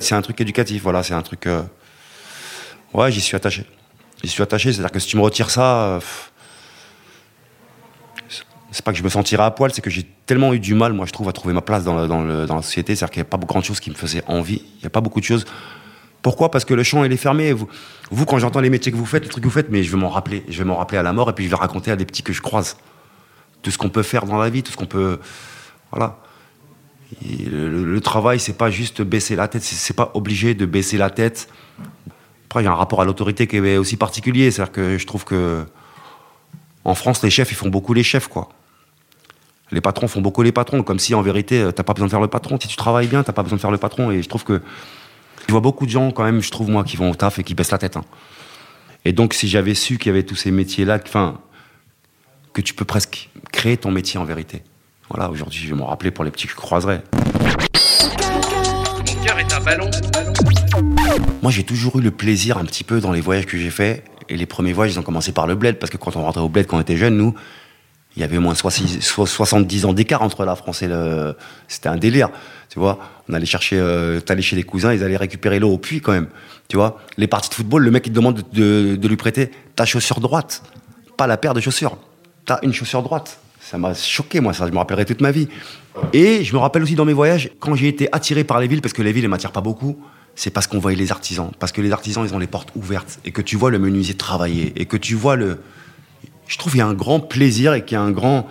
C'est 0.00 0.16
un 0.16 0.22
truc 0.22 0.40
éducatif, 0.40 0.82
voilà, 0.82 1.04
c'est 1.04 1.14
un 1.14 1.22
truc. 1.22 1.46
Euh... 1.46 1.62
Ouais, 2.92 3.12
j'y 3.12 3.20
suis 3.20 3.36
attaché. 3.36 3.64
J'y 4.24 4.30
suis 4.30 4.42
attaché, 4.42 4.72
c'est-à-dire 4.72 4.90
que 4.90 4.98
si 4.98 5.08
tu 5.08 5.16
me 5.18 5.22
retires 5.22 5.50
ça. 5.50 5.84
Euh... 5.84 6.00
C'est 8.70 8.82
pas 8.82 8.90
que 8.90 8.98
je 8.98 9.04
me 9.04 9.08
sentirais 9.08 9.44
à 9.44 9.50
poil, 9.50 9.70
c'est 9.72 9.82
que 9.82 9.90
j'ai 9.90 10.02
tellement 10.26 10.52
eu 10.52 10.58
du 10.58 10.74
mal, 10.74 10.94
moi, 10.94 11.06
je 11.06 11.12
trouve, 11.12 11.28
à 11.28 11.32
trouver 11.32 11.54
ma 11.54 11.60
place 11.60 11.84
dans, 11.84 11.94
le, 12.02 12.46
dans 12.46 12.56
la 12.56 12.62
société. 12.62 12.96
C'est-à-dire 12.96 13.12
qu'il 13.12 13.20
n'y 13.20 13.28
a 13.28 13.30
pas 13.30 13.36
beaucoup 13.36 13.56
de 13.56 13.64
choses 13.64 13.78
qui 13.78 13.90
me 13.90 13.94
faisaient 13.94 14.24
envie. 14.26 14.62
Il 14.76 14.80
n'y 14.80 14.86
a 14.86 14.90
pas 14.90 15.02
beaucoup 15.02 15.20
de 15.20 15.24
choses. 15.24 15.44
Pourquoi? 16.22 16.50
Parce 16.50 16.64
que 16.64 16.74
le 16.74 16.82
champ, 16.82 17.04
il 17.04 17.12
est 17.12 17.18
fermé. 17.18 17.52
Vous, 17.52 17.68
vous 18.10 18.24
quand 18.24 18.38
j'entends 18.38 18.60
les 18.60 18.70
métiers 18.70 18.90
que 18.90 18.96
vous 18.96 19.06
faites, 19.06 19.22
les 19.22 19.28
trucs 19.28 19.44
que 19.44 19.48
vous 19.48 19.54
faites, 19.54 19.68
mais 19.70 19.84
je 19.84 19.90
vais 19.92 19.98
m'en 19.98 20.08
rappeler. 20.08 20.42
Je 20.48 20.58
vais 20.58 20.64
m'en 20.64 20.76
rappeler 20.76 20.98
à 20.98 21.02
la 21.02 21.12
mort 21.12 21.28
et 21.30 21.34
puis 21.34 21.44
je 21.44 21.50
vais 21.50 21.56
raconter 21.56 21.90
à 21.90 21.96
des 21.96 22.06
petits 22.06 22.22
que 22.22 22.32
je 22.32 22.40
croise. 22.40 22.78
Tout 23.62 23.70
ce 23.70 23.78
qu'on 23.78 23.90
peut 23.90 24.02
faire 24.02 24.24
dans 24.24 24.38
la 24.38 24.48
vie, 24.48 24.62
tout 24.62 24.72
ce 24.72 24.76
qu'on 24.76 24.86
peut. 24.86 25.20
Voilà. 25.92 26.18
Le, 27.22 27.84
le, 27.84 28.00
travail, 28.00 28.40
c'est 28.40 28.56
pas 28.56 28.70
juste 28.70 29.02
baisser 29.02 29.36
la 29.36 29.46
tête, 29.46 29.62
c'est 29.62 29.94
pas 29.94 30.10
obligé 30.14 30.54
de 30.54 30.66
baisser 30.66 30.96
la 30.96 31.10
tête. 31.10 31.48
Il 32.60 32.64
y 32.64 32.66
a 32.66 32.72
un 32.72 32.76
rapport 32.76 33.00
à 33.00 33.04
l'autorité 33.04 33.46
qui 33.46 33.56
est 33.56 33.76
aussi 33.76 33.96
particulier. 33.96 34.50
C'est-à-dire 34.50 34.72
que 34.72 34.98
je 34.98 35.06
trouve 35.06 35.24
que. 35.24 35.64
En 36.84 36.94
France, 36.94 37.22
les 37.22 37.30
chefs, 37.30 37.50
ils 37.50 37.54
font 37.54 37.70
beaucoup 37.70 37.94
les 37.94 38.02
chefs, 38.02 38.28
quoi. 38.28 38.50
Les 39.70 39.80
patrons 39.80 40.06
font 40.06 40.20
beaucoup 40.20 40.42
les 40.42 40.52
patrons, 40.52 40.82
comme 40.82 40.98
si 40.98 41.14
en 41.14 41.22
vérité, 41.22 41.66
t'as 41.74 41.82
pas 41.82 41.94
besoin 41.94 42.06
de 42.06 42.10
faire 42.10 42.20
le 42.20 42.28
patron. 42.28 42.58
Si 42.60 42.68
tu 42.68 42.76
travailles 42.76 43.06
bien, 43.06 43.22
t'as 43.22 43.32
pas 43.32 43.42
besoin 43.42 43.56
de 43.56 43.60
faire 43.60 43.70
le 43.70 43.78
patron. 43.78 44.10
Et 44.10 44.22
je 44.22 44.28
trouve 44.28 44.44
que. 44.44 44.60
Je 45.46 45.52
vois 45.52 45.60
beaucoup 45.60 45.84
de 45.84 45.90
gens, 45.90 46.10
quand 46.10 46.24
même, 46.24 46.40
je 46.40 46.50
trouve, 46.50 46.70
moi, 46.70 46.84
qui 46.84 46.96
vont 46.96 47.10
au 47.10 47.14
taf 47.14 47.38
et 47.38 47.44
qui 47.44 47.54
baissent 47.54 47.70
la 47.70 47.78
tête. 47.78 47.96
Hein. 47.96 48.04
Et 49.04 49.12
donc, 49.12 49.34
si 49.34 49.48
j'avais 49.48 49.74
su 49.74 49.98
qu'il 49.98 50.06
y 50.06 50.10
avait 50.10 50.22
tous 50.22 50.36
ces 50.36 50.50
métiers-là, 50.50 50.98
enfin, 51.04 51.38
que 52.54 52.62
tu 52.62 52.72
peux 52.72 52.86
presque 52.86 53.28
créer 53.52 53.76
ton 53.76 53.90
métier 53.90 54.18
en 54.18 54.24
vérité. 54.24 54.62
Voilà, 55.10 55.30
aujourd'hui, 55.30 55.60
je 55.60 55.68
vais 55.68 55.74
m'en 55.74 55.86
rappeler 55.86 56.10
pour 56.10 56.24
les 56.24 56.30
petits 56.30 56.46
que 56.46 56.52
je 56.52 56.56
croiserai. 56.56 57.00
Mon 57.12 59.24
cœur 59.24 59.38
est 59.38 59.52
un 59.52 59.60
ballon. 59.60 59.90
Moi, 61.42 61.52
j'ai 61.52 61.64
toujours 61.64 61.98
eu 61.98 62.02
le 62.02 62.10
plaisir 62.10 62.58
un 62.58 62.64
petit 62.64 62.84
peu 62.84 63.00
dans 63.00 63.12
les 63.12 63.20
voyages 63.20 63.46
que 63.46 63.58
j'ai 63.58 63.70
faits. 63.70 64.04
Et 64.28 64.36
les 64.36 64.46
premiers 64.46 64.72
voyages, 64.72 64.94
ils 64.94 64.98
ont 64.98 65.02
commencé 65.02 65.32
par 65.32 65.46
le 65.46 65.54
bled, 65.54 65.78
parce 65.78 65.90
que 65.90 65.96
quand 65.96 66.16
on 66.16 66.22
rentrait 66.22 66.40
au 66.40 66.48
bled, 66.48 66.66
quand 66.66 66.78
on 66.78 66.80
était 66.80 66.96
jeune, 66.96 67.16
nous, 67.16 67.34
il 68.16 68.20
y 68.20 68.24
avait 68.24 68.36
au 68.36 68.40
moins 68.40 68.54
70 68.54 69.84
ans 69.84 69.92
d'écart 69.92 70.22
entre 70.22 70.44
la 70.44 70.54
France 70.54 70.82
et 70.82 70.88
le. 70.88 71.36
C'était 71.66 71.88
un 71.88 71.96
délire, 71.96 72.30
tu 72.68 72.78
vois. 72.78 72.98
On 73.28 73.34
allait 73.34 73.44
chercher, 73.44 73.76
euh, 73.78 74.20
t'allais 74.20 74.42
chez 74.42 74.54
les 74.54 74.62
cousins, 74.62 74.94
ils 74.94 75.02
allaient 75.02 75.16
récupérer 75.16 75.58
l'eau 75.58 75.70
au 75.70 75.78
puits 75.78 76.00
quand 76.00 76.12
même, 76.12 76.28
tu 76.68 76.76
vois. 76.76 77.00
Les 77.16 77.26
parties 77.26 77.50
de 77.50 77.54
football, 77.54 77.82
le 77.82 77.90
mec 77.90 78.06
il 78.06 78.10
te 78.10 78.14
demande 78.14 78.42
de, 78.52 78.98
lui 79.02 79.16
prêter 79.16 79.50
ta 79.74 79.84
chaussure 79.84 80.20
droite, 80.20 80.62
pas 81.16 81.26
la 81.26 81.36
paire 81.36 81.54
de 81.54 81.60
chaussures. 81.60 81.98
T'as 82.44 82.60
une 82.62 82.72
chaussure 82.72 83.02
droite. 83.02 83.40
Ça 83.60 83.78
m'a 83.78 83.94
choqué, 83.94 84.40
moi, 84.40 84.52
ça, 84.52 84.66
je 84.66 84.72
me 84.72 84.78
rappellerai 84.78 85.06
toute 85.06 85.20
ma 85.20 85.32
vie. 85.32 85.48
Et 86.12 86.44
je 86.44 86.52
me 86.52 86.58
rappelle 86.58 86.82
aussi 86.82 86.94
dans 86.94 87.06
mes 87.06 87.14
voyages, 87.14 87.50
quand 87.58 87.74
j'ai 87.74 87.88
été 87.88 88.08
attiré 88.12 88.44
par 88.44 88.60
les 88.60 88.68
villes, 88.68 88.82
parce 88.82 88.92
que 88.92 89.02
les 89.02 89.12
villes, 89.12 89.24
elles 89.24 89.30
m'attirent 89.30 89.52
pas 89.52 89.62
beaucoup, 89.62 89.98
c'est 90.34 90.50
parce 90.50 90.66
qu'on 90.66 90.78
voyait 90.78 90.96
les 90.96 91.12
artisans. 91.12 91.50
Parce 91.58 91.72
que 91.72 91.80
les 91.80 91.92
artisans, 91.92 92.24
ils 92.26 92.34
ont 92.34 92.38
les 92.38 92.46
portes 92.46 92.70
ouvertes. 92.74 93.20
Et 93.24 93.32
que 93.32 93.42
tu 93.42 93.56
vois 93.56 93.70
le 93.70 93.78
menuisier 93.78 94.14
travailler. 94.14 94.72
Et 94.76 94.86
que 94.86 94.96
tu 94.96 95.14
vois 95.14 95.36
le. 95.36 95.60
Je 96.46 96.58
trouve 96.58 96.72
qu'il 96.72 96.80
y 96.80 96.82
a 96.82 96.86
un 96.86 96.94
grand 96.94 97.20
plaisir 97.20 97.74
et 97.74 97.84
qu'il 97.84 97.94
y 97.94 97.98
a 97.98 98.02
un 98.02 98.10
grand. 98.10 98.48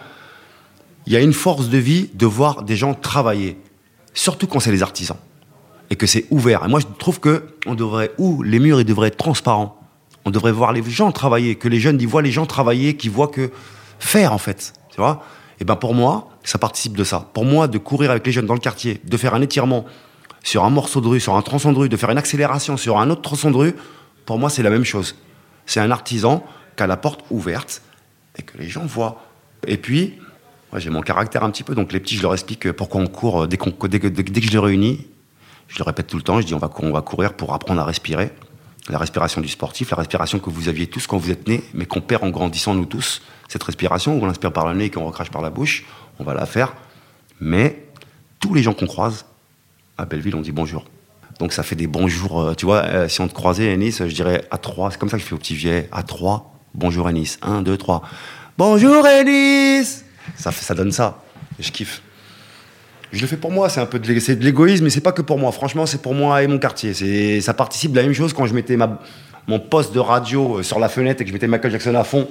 Il 1.06 1.14
y 1.14 1.18
a 1.18 1.20
une 1.20 1.34
force 1.34 1.68
de 1.70 1.78
vie 1.78 2.10
de 2.14 2.26
voir 2.26 2.64
des 2.64 2.76
gens 2.76 2.94
travailler. 2.94 3.58
Surtout 4.14 4.48
quand 4.48 4.60
c'est 4.60 4.72
les 4.72 4.84
artisans. 4.84 5.18
Et 5.90 5.96
que 5.96 6.08
c'est 6.08 6.26
ouvert. 6.32 6.64
Et 6.66 6.68
moi, 6.70 6.80
je 6.80 6.86
trouve 6.98 7.20
que 7.20 7.44
on 7.66 7.76
devrait. 7.76 8.12
Ou 8.18 8.44
les 8.44 8.60
murs, 8.60 8.80
ils 8.80 8.86
devraient 8.86 9.10
être 9.10 9.18
transparents. 9.18 9.80
On 10.26 10.32
devrait 10.32 10.54
voir 10.54 10.72
les 10.72 10.84
gens 10.84 11.12
travailler. 11.12 11.56
Que 11.56 11.68
les 11.68 11.80
jeunes, 11.80 12.00
ils 12.00 12.08
voient 12.08 12.22
les 12.22 12.32
gens 12.32 12.46
travailler, 12.46 12.96
qu'ils 12.96 13.12
voient 13.12 13.28
que. 13.28 13.52
Faire, 14.00 14.34
en 14.34 14.38
fait. 14.38 14.74
Tu 14.90 14.98
vois? 14.98 15.24
Et 15.60 15.66
ben 15.66 15.76
pour 15.76 15.94
moi, 15.94 16.30
ça 16.44 16.58
participe 16.58 16.98
de 16.98 17.04
ça. 17.04 17.30
Pour 17.34 17.46
moi, 17.46 17.68
de 17.68 17.78
courir 17.78 18.12
avec 18.12 18.26
les 18.26 18.32
jeunes 18.32 18.46
dans 18.46 18.54
le 18.54 18.60
quartier, 18.60 19.00
de 19.04 19.18
faire 19.18 19.34
un 19.34 19.42
étirement 19.42 19.86
sur 20.44 20.66
un 20.66 20.70
morceau 20.70 21.02
de 21.02 21.08
rue, 21.08 21.20
sur 21.20 21.36
un 21.36 21.42
tronçon 21.42 21.72
de 21.72 21.80
rue, 21.80 21.90
de 21.90 21.98
faire 21.98 22.10
une 22.10 22.18
accélération 22.18 22.78
sur 22.78 23.00
un 23.00 23.10
autre 23.10 23.22
tronçon 23.22 23.50
de 23.50 23.58
rue, 23.58 23.76
pour 24.26 24.38
moi, 24.38 24.50
c'est 24.50 24.64
la 24.64 24.70
même 24.70 24.84
chose. 24.84 25.16
C'est 25.66 25.80
un 25.80 25.90
artisan 25.90 26.46
qui 26.76 26.84
a 26.84 26.88
la 26.88 26.98
porte 26.98 27.22
ouverte 27.32 27.82
et 28.38 28.42
que 28.42 28.58
les 28.58 28.68
gens 28.68 28.86
voient. 28.86 29.24
Et 29.66 29.78
puis, 29.78 30.20
moi, 30.72 30.80
j'ai 30.80 30.90
mon 30.90 31.02
caractère 31.02 31.44
un 31.44 31.50
petit 31.50 31.64
peu, 31.64 31.76
donc 31.76 31.94
les 31.94 32.00
petits, 32.00 32.18
je 32.18 32.22
leur 32.22 32.34
explique 32.34 32.72
pourquoi 32.74 33.02
on 33.02 33.08
court 33.08 33.48
dès, 33.48 33.58
qu'on, 33.58 33.74
dès, 33.88 34.00
que, 34.00 34.08
dès, 34.08 34.24
dès 34.24 34.42
que 34.42 34.48
je 34.48 34.52
les 34.52 34.60
réunis. 34.60 35.08
Je 35.70 35.78
le 35.80 35.84
répète 35.84 36.08
tout 36.08 36.18
le 36.18 36.24
temps, 36.24 36.42
je 36.42 36.46
dis 36.46 36.54
on 36.54 36.60
va, 36.60 36.70
on 36.80 36.92
va 36.92 37.02
courir 37.02 37.34
pour 37.34 37.54
apprendre 37.54 37.82
à 37.82 37.86
respirer. 37.86 38.32
La 38.90 38.98
respiration 38.98 39.40
du 39.40 39.48
sportif, 39.48 39.92
la 39.92 39.98
respiration 39.98 40.40
que 40.40 40.50
vous 40.50 40.68
aviez 40.68 40.88
tous 40.88 41.08
quand 41.08 41.18
vous 41.18 41.32
êtes 41.32 41.48
nés, 41.48 41.64
mais 41.74 41.86
qu'on 41.86 42.02
perd 42.02 42.24
en 42.24 42.30
grandissant 42.30 42.74
nous 42.74 42.86
tous. 42.86 43.22
Cette 43.48 43.64
respiration 43.64 44.20
où 44.20 44.26
on 44.26 44.28
inspire 44.28 44.52
par 44.52 44.68
le 44.68 44.74
nez 44.74 44.86
et 44.86 44.90
qu'on 44.90 45.06
recrache 45.06 45.32
par 45.32 45.42
la 45.42 45.50
bouche, 45.50 45.86
on 46.20 46.26
va 46.26 46.34
la 46.34 46.46
faire. 46.46 46.74
Mais 47.40 47.88
tous 48.42 48.54
les 48.54 48.62
gens 48.62 48.74
qu'on 48.74 48.88
croise, 48.88 49.26
à 50.04 50.06
Belleville, 50.06 50.36
on 50.36 50.42
dit 50.42 50.52
bonjour. 50.52 50.86
Donc 51.40 51.54
ça 51.54 51.64
fait 51.64 51.76
des 51.76 51.88
bonjours. 51.88 52.42
Euh, 52.42 52.54
tu 52.54 52.66
vois, 52.66 52.84
euh, 52.84 53.08
si 53.08 53.22
on 53.22 53.28
te 53.28 53.34
croisait 53.34 53.72
à 53.72 53.76
Nice, 53.78 54.04
je 54.06 54.14
dirais 54.14 54.46
à 54.52 54.58
3. 54.58 54.92
C'est 54.92 55.00
comme 55.00 55.10
ça 55.10 55.18
que 55.18 55.24
je 55.24 55.28
fais 55.28 55.34
au 55.34 55.38
petit 55.38 55.56
vieil. 55.56 55.88
À 55.92 56.04
3, 56.04 56.54
bonjour 56.76 57.08
à 57.08 57.14
Nice. 57.14 57.40
1, 57.42 57.62
2, 57.62 57.78
3. 57.78 58.04
Bonjour 58.58 59.04
Nice 59.26 60.06
ça, 60.38 60.52
ça 60.52 60.74
donne 60.76 60.92
ça. 60.92 61.22
Je 61.60 61.72
kiffe. 61.72 62.02
Je 63.12 63.22
le 63.22 63.28
fais 63.28 63.38
pour 63.38 63.52
moi, 63.52 63.70
c'est 63.70 63.80
un 63.80 63.86
peu 63.86 64.00
de, 64.00 64.08
de 64.08 64.44
l'égoïsme, 64.44 64.86
mais 64.86 64.90
c'est 64.90 65.02
pas 65.02 65.12
que 65.12 65.22
pour 65.22 65.38
moi. 65.38 65.52
Franchement, 65.52 65.86
c'est 65.86 66.02
pour 66.02 66.14
moi 66.14 66.42
et 66.44 66.48
mon 66.48 66.58
quartier. 66.58 67.42
Ça 67.42 67.54
participe 67.54 67.92
de 67.92 67.98
la 67.98 68.04
même 68.04 68.14
chose 68.14 68.34
quand 68.34 68.46
je 68.46 68.54
mettais 68.54 68.78
mon 69.48 69.60
poste 69.60 69.94
de 69.94 70.00
radio 70.00 70.60
euh, 70.60 70.64
sur 70.64 70.80
la 70.80 70.90
fenêtre 70.90 71.22
et 71.22 71.24
que 71.24 71.30
je 71.30 71.34
mettais 71.34 71.48
Michael 71.48 71.72
Jackson 71.72 71.96
à 71.96 72.04
fond 72.04 72.28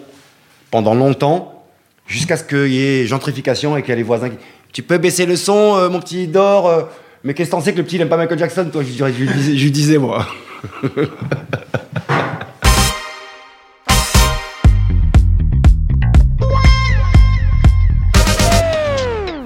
pendant 0.70 0.94
longtemps, 0.94 1.64
jusqu'à 2.06 2.36
ce 2.36 2.44
qu'il 2.44 2.72
y 2.72 2.82
ait 2.82 3.06
gentrification 3.06 3.76
et 3.76 3.82
qu'il 3.82 3.90
y 3.90 3.92
ait 3.92 3.96
les 3.96 4.02
voisins 4.02 4.30
qui. 4.30 4.36
Tu 4.72 4.82
peux 4.82 4.96
baisser 4.96 5.26
le 5.26 5.36
son, 5.36 5.90
mon 5.90 6.00
petit 6.00 6.30
euh, 6.34 6.82
Mais 7.24 7.34
qu'est-ce 7.34 7.50
que 7.50 7.56
t'en 7.56 7.60
sais 7.60 7.72
que 7.72 7.78
le 7.78 7.84
petit 7.84 7.94
il 7.96 8.02
aime 8.02 8.08
pas 8.08 8.16
Michael 8.16 8.38
Jackson 8.38 8.68
Toi, 8.72 8.82
je, 8.82 9.04
lui 9.04 9.28
disais, 9.28 9.56
je 9.56 9.62
lui 9.62 9.70
disais, 9.70 9.98
moi. 9.98 10.26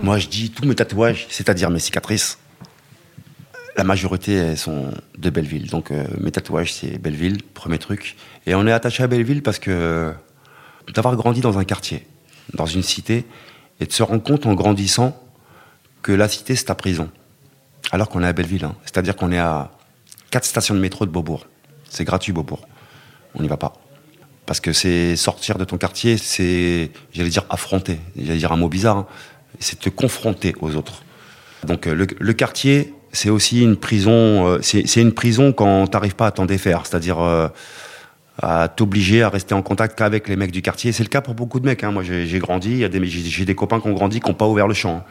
Moi, 0.02 0.18
je 0.18 0.28
dis 0.28 0.50
tous 0.50 0.64
mes 0.66 0.76
tatouages, 0.76 1.26
c'est-à-dire 1.30 1.68
mes 1.68 1.80
cicatrices, 1.80 2.38
la 3.76 3.82
majorité 3.82 4.54
sont 4.54 4.92
de 5.18 5.30
Belleville. 5.30 5.68
Donc 5.68 5.90
euh, 5.90 6.06
mes 6.20 6.30
tatouages, 6.30 6.72
c'est 6.72 6.96
Belleville, 6.96 7.42
premier 7.42 7.78
truc. 7.78 8.16
Et 8.46 8.54
on 8.54 8.68
est 8.68 8.72
attaché 8.72 9.02
à 9.02 9.08
Belleville 9.08 9.42
parce 9.42 9.58
que 9.58 10.12
d'avoir 10.94 11.16
grandi 11.16 11.40
dans 11.40 11.58
un 11.58 11.64
quartier, 11.64 12.06
dans 12.54 12.66
une 12.66 12.84
cité, 12.84 13.24
et 13.80 13.86
de 13.86 13.92
se 13.92 14.04
rendre 14.04 14.22
compte 14.22 14.46
en 14.46 14.54
grandissant 14.54 15.20
que 16.02 16.12
la 16.12 16.28
cité, 16.28 16.54
c'est 16.54 16.66
ta 16.66 16.76
prison. 16.76 17.10
Alors 17.92 18.08
qu'on 18.08 18.22
est 18.22 18.26
à 18.26 18.32
Belleville. 18.32 18.64
hein. 18.64 18.74
C'est-à-dire 18.84 19.16
qu'on 19.16 19.32
est 19.32 19.38
à 19.38 19.70
quatre 20.30 20.44
stations 20.44 20.74
de 20.74 20.80
métro 20.80 21.06
de 21.06 21.10
Beaubourg. 21.10 21.46
C'est 21.88 22.04
gratuit, 22.04 22.32
Beaubourg. 22.32 22.66
On 23.34 23.42
n'y 23.42 23.48
va 23.48 23.56
pas. 23.56 23.74
Parce 24.44 24.60
que 24.60 24.72
c'est 24.72 25.16
sortir 25.16 25.58
de 25.58 25.64
ton 25.64 25.76
quartier, 25.76 26.16
c'est, 26.18 26.90
j'allais 27.12 27.28
dire, 27.30 27.44
affronter. 27.50 27.98
J'allais 28.16 28.38
dire 28.38 28.52
un 28.52 28.56
mot 28.56 28.68
bizarre. 28.68 28.96
hein. 28.98 29.06
C'est 29.58 29.78
te 29.78 29.88
confronter 29.88 30.54
aux 30.60 30.74
autres. 30.76 31.02
Donc 31.66 31.86
euh, 31.86 32.06
le, 32.18 32.32
quartier, 32.34 32.92
c'est 33.12 33.30
aussi 33.30 33.62
une 33.62 33.76
prison. 33.76 34.12
euh, 34.46 34.58
c'est 34.62 35.00
une 35.00 35.12
prison 35.12 35.52
quand 35.52 35.86
t'arrives 35.86 36.14
pas 36.16 36.26
à 36.26 36.30
t'en 36.30 36.44
défaire. 36.46 36.86
C'est-à-dire, 36.86 37.18
euh, 37.20 37.48
à 38.42 38.68
t'obliger 38.68 39.22
à 39.22 39.30
rester 39.30 39.54
en 39.54 39.62
contact 39.62 39.96
qu'avec 39.98 40.28
les 40.28 40.36
mecs 40.36 40.50
du 40.52 40.60
quartier. 40.62 40.92
C'est 40.92 41.02
le 41.02 41.08
cas 41.08 41.22
pour 41.22 41.34
beaucoup 41.34 41.58
de 41.58 41.64
mecs. 41.66 41.82
hein. 41.84 41.90
Moi, 41.90 42.02
j'ai 42.02 42.38
grandi, 42.38 42.84
j'ai 43.04 43.44
des 43.44 43.54
copains 43.54 43.80
qui 43.80 43.88
ont 43.88 43.92
grandi, 43.94 44.20
qui 44.20 44.28
n'ont 44.28 44.34
pas 44.34 44.46
ouvert 44.46 44.68
le 44.68 44.74
champ. 44.74 45.04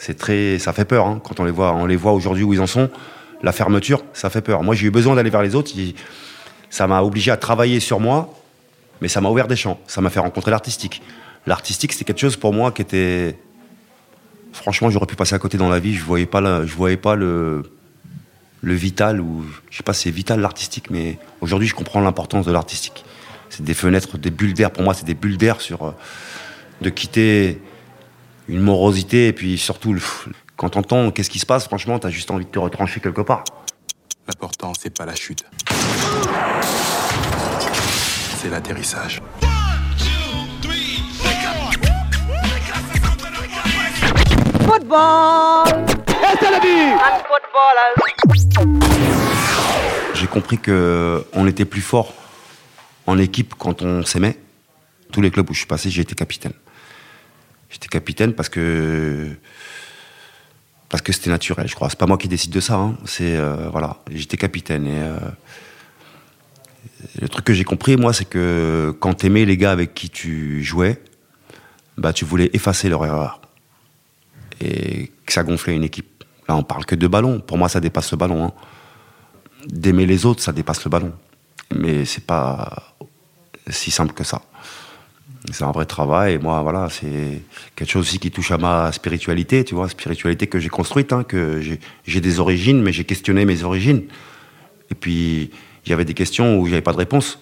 C'est 0.00 0.16
très, 0.16 0.58
ça 0.58 0.72
fait 0.72 0.86
peur 0.86 1.06
hein, 1.06 1.20
quand 1.22 1.40
on 1.40 1.44
les 1.44 1.50
voit, 1.50 1.74
on 1.74 1.84
les 1.84 1.94
voit 1.94 2.12
aujourd'hui 2.12 2.42
où 2.42 2.54
ils 2.54 2.60
en 2.60 2.66
sont. 2.66 2.88
La 3.42 3.52
fermeture, 3.52 4.02
ça 4.14 4.30
fait 4.30 4.40
peur. 4.40 4.62
Moi, 4.62 4.74
j'ai 4.74 4.86
eu 4.86 4.90
besoin 4.90 5.14
d'aller 5.14 5.28
vers 5.28 5.42
les 5.42 5.54
autres. 5.54 5.70
Ça 6.70 6.86
m'a 6.86 7.02
obligé 7.02 7.30
à 7.30 7.36
travailler 7.36 7.80
sur 7.80 8.00
moi, 8.00 8.32
mais 9.02 9.08
ça 9.08 9.20
m'a 9.20 9.28
ouvert 9.28 9.46
des 9.46 9.56
champs. 9.56 9.78
Ça 9.86 10.00
m'a 10.00 10.08
fait 10.08 10.20
rencontrer 10.20 10.50
l'artistique. 10.50 11.02
L'artistique, 11.46 11.92
c'était 11.92 12.06
quelque 12.06 12.20
chose 12.20 12.38
pour 12.38 12.54
moi 12.54 12.72
qui 12.72 12.80
était, 12.80 13.38
franchement, 14.54 14.88
j'aurais 14.88 15.04
pu 15.04 15.16
passer 15.16 15.34
à 15.34 15.38
côté 15.38 15.58
dans 15.58 15.68
la 15.68 15.80
vie. 15.80 15.94
Je 15.94 16.02
voyais 16.02 16.24
pas, 16.24 16.64
je 16.64 16.74
voyais 16.74 16.96
pas 16.96 17.14
le, 17.14 17.70
le 18.62 18.72
vital 18.72 19.20
ou 19.20 19.44
je 19.68 19.76
sais 19.76 19.82
pas, 19.82 19.92
c'est 19.92 20.10
vital 20.10 20.40
l'artistique, 20.40 20.88
mais 20.88 21.18
aujourd'hui, 21.42 21.68
je 21.68 21.74
comprends 21.74 22.00
l'importance 22.00 22.46
de 22.46 22.52
l'artistique. 22.52 23.04
C'est 23.50 23.64
des 23.64 23.74
fenêtres, 23.74 24.16
des 24.16 24.30
bulles 24.30 24.54
d'air. 24.54 24.70
Pour 24.70 24.82
moi, 24.82 24.94
c'est 24.94 25.04
des 25.04 25.12
bulles 25.14 25.36
d'air 25.36 25.60
sur 25.60 25.82
euh, 25.82 25.90
de 26.80 26.88
quitter 26.88 27.60
une 28.50 28.60
morosité 28.60 29.28
et 29.28 29.32
puis 29.32 29.56
surtout, 29.58 29.92
le- 29.92 30.00
quand 30.56 30.70
t'entends 30.70 31.10
qu'est-ce 31.10 31.30
qui 31.30 31.38
se 31.38 31.46
passe, 31.46 31.64
franchement, 31.66 31.98
t'as 31.98 32.10
juste 32.10 32.30
envie 32.30 32.44
de 32.44 32.50
te 32.50 32.58
retrancher 32.58 33.00
quelque 33.00 33.20
part. 33.22 33.44
L'important, 34.26 34.72
c'est 34.78 34.96
pas 34.96 35.06
la 35.06 35.14
chute. 35.14 35.44
C'est 38.42 38.50
l'atterrissage. 38.50 39.20
Football. 44.64 45.64
J'ai 50.14 50.26
compris 50.26 50.58
que 50.58 51.24
on 51.32 51.46
était 51.46 51.64
plus 51.64 51.80
fort 51.80 52.12
en 53.06 53.18
équipe 53.18 53.54
quand 53.58 53.82
on 53.82 54.04
s'aimait. 54.04 54.38
Tous 55.12 55.20
les 55.20 55.30
clubs 55.30 55.48
où 55.50 55.54
je 55.54 55.58
suis 55.58 55.66
passé, 55.66 55.90
j'ai 55.90 56.02
été 56.02 56.14
capitaine. 56.14 56.52
J'étais 57.70 57.88
capitaine 57.88 58.34
parce 58.34 58.48
que 58.48 59.28
parce 60.88 61.02
que 61.02 61.12
c'était 61.12 61.30
naturel, 61.30 61.68
je 61.68 61.74
crois. 61.74 61.88
C'est 61.88 61.98
pas 61.98 62.06
moi 62.06 62.18
qui 62.18 62.28
décide 62.28 62.52
de 62.52 62.60
ça. 62.60 62.74
hein. 62.74 62.96
C'est 63.04 63.36
euh, 63.36 63.68
voilà, 63.70 63.98
j'étais 64.10 64.36
capitaine 64.36 64.86
et 64.86 65.00
euh, 65.00 65.18
le 67.20 67.28
truc 67.28 67.44
que 67.44 67.52
j'ai 67.52 67.64
compris, 67.64 67.96
moi, 67.96 68.12
c'est 68.12 68.24
que 68.24 68.94
quand 69.00 69.14
t'aimais 69.14 69.44
les 69.44 69.56
gars 69.56 69.72
avec 69.72 69.94
qui 69.94 70.10
tu 70.10 70.62
jouais, 70.62 71.00
bah 71.96 72.12
tu 72.12 72.24
voulais 72.24 72.50
effacer 72.52 72.88
leur 72.88 73.04
erreur 73.06 73.40
et 74.60 75.10
que 75.24 75.32
ça 75.32 75.42
gonflait 75.42 75.74
une 75.74 75.84
équipe. 75.84 76.24
Là, 76.48 76.56
on 76.56 76.62
parle 76.62 76.84
que 76.84 76.94
de 76.96 77.06
ballon. 77.06 77.40
Pour 77.40 77.56
moi, 77.58 77.68
ça 77.68 77.80
dépasse 77.80 78.10
le 78.10 78.16
ballon. 78.16 78.46
hein 78.46 78.52
d'aimer 79.66 80.06
les 80.06 80.26
autres, 80.26 80.42
ça 80.42 80.52
dépasse 80.52 80.84
le 80.84 80.90
ballon. 80.90 81.12
Mais 81.74 82.04
c'est 82.04 82.24
pas 82.24 82.94
si 83.68 83.90
simple 83.90 84.14
que 84.14 84.24
ça. 84.24 84.42
C'est 85.52 85.64
un 85.64 85.72
vrai 85.72 85.86
travail. 85.86 86.38
Moi, 86.38 86.60
voilà, 86.62 86.88
c'est 86.90 87.42
quelque 87.74 87.90
chose 87.90 88.02
aussi 88.06 88.18
qui 88.18 88.30
touche 88.30 88.50
à 88.50 88.58
ma 88.58 88.92
spiritualité, 88.92 89.64
tu 89.64 89.74
vois, 89.74 89.88
spiritualité 89.88 90.46
que 90.46 90.58
j'ai 90.58 90.68
construite, 90.68 91.12
hein, 91.12 91.24
que 91.24 91.60
j'ai- 91.62 91.80
j'ai 92.06 92.20
des 92.20 92.40
origines, 92.40 92.82
mais 92.82 92.92
j'ai 92.92 93.04
questionné 93.04 93.44
mes 93.46 93.62
origines. 93.62 94.02
Et 94.90 94.94
puis, 94.94 95.50
il 95.86 95.90
y 95.90 95.92
avait 95.92 96.04
des 96.04 96.14
questions 96.14 96.58
où 96.58 96.66
j'avais 96.66 96.82
pas 96.82 96.92
de 96.92 96.98
réponse. 96.98 97.38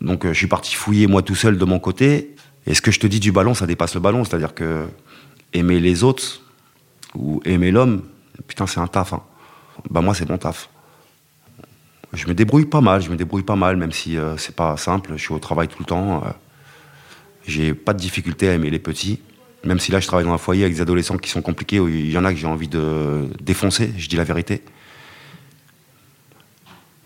Donc, 0.00 0.24
euh, 0.24 0.32
je 0.32 0.38
suis 0.38 0.46
parti 0.46 0.74
fouiller 0.74 1.06
moi 1.06 1.22
tout 1.22 1.34
seul 1.34 1.58
de 1.58 1.64
mon 1.64 1.78
côté. 1.78 2.34
Et 2.66 2.74
ce 2.74 2.80
que 2.80 2.90
je 2.90 2.98
te 2.98 3.06
dis 3.06 3.20
du 3.20 3.32
ballon, 3.32 3.52
ça 3.54 3.66
dépasse 3.66 3.94
le 3.94 4.00
ballon. 4.00 4.24
C'est-à-dire 4.24 4.54
que 4.54 4.86
aimer 5.52 5.80
les 5.80 6.02
autres 6.04 6.40
ou 7.14 7.40
aimer 7.44 7.70
l'homme, 7.70 8.02
putain, 8.48 8.66
c'est 8.66 8.80
un 8.80 8.86
taf. 8.86 9.12
hein. 9.12 9.22
Bah, 9.90 10.00
moi, 10.00 10.14
c'est 10.14 10.28
mon 10.28 10.38
taf. 10.38 10.70
Je 12.14 12.26
me 12.28 12.34
débrouille 12.34 12.64
pas 12.64 12.80
mal, 12.80 13.02
je 13.02 13.10
me 13.10 13.16
débrouille 13.16 13.42
pas 13.42 13.56
mal, 13.56 13.76
même 13.76 13.92
si 13.92 14.16
euh, 14.16 14.36
c'est 14.38 14.56
pas 14.56 14.76
simple. 14.78 15.12
Je 15.16 15.20
suis 15.22 15.34
au 15.34 15.38
travail 15.38 15.68
tout 15.68 15.76
le 15.80 15.84
temps. 15.84 16.22
euh, 16.24 16.30
j'ai 17.46 17.74
pas 17.74 17.92
de 17.92 17.98
difficulté 17.98 18.48
à 18.48 18.54
aimer 18.54 18.70
les 18.70 18.78
petits. 18.78 19.20
Même 19.64 19.78
si 19.80 19.90
là, 19.92 20.00
je 20.00 20.06
travaille 20.06 20.26
dans 20.26 20.32
un 20.34 20.38
foyer 20.38 20.64
avec 20.64 20.74
des 20.74 20.80
adolescents 20.82 21.16
qui 21.16 21.30
sont 21.30 21.40
compliqués, 21.42 21.80
où 21.80 21.88
il 21.88 22.10
y 22.10 22.18
en 22.18 22.24
a 22.24 22.32
que 22.32 22.38
j'ai 22.38 22.46
envie 22.46 22.68
de 22.68 23.28
défoncer, 23.42 23.92
je 23.96 24.08
dis 24.08 24.16
la 24.16 24.24
vérité. 24.24 24.62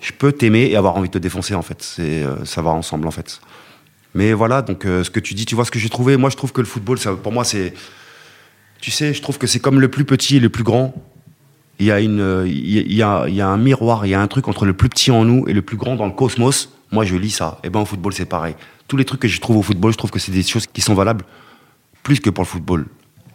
Je 0.00 0.12
peux 0.12 0.32
t'aimer 0.32 0.66
et 0.70 0.76
avoir 0.76 0.96
envie 0.96 1.08
de 1.08 1.12
te 1.14 1.18
défoncer, 1.18 1.54
en 1.54 1.62
fait. 1.62 1.82
C'est, 1.82 2.22
euh, 2.22 2.44
ça 2.44 2.62
va 2.62 2.70
ensemble, 2.70 3.06
en 3.06 3.10
fait. 3.10 3.40
Mais 4.14 4.32
voilà, 4.32 4.62
donc 4.62 4.86
euh, 4.86 5.04
ce 5.04 5.10
que 5.10 5.20
tu 5.20 5.34
dis, 5.34 5.44
tu 5.44 5.54
vois 5.54 5.64
ce 5.64 5.70
que 5.70 5.78
j'ai 5.78 5.88
trouvé. 5.88 6.16
Moi, 6.16 6.30
je 6.30 6.36
trouve 6.36 6.52
que 6.52 6.60
le 6.60 6.66
football, 6.66 6.98
pour 7.22 7.32
moi, 7.32 7.44
c'est. 7.44 7.74
Tu 8.80 8.90
sais, 8.90 9.12
je 9.12 9.20
trouve 9.22 9.38
que 9.38 9.46
c'est 9.48 9.58
comme 9.58 9.80
le 9.80 9.88
plus 9.88 10.04
petit 10.04 10.36
et 10.36 10.40
le 10.40 10.48
plus 10.48 10.64
grand 10.64 10.94
il 11.80 11.86
y 11.86 11.92
a 11.92 12.00
une 12.00 12.44
il 12.46 12.92
y 12.92 13.02
a- 13.02 13.26
il 13.28 13.34
y 13.36 13.40
a, 13.40 13.48
un 13.48 13.56
miroir 13.56 14.04
il 14.04 14.10
y 14.10 14.14
a 14.14 14.20
un 14.20 14.26
truc 14.26 14.48
entre 14.48 14.66
le 14.66 14.72
plus 14.72 14.88
petit 14.88 15.12
en 15.12 15.24
nous 15.24 15.46
et 15.46 15.52
le 15.52 15.62
plus 15.62 15.76
grand 15.76 15.94
dans 15.94 16.06
le 16.06 16.12
cosmos 16.12 16.70
moi 16.90 17.04
je 17.04 17.14
lis 17.14 17.30
ça 17.30 17.60
et 17.62 17.70
ben 17.70 17.78
au 17.80 17.84
football 17.84 18.12
c'est 18.12 18.24
pareil 18.24 18.56
tous 18.88 18.96
les 18.96 19.04
trucs 19.04 19.20
que 19.20 19.28
je 19.28 19.40
trouve 19.40 19.58
au 19.58 19.62
football 19.62 19.92
je 19.92 19.98
trouve 19.98 20.10
que 20.10 20.18
c'est 20.18 20.32
des 20.32 20.42
choses 20.42 20.66
qui 20.66 20.80
sont 20.80 20.94
valables 20.94 21.24
plus 22.02 22.20
que 22.20 22.30
pour 22.30 22.42
le 22.42 22.48
football 22.48 22.86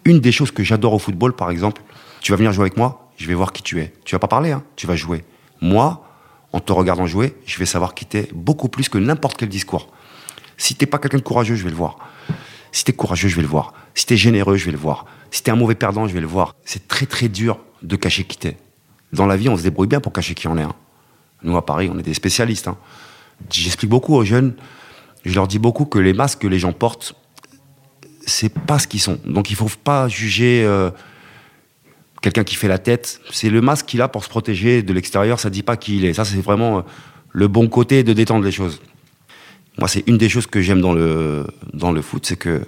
une 0.05 0.19
des 0.19 0.31
choses 0.31 0.51
que 0.51 0.63
j'adore 0.63 0.93
au 0.93 0.99
football 0.99 1.33
par 1.35 1.49
exemple 1.49 1.81
tu 2.21 2.31
vas 2.31 2.35
venir 2.37 2.51
jouer 2.51 2.63
avec 2.63 2.77
moi 2.77 3.11
je 3.17 3.27
vais 3.27 3.33
voir 3.33 3.53
qui 3.53 3.63
tu 3.63 3.79
es 3.79 3.93
tu 4.03 4.15
vas 4.15 4.19
pas 4.19 4.27
parler 4.27 4.51
hein, 4.51 4.63
tu 4.75 4.87
vas 4.87 4.95
jouer 4.95 5.23
moi 5.61 6.05
en 6.51 6.59
te 6.59 6.73
regardant 6.73 7.07
jouer 7.07 7.35
je 7.45 7.57
vais 7.59 7.65
savoir 7.65 7.93
qui 7.93 8.05
t'es 8.05 8.27
beaucoup 8.33 8.67
plus 8.67 8.89
que 8.89 8.97
n'importe 8.97 9.37
quel 9.37 9.49
discours 9.49 9.87
si 10.57 10.75
t'es 10.75 10.85
pas 10.85 10.97
quelqu'un 10.97 11.17
de 11.17 11.23
courageux 11.23 11.55
je 11.55 11.63
vais 11.63 11.69
le 11.71 11.75
voir 11.75 11.97
si 12.73 12.83
t'es 12.83 12.91
courageux, 12.91 13.27
je 13.29 13.35
vais 13.35 13.43
le 13.43 13.47
voir. 13.47 13.71
Si 13.93 14.07
t'es 14.07 14.17
généreux, 14.17 14.57
je 14.57 14.65
vais 14.65 14.71
le 14.71 14.79
voir. 14.79 15.05
Si 15.29 15.43
t'es 15.43 15.51
un 15.51 15.55
mauvais 15.55 15.75
perdant, 15.75 16.07
je 16.07 16.13
vais 16.13 16.19
le 16.19 16.27
voir. 16.27 16.55
C'est 16.65 16.87
très 16.87 17.05
très 17.05 17.29
dur 17.29 17.59
de 17.83 17.95
cacher 17.95 18.23
qui 18.23 18.35
t'es. 18.35 18.57
Dans 19.13 19.27
la 19.27 19.37
vie, 19.37 19.47
on 19.47 19.55
se 19.55 19.61
débrouille 19.61 19.87
bien 19.87 19.99
pour 20.01 20.11
cacher 20.11 20.33
qui 20.33 20.47
on 20.47 20.57
est. 20.57 20.63
hein. 20.63 20.73
Nous, 21.43 21.55
à 21.55 21.63
Paris, 21.63 21.89
on 21.93 21.99
est 21.99 22.03
des 22.03 22.15
spécialistes. 22.15 22.67
hein. 22.67 22.77
J'explique 23.51 23.91
beaucoup 23.91 24.15
aux 24.15 24.25
jeunes, 24.25 24.55
je 25.23 25.33
leur 25.35 25.47
dis 25.47 25.59
beaucoup 25.59 25.85
que 25.85 25.99
les 25.99 26.13
masques 26.13 26.39
que 26.39 26.47
les 26.47 26.59
gens 26.59 26.73
portent, 26.73 27.15
c'est 28.25 28.53
pas 28.53 28.79
ce 28.79 28.87
qu'ils 28.87 29.01
sont. 29.01 29.19
Donc 29.25 29.49
il 29.49 29.55
faut 29.55 29.69
pas 29.83 30.07
juger 30.07 30.63
euh, 30.65 30.91
quelqu'un 32.21 32.43
qui 32.43 32.55
fait 32.55 32.67
la 32.67 32.77
tête. 32.77 33.21
C'est 33.31 33.49
le 33.49 33.61
masque 33.61 33.85
qu'il 33.85 34.01
a 34.01 34.07
pour 34.07 34.23
se 34.23 34.29
protéger 34.29 34.83
de 34.83 34.93
l'extérieur, 34.93 35.39
ça 35.39 35.49
dit 35.49 35.63
pas 35.63 35.77
qui 35.77 35.97
il 35.97 36.05
est. 36.05 36.13
Ça, 36.13 36.25
c'est 36.25 36.41
vraiment 36.41 36.79
euh, 36.79 36.81
le 37.31 37.47
bon 37.47 37.67
côté 37.67 38.03
de 38.03 38.13
détendre 38.13 38.43
les 38.43 38.51
choses. 38.51 38.81
Moi, 39.77 39.87
c'est 39.87 40.03
une 40.07 40.17
des 40.17 40.29
choses 40.29 40.45
que 40.45 40.61
j'aime 40.61 40.81
dans 40.81 40.93
le, 40.93 41.47
dans 41.73 41.91
le 41.91 42.01
foot, 42.01 42.25
c'est 42.25 42.35
que 42.35 42.61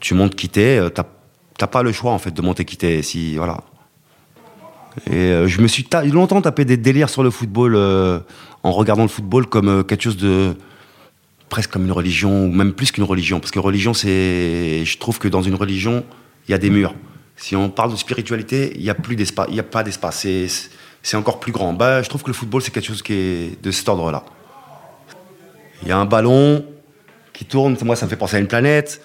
tu 0.00 0.14
montes 0.14 0.34
qui 0.34 0.48
t'es, 0.48 0.78
euh, 0.78 0.88
t'as 0.88 1.04
t'as 1.56 1.66
pas 1.68 1.84
le 1.84 1.92
choix 1.92 2.10
en 2.10 2.18
fait 2.18 2.32
de 2.32 2.42
monter 2.42 2.64
qui 2.64 2.76
t'es. 2.76 3.02
Si, 3.02 3.36
voilà. 3.36 3.58
Et 5.08 5.46
je 5.46 5.60
me 5.60 5.66
suis 5.66 5.86
longtemps 6.12 6.40
tapé 6.40 6.64
des 6.64 6.76
délires 6.76 7.08
sur 7.08 7.22
le 7.24 7.30
football 7.30 7.76
en 8.62 8.72
regardant 8.72 9.02
le 9.02 9.08
football 9.08 9.46
comme 9.46 9.84
quelque 9.84 10.02
chose 10.02 10.16
de 10.16 10.56
presque 11.54 11.70
comme 11.72 11.84
une 11.84 11.92
religion 11.92 12.44
ou 12.44 12.48
même 12.48 12.72
plus 12.72 12.90
qu'une 12.92 13.04
religion 13.04 13.40
parce 13.40 13.50
que 13.50 13.60
religion 13.60 13.94
c'est 13.94 14.84
je 14.84 14.98
trouve 14.98 15.18
que 15.18 15.28
dans 15.28 15.42
une 15.42 15.54
religion 15.54 16.04
il 16.46 16.52
y 16.52 16.54
a 16.54 16.58
des 16.58 16.70
murs 16.70 16.94
si 17.36 17.56
on 17.56 17.68
parle 17.70 17.92
de 17.92 17.96
spiritualité 17.96 18.72
il 18.76 18.82
y 18.82 18.90
a 18.90 18.94
plus 18.94 19.16
d'espace 19.16 19.46
il 19.50 19.56
y 19.56 19.60
a 19.60 19.68
pas 19.76 19.82
d'espace 19.82 20.26
c'est 21.02 21.16
encore 21.16 21.38
plus 21.40 21.52
grand 21.52 21.72
bah 21.72 22.02
je 22.02 22.08
trouve 22.08 22.22
que 22.22 22.32
le 22.34 22.38
football 22.40 22.60
c'est 22.62 22.72
quelque 22.72 22.90
chose 22.92 23.02
qui 23.02 23.14
est 23.14 23.62
de 23.62 23.70
cet 23.70 23.88
ordre 23.88 24.10
là 24.10 24.24
il 25.82 25.88
y 25.88 25.92
a 25.92 25.98
un 25.98 26.06
ballon 26.06 26.64
qui 27.34 27.44
tourne. 27.44 27.76
Moi, 27.82 27.96
ça 27.96 28.06
me 28.06 28.10
fait 28.10 28.16
penser 28.16 28.36
à 28.36 28.40
une 28.40 28.46
planète. 28.46 29.02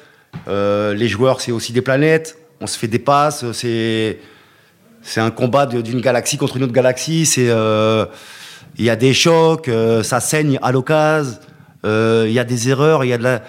Euh, 0.47 0.93
les 0.93 1.09
joueurs, 1.09 1.41
c'est 1.41 1.51
aussi 1.51 1.73
des 1.73 1.81
planètes. 1.81 2.37
On 2.61 2.67
se 2.67 2.77
fait 2.77 2.87
des 2.87 2.99
passes. 2.99 3.51
C'est 3.51 4.19
c'est 5.01 5.21
un 5.21 5.31
combat 5.31 5.65
d'une 5.65 6.01
galaxie 6.01 6.37
contre 6.37 6.57
une 6.57 6.63
autre 6.63 6.73
galaxie. 6.73 7.25
C'est 7.25 7.49
euh, 7.49 8.05
il 8.77 8.85
y 8.85 8.89
a 8.89 8.95
des 8.95 9.13
chocs. 9.13 9.67
euh, 9.67 10.03
ça 10.03 10.21
saigne 10.21 10.57
à 10.61 10.71
l'occasion. 10.71 11.37
Euh, 11.85 12.25
Il 12.27 12.33
y 12.33 12.39
a 12.39 12.43
des 12.43 12.69
erreurs. 12.69 13.03
Il 13.03 13.09
y 13.09 13.13
a 13.13 13.17
de 13.17 13.23
la 13.23 13.43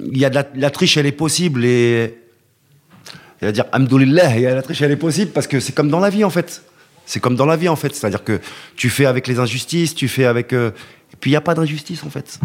il 0.00 0.18
y 0.18 0.24
a 0.24 0.30
de 0.30 0.44
la, 0.54 0.70
triche. 0.70 0.96
Elle 0.96 1.06
est 1.06 1.12
possible 1.12 1.64
et 1.64 2.18
il 3.42 3.44
va 3.46 3.52
dire 3.52 3.64
Alhamdoulilah, 3.72 4.36
il 4.36 4.42
y 4.42 4.46
a 4.46 4.54
la 4.54 4.62
triche, 4.62 4.80
elle 4.80 4.92
est 4.92 4.96
possible 4.96 5.30
parce 5.32 5.46
que 5.46 5.60
c'est 5.60 5.74
comme 5.74 5.90
dans 5.90 6.00
la 6.00 6.10
vie 6.10 6.24
en 6.24 6.30
fait. 6.30 6.62
C'est 7.04 7.20
comme 7.20 7.36
dans 7.36 7.46
la 7.46 7.56
vie 7.56 7.68
en 7.68 7.76
fait. 7.76 7.94
C'est-à-dire 7.94 8.24
que 8.24 8.40
tu 8.76 8.88
fais 8.88 9.06
avec 9.06 9.26
les 9.26 9.38
injustices, 9.38 9.94
tu 9.94 10.08
fais 10.08 10.24
avec. 10.24 10.52
euh, 10.52 10.70
Et 11.12 11.16
puis 11.20 11.30
il 11.30 11.32
n'y 11.32 11.36
a 11.36 11.42
pas 11.42 11.54
d'injustice 11.54 12.02
en 12.04 12.10
fait. 12.10 12.40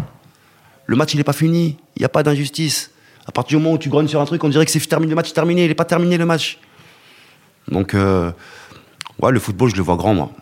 Le 0.86 0.96
match 0.96 1.14
il 1.14 1.16
n'est 1.16 1.24
pas 1.24 1.32
fini, 1.32 1.78
il 1.96 2.00
n'y 2.00 2.06
a 2.06 2.10
pas 2.10 2.22
d'injustice. 2.22 2.90
À 3.26 3.32
partir 3.32 3.58
du 3.58 3.62
moment 3.64 3.76
où 3.76 3.78
tu 3.78 3.88
grognes 3.88 4.08
sur 4.08 4.20
un 4.20 4.24
truc, 4.24 4.42
on 4.42 4.48
dirait 4.48 4.64
que 4.66 4.70
c'est 4.70 4.80
terminé, 4.80 5.10
le 5.10 5.16
match 5.16 5.30
est 5.30 5.34
terminé, 5.34 5.64
il 5.64 5.68
n'est 5.68 5.74
pas 5.74 5.84
terminé 5.84 6.18
le 6.18 6.26
match. 6.26 6.58
Donc, 7.68 7.94
euh, 7.94 8.32
ouais, 9.20 9.30
le 9.30 9.38
football, 9.38 9.70
je 9.70 9.76
le 9.76 9.82
vois 9.82 9.94
grand 9.96 10.12
moi. 10.12 10.32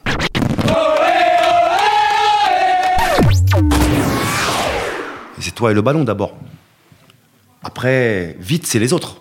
C'est 5.40 5.54
toi 5.54 5.70
et 5.70 5.74
le 5.74 5.82
ballon 5.82 6.04
d'abord. 6.04 6.36
Après, 7.62 8.36
vite, 8.40 8.66
c'est 8.66 8.78
les 8.78 8.92
autres. 8.92 9.20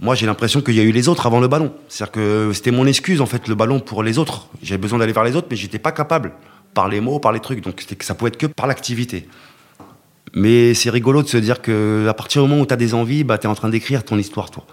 Moi, 0.00 0.14
j'ai 0.14 0.24
l'impression 0.24 0.62
qu'il 0.62 0.74
y 0.74 0.80
a 0.80 0.82
eu 0.82 0.92
les 0.92 1.08
autres 1.08 1.26
avant 1.26 1.40
le 1.40 1.48
ballon. 1.48 1.74
C'est-à-dire 1.88 2.12
que 2.12 2.52
c'était 2.54 2.70
mon 2.70 2.86
excuse, 2.86 3.20
en 3.20 3.26
fait, 3.26 3.48
le 3.48 3.54
ballon 3.54 3.80
pour 3.80 4.02
les 4.02 4.18
autres. 4.18 4.48
J'avais 4.62 4.78
besoin 4.78 4.98
d'aller 4.98 5.12
vers 5.12 5.24
les 5.24 5.36
autres, 5.36 5.48
mais 5.50 5.56
j'étais 5.56 5.78
pas 5.78 5.92
capable. 5.92 6.32
Par 6.72 6.88
les 6.88 7.00
mots, 7.00 7.18
par 7.18 7.32
les 7.32 7.40
trucs. 7.40 7.62
Donc, 7.62 7.84
ça 8.00 8.14
pouvait 8.14 8.28
être 8.28 8.38
que 8.38 8.46
par 8.46 8.66
l'activité. 8.66 9.28
Mais 10.32 10.74
c'est 10.74 10.90
rigolo 10.90 11.22
de 11.22 11.28
se 11.28 11.36
dire 11.36 11.60
que 11.60 12.06
à 12.08 12.14
partir 12.14 12.42
du 12.42 12.48
moment 12.48 12.62
où 12.62 12.66
tu 12.66 12.72
as 12.72 12.76
des 12.76 12.94
envies, 12.94 13.24
bah, 13.24 13.36
tu 13.36 13.46
es 13.46 13.50
en 13.50 13.54
train 13.54 13.68
d'écrire 13.68 14.04
ton 14.04 14.16
histoire, 14.16 14.50
toi. 14.50 14.64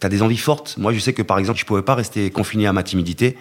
Tu 0.00 0.06
as 0.06 0.10
des 0.10 0.22
envies 0.22 0.36
fortes. 0.36 0.76
Moi, 0.76 0.92
je 0.92 0.98
sais 0.98 1.12
que, 1.12 1.22
par 1.22 1.38
exemple, 1.38 1.58
je 1.58 1.64
pouvais 1.64 1.82
pas 1.82 1.94
rester 1.94 2.30
confiné 2.30 2.66
à 2.66 2.72
ma 2.72 2.82
timidité. 2.82 3.38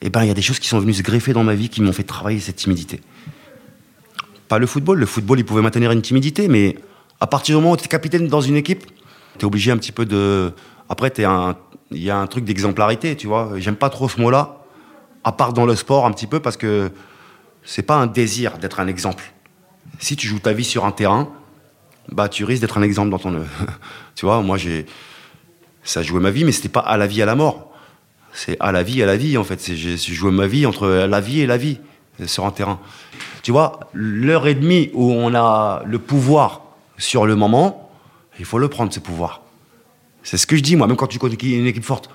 Et 0.00 0.10
ben, 0.10 0.22
il 0.22 0.28
y 0.28 0.30
a 0.30 0.34
des 0.34 0.42
choses 0.42 0.58
qui 0.58 0.68
sont 0.68 0.78
venues 0.78 0.94
se 0.94 1.02
greffer 1.02 1.32
dans 1.32 1.44
ma 1.44 1.54
vie 1.54 1.68
qui 1.68 1.82
m'ont 1.82 1.92
fait 1.92 2.04
travailler 2.04 2.40
cette 2.40 2.56
timidité. 2.56 3.00
Pas 4.48 4.58
le 4.58 4.66
football. 4.66 4.98
Le 4.98 5.06
football, 5.06 5.38
il 5.38 5.44
pouvait 5.44 5.62
maintenir 5.62 5.90
une 5.92 6.02
timidité, 6.02 6.48
mais 6.48 6.76
à 7.20 7.26
partir 7.26 7.56
du 7.56 7.62
moment 7.62 7.74
où 7.74 7.76
tu 7.76 7.84
es 7.84 7.88
capitaine 7.88 8.28
dans 8.28 8.40
une 8.40 8.56
équipe, 8.56 8.84
tu 9.38 9.40
es 9.40 9.44
obligé 9.44 9.70
un 9.70 9.76
petit 9.76 9.92
peu 9.92 10.06
de. 10.06 10.52
Après, 10.88 11.12
il 11.16 12.02
y 12.02 12.10
a 12.10 12.18
un 12.18 12.26
truc 12.26 12.44
d'exemplarité, 12.44 13.16
tu 13.16 13.26
vois. 13.26 13.52
J'aime 13.56 13.76
pas 13.76 13.90
trop 13.90 14.08
ce 14.08 14.20
mot-là, 14.20 14.58
à 15.24 15.32
part 15.32 15.52
dans 15.52 15.66
le 15.66 15.74
sport 15.74 16.06
un 16.06 16.12
petit 16.12 16.26
peu, 16.26 16.40
parce 16.40 16.56
que 16.56 16.90
c'est 17.64 17.82
pas 17.82 17.96
un 17.96 18.06
désir 18.06 18.58
d'être 18.58 18.80
un 18.80 18.86
exemple. 18.86 19.24
Si 19.98 20.16
tu 20.16 20.26
joues 20.26 20.38
ta 20.38 20.52
vie 20.52 20.64
sur 20.64 20.84
un 20.84 20.92
terrain, 20.92 21.28
bah 22.10 22.28
tu 22.28 22.44
risques 22.44 22.60
d'être 22.60 22.78
un 22.78 22.82
exemple 22.82 23.10
dans 23.10 23.18
ton. 23.18 23.44
tu 24.14 24.26
vois, 24.26 24.40
moi 24.42 24.56
j'ai. 24.56 24.86
Ça 25.82 26.02
jouait 26.02 26.20
ma 26.20 26.30
vie, 26.30 26.44
mais 26.44 26.52
c'était 26.52 26.68
pas 26.68 26.80
à 26.80 26.96
la 26.96 27.06
vie, 27.06 27.22
à 27.22 27.26
la 27.26 27.36
mort. 27.36 27.72
C'est 28.32 28.56
à 28.60 28.72
la 28.72 28.82
vie, 28.82 29.02
à 29.02 29.06
la 29.06 29.16
vie, 29.16 29.38
en 29.38 29.44
fait. 29.44 29.72
J'ai 29.72 29.96
joué 29.96 30.30
ma 30.30 30.46
vie 30.46 30.66
entre 30.66 30.88
la 30.88 31.20
vie 31.20 31.40
et 31.40 31.46
la 31.46 31.56
vie 31.56 31.78
sur 32.26 32.44
un 32.44 32.50
terrain. 32.50 32.80
Tu 33.46 33.52
vois, 33.52 33.78
l'heure 33.94 34.48
et 34.48 34.56
demie 34.56 34.90
où 34.92 35.12
on 35.12 35.32
a 35.32 35.84
le 35.86 36.00
pouvoir 36.00 36.62
sur 36.98 37.26
le 37.26 37.36
moment, 37.36 37.92
il 38.40 38.44
faut 38.44 38.58
le 38.58 38.66
prendre, 38.66 38.92
ce 38.92 38.98
pouvoir. 38.98 39.42
C'est 40.24 40.36
ce 40.36 40.48
que 40.48 40.56
je 40.56 40.62
dis, 40.62 40.74
moi, 40.74 40.88
même 40.88 40.96
quand 40.96 41.06
tu 41.06 41.20
connais 41.20 41.36
une 41.36 41.68
équipe 41.68 41.84
forte. 41.84 42.10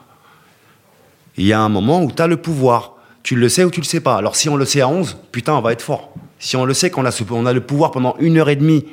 Il 1.38 1.46
y 1.46 1.54
a 1.54 1.62
un 1.62 1.70
moment 1.70 2.04
où 2.04 2.12
tu 2.12 2.22
as 2.22 2.28
le 2.28 2.36
pouvoir. 2.36 2.96
Tu 3.24 3.38
le 3.38 3.48
sais 3.48 3.63
ou 3.63 3.72
tu 3.72 3.80
le 3.80 3.86
sais 3.86 4.02
pas. 4.02 4.17
Alors 4.17 4.36
si 4.36 4.50
on 4.50 4.58
le 4.58 4.65
sait 4.65 4.82
à 4.82 4.89
11, 4.89 5.20
putain, 5.32 5.54
on 5.54 5.62
va 5.62 5.72
être 5.72 5.82
fort. 5.82 6.13
Si 6.38 6.58
on 6.58 6.65
le 6.65 6.74
sait 6.74 6.89
qu'on 6.89 7.06
a 7.06 7.54
le 7.54 7.62
pouvoir 7.62 7.91
pendant 7.91 8.17
une 8.20 8.38
heure 8.38 8.50
et 8.50 8.58
demie 8.58 8.86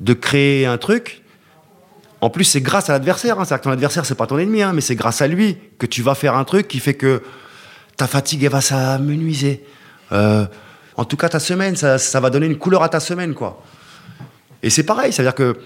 de 0.00 0.12
créer 0.12 0.66
un 0.66 0.76
truc, 0.76 1.22
en 2.20 2.28
plus 2.28 2.44
c'est 2.44 2.60
grâce 2.60 2.90
à 2.90 2.92
l'adversaire. 2.92 3.40
Hein. 3.40 3.46
C'est-à-dire 3.46 3.62
que 3.62 3.68
ton 3.68 3.72
adversaire, 3.72 4.04
c'est 4.04 4.14
pas 4.14 4.26
ton 4.26 4.36
ennemi, 4.36 4.60
hein, 4.60 4.74
mais 4.74 4.82
c'est 4.82 4.94
grâce 4.94 5.22
à 5.22 5.26
lui 5.26 5.56
que 5.78 5.86
tu 5.86 6.02
vas 6.02 6.14
faire 6.14 6.36
un 6.36 6.44
truc 6.44 6.68
qui 6.68 6.80
fait 6.80 6.92
que 6.92 7.22
ta 7.96 8.06
fatigue, 8.06 8.44
elle 8.44 8.52
va 8.52 8.60
s'amenuiser. 8.60 9.64
Euh, 10.12 10.44
en 10.96 11.04
tout 11.04 11.16
cas, 11.16 11.28
ta 11.28 11.40
semaine, 11.40 11.76
ça, 11.76 11.98
ça 11.98 12.20
va 12.20 12.30
donner 12.30 12.46
une 12.46 12.58
couleur 12.58 12.82
à 12.82 12.88
ta 12.88 13.00
semaine, 13.00 13.34
quoi. 13.34 13.62
Et 14.62 14.70
c'est 14.70 14.84
pareil, 14.84 15.12
c'est-à-dire 15.12 15.34
que 15.34 15.56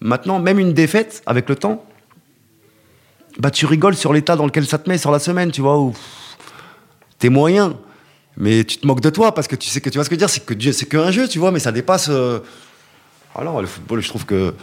maintenant, 0.00 0.40
même 0.40 0.58
une 0.58 0.72
défaite, 0.72 1.22
avec 1.26 1.48
le 1.48 1.56
temps, 1.56 1.84
bah 3.38 3.50
tu 3.50 3.66
rigoles 3.66 3.94
sur 3.94 4.12
l'état 4.12 4.34
dans 4.34 4.46
lequel 4.46 4.66
ça 4.66 4.78
te 4.78 4.88
met 4.88 4.98
sur 4.98 5.12
la 5.12 5.18
semaine, 5.18 5.52
tu 5.52 5.60
vois, 5.60 5.92
t'es 7.18 7.28
moyen. 7.28 7.76
Mais 8.36 8.62
tu 8.64 8.78
te 8.78 8.86
moques 8.86 9.00
de 9.00 9.10
toi 9.10 9.34
parce 9.34 9.48
que 9.48 9.56
tu 9.56 9.68
sais 9.68 9.80
que 9.80 9.90
tu 9.90 9.98
vois 9.98 10.04
ce 10.04 10.08
que 10.10 10.14
je 10.14 10.20
veux 10.20 10.26
dire, 10.26 10.30
c'est 10.30 10.44
que 10.44 10.72
c'est 10.72 10.86
qu'un 10.86 11.10
jeu, 11.10 11.28
tu 11.28 11.40
vois, 11.40 11.50
mais 11.50 11.58
ça 11.58 11.72
dépasse. 11.72 12.08
euh, 12.08 12.38
Alors, 13.34 13.60
le 13.60 13.66
football, 13.66 14.00
je 14.00 14.08
trouve 14.08 14.24
que. 14.24 14.54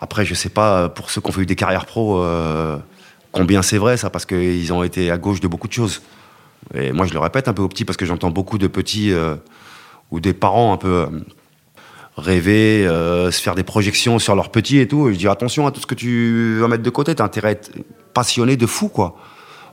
Après, 0.00 0.24
je 0.24 0.34
sais 0.34 0.48
pas, 0.48 0.88
pour 0.88 1.10
ceux 1.10 1.20
qui 1.20 1.28
ont 1.28 1.32
fait 1.32 1.44
des 1.44 1.56
carrières 1.56 1.84
pro, 1.84 2.22
euh, 2.22 2.78
combien 3.32 3.60
c'est 3.60 3.76
vrai 3.76 3.98
ça, 3.98 4.08
parce 4.08 4.24
qu'ils 4.24 4.72
ont 4.72 4.82
été 4.82 5.10
à 5.10 5.18
gauche 5.18 5.40
de 5.40 5.48
beaucoup 5.48 5.68
de 5.68 5.72
choses. 5.74 6.00
Et 6.74 6.92
moi, 6.92 7.06
je 7.06 7.12
le 7.12 7.18
répète 7.18 7.48
un 7.48 7.52
peu 7.52 7.62
aux 7.62 7.68
petits 7.68 7.84
parce 7.84 7.96
que 7.96 8.06
j'entends 8.06 8.30
beaucoup 8.30 8.58
de 8.58 8.66
petits 8.66 9.12
euh, 9.12 9.36
ou 10.10 10.20
des 10.20 10.32
parents 10.32 10.72
un 10.72 10.76
peu 10.76 10.88
euh, 10.88 11.06
rêver, 12.16 12.86
euh, 12.86 13.30
se 13.30 13.40
faire 13.40 13.54
des 13.54 13.62
projections 13.62 14.18
sur 14.18 14.34
leurs 14.34 14.50
petits 14.50 14.78
et 14.78 14.86
tout. 14.86 15.08
Et 15.08 15.14
je 15.14 15.18
dis 15.18 15.28
attention 15.28 15.66
à 15.66 15.72
tout 15.72 15.80
ce 15.80 15.86
que 15.86 15.94
tu 15.94 16.58
vas 16.60 16.68
mettre 16.68 16.82
de 16.82 16.90
côté. 16.90 17.14
T'as 17.14 17.24
intérêt 17.24 17.48
à 17.48 17.52
être 17.52 17.72
passionné 18.14 18.56
de 18.56 18.66
fou, 18.66 18.88
quoi. 18.88 19.16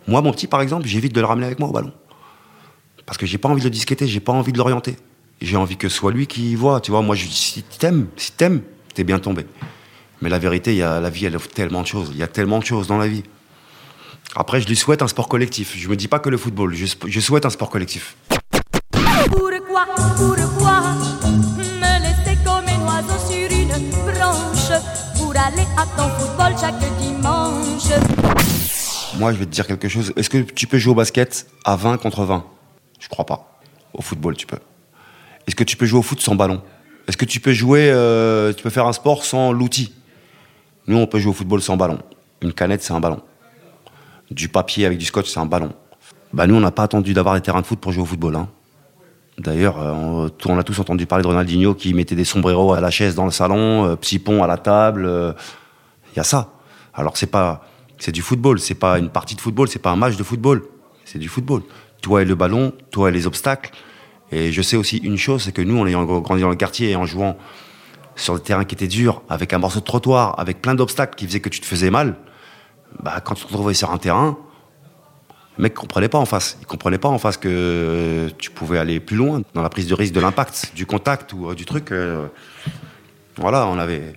Moi, 0.08 0.22
mon 0.22 0.32
petit, 0.32 0.48
par 0.48 0.62
exemple, 0.62 0.88
j'évite 0.88 1.14
de 1.14 1.20
le 1.20 1.28
ramener 1.28 1.46
avec 1.46 1.60
moi 1.60 1.70
au 1.70 1.74
ballon. 1.74 1.92
Parce 3.06 3.18
que 3.18 3.26
j'ai 3.26 3.38
pas 3.38 3.50
envie 3.50 3.62
de 3.62 3.66
le 3.66 3.72
disqueter, 3.72 4.08
j'ai 4.08 4.20
pas 4.20 4.34
envie 4.34 4.52
de 4.52 4.58
l'orienter. 4.58 4.96
J'ai 5.42 5.58
envie 5.58 5.78
que 5.78 5.90
ce 5.90 5.96
soit 5.96 6.12
lui 6.12 6.28
qui 6.28 6.56
voit. 6.56 6.82
Tu 6.82 6.92
vois, 6.92 7.02
moi, 7.02 7.16
je 7.16 7.26
dis 7.26 7.34
si 7.34 7.64
t'aimes, 7.64 8.08
si 8.16 8.32
t'aimes, 8.32 8.62
t'es 8.94 9.04
bien 9.04 9.20
tombé. 9.20 9.46
Mais 10.22 10.30
la 10.30 10.40
vérité, 10.40 10.76
y 10.76 10.82
a, 10.82 11.00
la 11.00 11.10
vie, 11.10 11.26
elle 11.26 11.36
offre 11.36 11.50
tellement 11.50 11.82
de 11.82 11.88
choses. 11.88 12.10
Il 12.14 12.18
y 12.18 12.24
a 12.24 12.28
tellement 12.28 12.60
de 12.60 12.66
choses 12.66 12.88
dans 12.88 12.98
la 12.98 13.08
vie. 13.08 13.24
Après, 14.36 14.62
je 14.62 14.68
lui 14.68 14.76
souhaite 14.76 15.02
un 15.02 15.08
sport 15.08 15.28
collectif. 15.28 15.74
Je 15.78 15.88
me 15.88 15.96
dis 15.96 16.08
pas 16.08 16.20
que 16.20 16.30
le 16.30 16.38
football. 16.38 16.74
Je, 16.76 16.86
je 17.06 17.20
souhaite 17.20 17.46
un 17.46 17.50
sport 17.50 17.70
collectif. 17.70 18.16
Pourquoi, 18.92 19.86
pourquoi 20.16 20.82
me 21.56 22.02
laisser 22.02 22.38
comme 22.44 22.66
un 22.68 22.86
oiseau 22.86 23.18
sur 23.30 23.52
une 23.52 23.90
branche 23.90 24.82
pour 25.16 25.32
aller 25.32 25.66
à 25.78 25.86
ton 25.96 26.10
football 26.18 26.54
chaque 26.60 26.80
dimanche? 27.00 27.92
Moi, 29.18 29.34
je 29.34 29.38
vais 29.38 29.46
te 29.46 29.52
dire 29.52 29.68
quelque 29.68 29.88
chose. 29.90 30.14
Est-ce 30.16 30.30
que 30.30 30.38
tu 30.40 30.68
peux 30.68 30.78
jouer 30.78 30.92
au 30.92 30.96
basket 30.96 31.48
à 31.66 31.76
20 31.76 31.98
contre 31.98 32.24
20 32.24 32.46
Je 33.00 33.08
crois 33.08 33.26
pas. 33.26 33.60
Au 33.94 34.02
football, 34.02 34.36
tu 34.36 34.46
peux. 34.46 34.60
Est-ce 35.48 35.56
que 35.56 35.64
tu 35.64 35.76
peux 35.78 35.86
jouer 35.86 36.00
au 36.00 36.04
foot 36.04 36.20
sans 36.22 36.36
ballon? 36.36 36.62
Est-ce 37.08 37.18
que 37.18 37.26
tu 37.26 37.40
peux 37.40 37.54
jouer, 37.54 37.90
euh, 37.90 38.54
tu 38.54 38.62
peux 38.64 38.70
faire 38.70 38.86
un 38.86 38.94
sport 38.94 39.24
sans 39.26 39.52
l'outil? 39.52 39.94
Nous, 40.88 40.98
on 40.98 41.08
peut 41.08 41.20
jouer 41.20 41.32
au 41.32 41.34
football 41.34 41.62
sans 41.62 41.78
ballon. 41.78 42.00
Une 42.42 42.54
canette, 42.54 42.84
c'est 42.84 42.94
un 42.94 43.00
ballon. 43.00 43.22
Du 44.32 44.50
papier 44.50 44.86
avec 44.86 44.98
du 44.98 45.06
scotch, 45.06 45.30
c'est 45.30 45.40
un 45.40 45.46
ballon. 45.46 45.74
Bah 46.34 46.48
nous, 46.48 46.56
on 46.56 46.60
n'a 46.60 46.72
pas 46.72 46.84
attendu 46.84 47.14
d'avoir 47.14 47.36
des 47.36 47.42
terrains 47.42 47.62
de 47.62 47.66
foot 47.66 47.80
pour 47.80 47.92
jouer 47.92 48.04
au 48.04 48.06
football. 48.06 48.36
hein. 48.36 48.50
D'ailleurs, 49.38 49.80
euh, 49.80 50.28
on, 50.48 50.58
a 50.58 50.64
tous 50.64 50.80
entendu 50.80 51.06
parler 51.06 51.22
de 51.22 51.28
Ronaldinho 51.28 51.76
qui 51.76 51.94
mettait 51.94 52.16
des 52.16 52.26
sombreros 52.26 52.74
à 52.74 52.82
la 52.82 52.90
chaise 52.90 53.16
dans 53.16 53.26
le 53.26 53.32
salon, 53.32 53.86
euh, 53.86 53.96
Psypon 53.96 54.44
à 54.44 54.48
la 54.48 54.58
table. 54.58 55.06
euh, 55.06 55.34
Il 56.14 56.18
y 56.18 56.20
a 56.20 56.24
ça. 56.24 56.54
Alors 56.94 57.16
c'est 57.16 57.28
pas, 57.28 57.64
c'est 58.00 58.12
du 58.12 58.22
football. 58.22 58.60
C'est 58.60 58.76
pas 58.76 58.98
une 58.98 59.10
partie 59.10 59.36
de 59.36 59.42
football. 59.42 59.68
C'est 59.68 59.80
pas 59.80 59.92
un 59.92 59.96
match 59.96 60.18
de 60.18 60.24
football. 60.24 60.64
C'est 61.06 61.20
du 61.20 61.30
football. 61.30 61.62
Toi 62.02 62.24
et 62.24 62.26
le 62.26 62.36
ballon, 62.36 62.74
toi 62.92 63.10
et 63.10 63.12
les 63.12 63.28
obstacles. 63.28 63.72
Et 64.32 64.52
je 64.52 64.62
sais 64.62 64.76
aussi 64.76 64.98
une 64.98 65.18
chose, 65.18 65.44
c'est 65.44 65.52
que 65.54 65.62
nous, 65.62 65.80
en 65.80 65.88
ayant 65.88 66.04
grandi 66.04 66.42
dans 66.42 66.50
le 66.50 66.56
quartier 66.56 66.90
et 66.90 66.96
en 66.96 67.06
jouant 67.06 67.38
sur 68.16 68.36
des 68.36 68.42
terrains 68.42 68.66
qui 68.66 68.76
étaient 68.76 68.88
durs, 68.88 69.22
avec 69.30 69.54
un 69.54 69.60
morceau 69.60 69.80
de 69.80 69.86
trottoir, 69.86 70.38
avec 70.40 70.62
plein 70.62 70.76
d'obstacles 70.76 71.16
qui 71.16 71.26
faisaient 71.28 71.40
que 71.40 71.50
tu 71.50 71.62
te 71.62 71.66
faisais 71.66 71.92
mal, 71.92 72.18
bah, 73.02 73.20
quand 73.24 73.34
tu 73.36 73.44
te 73.44 73.48
retrouvais 73.50 73.74
sur 73.74 73.92
un 73.92 73.98
terrain, 73.98 74.38
le 75.58 75.64
mec 75.64 75.74
comprenait 75.74 76.10
pas 76.10 76.18
en 76.20 76.26
face. 76.26 76.58
Il 76.62 76.68
comprenait 76.68 76.98
pas 77.00 77.10
en 77.10 77.18
face 77.18 77.38
que 77.38 78.30
tu 78.38 78.52
pouvais 78.52 78.78
aller 78.78 79.00
plus 79.00 79.16
loin 79.18 79.42
dans 79.54 79.62
la 79.62 79.70
prise 79.70 79.88
de 79.88 79.94
risque 79.96 80.14
de 80.14 80.20
l'impact, 80.20 80.72
du 80.76 80.86
contact 80.86 81.34
ou 81.34 81.50
euh, 81.50 81.56
du 81.56 81.66
truc. 81.66 81.92
euh. 81.92 82.28
voilà, 83.38 83.68
on 83.68 83.78
avait 83.80 84.14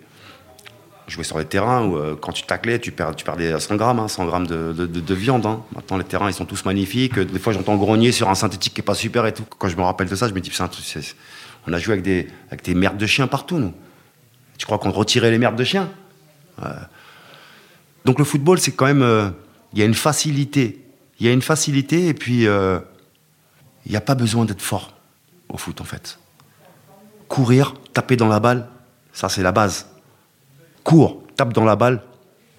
joué 1.08 1.24
sur 1.24 1.38
les 1.38 1.44
terrains 1.44 1.84
où 1.86 1.96
euh, 1.96 2.14
quand 2.20 2.30
tu 2.32 2.42
taclais, 2.44 2.78
tu, 2.78 2.92
perds, 2.92 3.16
tu 3.16 3.24
perdais 3.24 3.58
100 3.58 3.74
grammes, 3.76 3.98
hein, 3.98 4.06
100 4.08 4.26
grammes 4.26 4.46
de, 4.46 4.72
de- 4.72 4.86
de- 4.86 5.00
de 5.00 5.14
viande. 5.14 5.44
hein. 5.46 5.62
Maintenant, 5.74 5.96
les 5.96 6.04
terrains, 6.04 6.28
ils 6.30 6.34
sont 6.34 6.44
tous 6.44 6.64
magnifiques. 6.64 7.18
Des 7.18 7.38
fois, 7.38 7.52
j'entends 7.52 7.76
grogner 7.76 8.12
sur 8.12 8.28
un 8.28 8.34
synthétique 8.34 8.74
qui 8.74 8.80
est 8.80 8.84
pas 8.84 8.94
super 8.94 9.26
et 9.26 9.32
tout. 9.34 9.44
Quand 9.58 9.68
je 9.68 9.76
me 9.76 9.82
rappelle 9.82 10.08
de 10.08 10.14
ça, 10.14 10.28
je 10.28 10.34
me 10.34 10.40
dis, 10.40 10.52
on 11.66 11.72
a 11.72 11.78
joué 11.78 11.94
avec 11.94 12.04
des, 12.04 12.28
avec 12.48 12.62
des 12.64 12.74
merdes 12.74 12.96
de 12.98 13.06
chiens 13.06 13.26
partout, 13.26 13.58
nous. 13.58 13.72
Tu 14.56 14.66
crois 14.66 14.78
qu'on 14.78 14.90
retirait 14.90 15.30
les 15.30 15.38
merdes 15.38 15.56
de 15.56 15.64
chiens? 15.64 15.88
Donc 18.04 18.18
le 18.18 18.24
football, 18.24 18.58
c'est 18.58 18.72
quand 18.72 18.86
même, 18.86 19.02
euh, 19.02 19.30
il 19.72 19.78
y 19.78 19.82
a 19.82 19.84
une 19.84 19.94
facilité, 19.94 20.84
il 21.18 21.26
y 21.26 21.28
a 21.28 21.32
une 21.32 21.42
facilité 21.42 22.08
et 22.08 22.14
puis 22.14 22.46
euh, 22.46 22.78
il 23.86 23.90
n'y 23.92 23.96
a 23.96 24.00
pas 24.00 24.14
besoin 24.14 24.44
d'être 24.44 24.62
fort 24.62 24.94
au 25.48 25.56
foot 25.56 25.80
en 25.80 25.84
fait. 25.84 26.18
Courir, 27.28 27.74
taper 27.92 28.16
dans 28.16 28.28
la 28.28 28.40
balle, 28.40 28.68
ça 29.12 29.28
c'est 29.28 29.42
la 29.42 29.52
base. 29.52 29.86
Cours, 30.82 31.22
tape 31.36 31.52
dans 31.52 31.64
la 31.64 31.76
balle, 31.76 32.02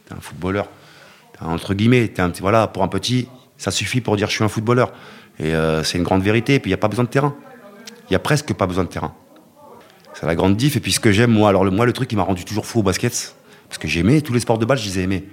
t'es 0.08 0.14
un 0.14 0.22
footballeur. 0.22 0.68
Un- 1.42 1.48
entre 1.48 1.74
guillemets, 1.74 2.08
t'es 2.08 2.22
un 2.22 2.32
voilà, 2.40 2.68
pour 2.68 2.84
un 2.84 2.88
petit, 2.88 3.28
ça 3.58 3.72
suffit 3.72 4.02
pour 4.02 4.16
dire 4.16 4.28
je 4.30 4.36
suis 4.36 4.44
un 4.44 4.50
footballeur. 4.50 4.94
Et 5.40 5.56
euh, 5.56 5.84
c'est 5.84 5.98
une 5.98 6.04
grande 6.04 6.22
vérité. 6.22 6.56
Et 6.56 6.60
puis 6.60 6.70
il 6.70 6.74
n'y 6.74 6.76
a 6.76 6.78
pas 6.78 6.88
besoin 6.88 7.06
de 7.06 7.10
terrain. 7.10 7.36
Il 8.10 8.14
y 8.14 8.16
a 8.16 8.20
presque 8.20 8.54
pas 8.54 8.68
besoin 8.68 8.84
de 8.84 8.90
terrain. 8.90 9.14
C'est 10.14 10.26
la 10.26 10.36
grande 10.36 10.56
diff. 10.56 10.76
Et 10.76 10.80
puis 10.80 10.92
ce 10.92 11.00
que 11.00 11.12
j'aime, 11.12 11.32
moi, 11.32 11.50
alors 11.50 11.66
moi, 11.66 11.86
le 11.86 11.94
truc 11.94 12.10
qui 12.10 12.16
m'a 12.16 12.24
rendu 12.24 12.46
toujours 12.46 12.66
fou 12.66 12.80
au 12.80 12.84
basket, 12.84 13.36
parce 13.72 13.78
que 13.78 13.88
j'aimais 13.88 14.20
tous 14.20 14.34
les 14.34 14.42
sports 14.42 14.58
de 14.58 14.66
balle, 14.66 14.78
je 14.78 14.84
les 14.84 15.00
ai 15.00 15.04
aimés. 15.04 15.24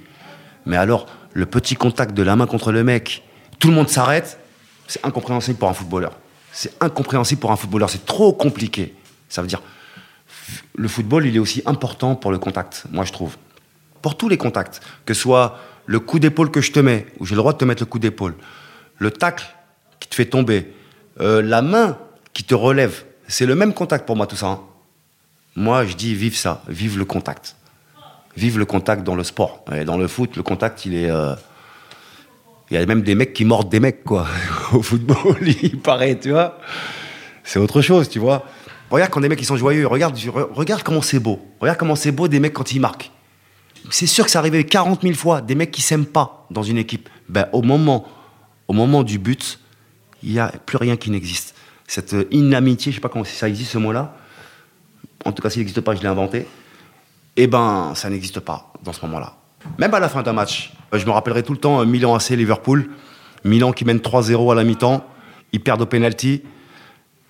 Mais 0.64 0.77
alors, 0.77 1.07
le 1.33 1.44
petit 1.44 1.74
contact 1.74 2.14
de 2.14 2.22
la 2.22 2.37
main 2.37 2.46
contre 2.46 2.70
le 2.70 2.85
mec, 2.85 3.24
tout 3.59 3.66
le 3.66 3.74
monde 3.74 3.88
s'arrête, 3.88 4.38
c'est 4.87 5.05
incompréhensible 5.05 5.59
pour 5.59 5.68
un 5.68 5.74
footballeur. 5.74 6.16
C'est 6.53 6.72
incompréhensible 6.81 7.40
pour 7.40 7.51
un 7.51 7.57
footballeur. 7.57 7.90
C'est 7.90 8.07
trop 8.07 8.33
compliqué. 8.33 8.94
Ça 9.29 9.42
veut 9.42 9.48
dire, 9.48 9.61
le 10.77 10.87
football, 10.87 11.27
il 11.27 11.35
est 11.35 11.40
aussi 11.40 11.64
important 11.66 12.14
pour 12.14 12.31
le 12.31 12.38
contact, 12.38 12.85
moi, 12.92 13.05
je 13.05 13.11
trouve. 13.11 13.37
Pour 14.03 14.16
tous 14.16 14.29
les 14.29 14.37
contacts. 14.37 14.83
Que 15.05 15.14
ce 15.14 15.20
soit 15.20 15.59
le 15.87 15.98
coup 15.98 16.20
d'épaule 16.20 16.53
que 16.53 16.61
je 16.61 16.70
te 16.70 16.79
mets, 16.79 17.09
où 17.18 17.27
j'ai 17.27 17.35
le 17.35 17.38
droit 17.40 17.55
de 17.55 17.59
te 17.59 17.64
mettre 17.64 17.83
le 17.83 17.87
coup 17.87 17.98
d'épaule, 17.98 18.37
le 18.98 19.11
tacle 19.11 19.53
qui 19.98 20.09
te 20.09 20.14
fait 20.14 20.27
tomber, 20.27 20.72
euh, 21.20 21.42
la 21.42 21.61
main 21.61 21.98
qui 22.35 22.44
te 22.44 22.55
relève. 22.55 23.03
C'est 23.27 23.46
le 23.46 23.57
même 23.57 23.74
contact 23.74 24.07
pour 24.07 24.14
moi, 24.14 24.29
tout 24.29 24.37
ça. 24.37 24.46
hein. 24.46 24.61
Moi, 25.57 25.85
je 25.87 25.96
dis 25.96 26.14
vive 26.14 26.37
ça, 26.37 26.62
vive 26.68 26.98
le 26.98 27.05
contact. 27.05 27.57
Vive 28.38 28.59
le 28.59 28.64
contact 28.66 29.03
dans 29.03 29.14
le 29.16 29.24
sport. 29.24 29.64
Dans 29.87 29.98
le 29.98 30.07
foot, 30.07 30.37
le 30.37 30.42
contact, 30.42 30.85
il 30.87 30.94
est. 30.94 31.11
euh, 31.11 31.35
Il 32.70 32.74
y 32.79 32.81
a 32.81 32.87
même 32.87 33.03
des 33.03 33.14
mecs 33.16 33.33
qui 33.33 33.44
mordent 33.44 33.68
des 33.68 33.81
mecs, 33.81 34.05
quoi. 34.05 34.27
Au 34.72 34.81
football, 34.83 35.37
il 35.62 35.79
paraît, 35.79 36.18
tu 36.18 36.31
vois. 36.31 36.59
C'est 37.42 37.59
autre 37.59 37.81
chose, 37.83 38.09
tu 38.09 38.18
vois. 38.20 38.44
Regarde 38.90 39.11
quand 39.11 39.20
des 39.20 39.29
mecs 39.29 39.40
ils 39.40 39.44
sont 39.44 39.57
joyeux, 39.57 39.87
regarde, 39.87 40.16
re- 40.16 40.53
regarde 40.53 40.83
comment 40.83 41.03
c'est 41.03 41.18
beau. 41.18 41.40
Regarde 41.61 41.79
comment 41.79 41.96
c'est 41.96 42.12
beau 42.12 42.29
des 42.29 42.38
mecs 42.40 42.53
quand 42.53 42.70
ils 42.72 42.81
marquent. 42.81 43.11
C'est 43.90 44.07
sûr 44.07 44.24
que 44.24 44.31
ça 44.31 44.38
arrivait 44.38 44.64
40 44.64 45.03
000 45.03 45.14
fois, 45.14 45.40
des 45.40 45.55
mecs 45.55 45.70
qui 45.70 45.83
s'aiment 45.83 46.07
pas 46.07 46.46
dans 46.51 46.62
une 46.62 46.79
équipe. 46.79 47.09
Ben, 47.29 47.46
au 47.53 47.62
moment, 47.62 48.07
au 48.68 48.72
moment 48.72 49.03
du 49.03 49.18
but, 49.18 49.59
il 50.22 50.33
n'y 50.33 50.38
a 50.38 50.48
plus 50.64 50.77
rien 50.79 50.96
qui 50.96 51.11
n'existe. 51.11 51.55
Cette 51.87 52.14
euh, 52.14 52.24
inamitié, 52.31 52.92
je 52.92 52.96
sais 52.96 53.01
pas 53.01 53.09
comment 53.09 53.24
ça 53.24 53.48
existe 53.48 53.72
ce 53.72 53.79
mot-là. 53.79 54.14
En 55.24 55.33
tout 55.33 55.42
cas, 55.42 55.51
s'il 55.51 55.61
n'existe 55.61 55.81
pas, 55.81 55.94
je 55.94 56.01
l'ai 56.03 56.07
inventé. 56.07 56.46
Eh 57.40 57.46
ben, 57.46 57.92
ça 57.94 58.11
n'existe 58.11 58.40
pas 58.40 58.72
dans 58.83 58.92
ce 58.92 59.01
moment-là. 59.07 59.35
Même 59.79 59.94
à 59.94 60.01
la 60.01 60.09
fin 60.09 60.22
d'un 60.22 60.33
match, 60.33 60.72
euh, 60.92 60.98
je 60.98 61.07
me 61.07 61.12
rappellerai 61.12 61.44
tout 61.44 61.53
le 61.53 61.59
temps 61.59 61.81
euh, 61.81 61.85
Milan 61.85 62.16
AC 62.16 62.31
Liverpool. 62.31 62.90
Milan 63.44 63.70
qui 63.72 63.85
mène 63.85 63.98
3-0 63.98 64.51
à 64.51 64.57
la 64.57 64.64
mi-temps, 64.64 65.05
ils 65.53 65.61
perdent 65.61 65.83
au 65.83 65.87
penalty. 65.87 66.42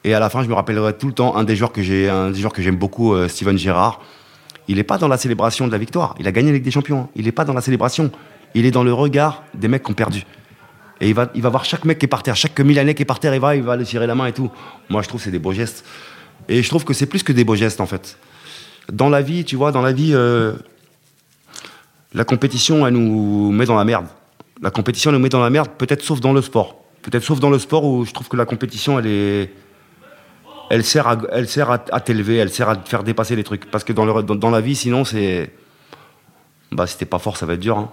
Et 0.05 0.15
à 0.15 0.21
la 0.21 0.31
fin, 0.31 0.43
je 0.43 0.49
me 0.49 0.55
rappellerai 0.55 0.97
tout 0.97 1.09
le 1.09 1.13
temps 1.13 1.37
un 1.37 1.45
des 1.45 1.57
joueurs 1.57 1.73
que 1.73 1.83
j'ai, 1.83 2.11
que 2.55 2.63
j'aime 2.63 2.77
beaucoup, 2.77 3.13
euh, 3.13 3.29
Steven 3.29 3.59
Gerrard. 3.59 4.01
Il 4.67 4.77
n'est 4.77 4.83
pas 4.83 4.97
dans 4.97 5.09
la 5.09 5.19
célébration 5.19 5.67
de 5.67 5.73
la 5.73 5.79
victoire. 5.79 6.15
Il 6.19 6.27
a 6.27 6.33
gagné 6.33 6.49
avec 6.49 6.63
des 6.63 6.71
champions. 6.71 7.01
hein. 7.01 7.09
Il 7.15 7.27
n'est 7.27 7.33
pas 7.33 7.45
dans 7.45 7.53
la 7.53 7.61
célébration. 7.61 8.11
Il 8.55 8.65
est 8.65 8.71
dans 8.71 8.85
le 8.85 8.95
regard 8.95 9.43
des 9.53 9.69
mecs 9.69 9.83
qui 9.83 9.91
ont 9.91 9.95
perdu. 9.95 10.23
Et 11.03 11.09
il 11.09 11.15
va, 11.15 11.29
il 11.35 11.43
va 11.43 11.51
voir 11.51 11.67
chaque 11.67 11.85
mec 11.85 11.99
qui 11.99 12.07
est 12.07 12.09
par 12.09 12.23
terre, 12.23 12.35
chaque 12.35 12.59
Milanais 12.59 12.95
qui 12.95 13.03
est 13.03 13.05
par 13.05 13.21
terre, 13.21 13.35
il 13.35 13.41
va, 13.41 13.55
il 13.57 13.63
va 13.63 13.77
le 13.77 13.85
tirer 13.85 14.07
la 14.07 14.15
main 14.15 14.25
et 14.25 14.33
tout. 14.33 14.51
Moi, 14.89 15.03
je 15.03 15.09
trouve 15.09 15.21
que 15.21 15.25
c'est 15.27 15.31
des 15.31 15.39
beaux 15.39 15.53
gestes. 15.53 15.85
Et 16.49 16.63
je 16.63 16.69
trouve 16.71 16.85
que 16.85 16.95
c'est 16.95 17.07
plus 17.07 17.23
que 17.23 17.33
des 17.33 17.45
beaux 17.45 17.57
gestes, 17.57 17.83
en 17.83 17.87
fait. 17.87 18.17
Dans 18.93 19.09
la 19.09 19.21
vie, 19.23 19.45
tu 19.45 19.57
vois, 19.57 19.71
dans 19.73 19.83
la 19.83 19.93
vie, 19.93 20.13
euh, 20.15 20.55
la 22.15 22.25
compétition, 22.25 22.87
elle 22.87 22.95
nous 22.95 23.51
met 23.53 23.67
dans 23.67 23.77
la 23.77 23.85
merde. 23.85 24.07
La 24.63 24.71
compétition 24.71 25.13
nous 25.13 25.19
met 25.19 25.29
dans 25.29 25.43
la 25.43 25.51
merde, 25.51 25.69
peut-être 25.77 26.03
sauf 26.03 26.21
dans 26.21 26.33
le 26.33 26.43
sport. 26.43 26.77
Peut-être 27.03 27.23
sauf 27.23 27.39
dans 27.39 27.51
le 27.51 27.59
sport 27.59 27.85
où 27.85 28.05
je 28.05 28.13
trouve 28.13 28.29
que 28.29 28.37
la 28.37 28.45
compétition, 28.47 28.99
elle 28.99 29.07
est. 29.07 29.53
Elle 30.71 30.85
sert 30.85 31.07
à, 31.07 31.17
elle 31.33 31.49
sert 31.49 31.71
à, 31.71 31.79
t'élever, 31.79 32.37
elle 32.37 32.51
sert 32.51 32.69
à 32.69 32.77
te 32.77 32.89
faire 32.89 33.03
dépasser 33.03 33.37
les 33.37 33.45
trucs. 33.45 33.71
Parce 33.71 33.85
que 33.85 33.93
dans, 33.93 34.05
le- 34.05 34.23
dans 34.23 34.51
la 34.51 34.61
vie, 34.61 34.75
sinon, 34.77 35.05
c'est. 35.05 35.51
Bah, 36.73 36.87
si 36.87 36.99
t'es 36.99 37.07
pas 37.07 37.19
fort, 37.19 37.37
ça 37.37 37.47
va 37.47 37.55
être 37.55 37.61
dur. 37.61 37.79
hein. 37.79 37.91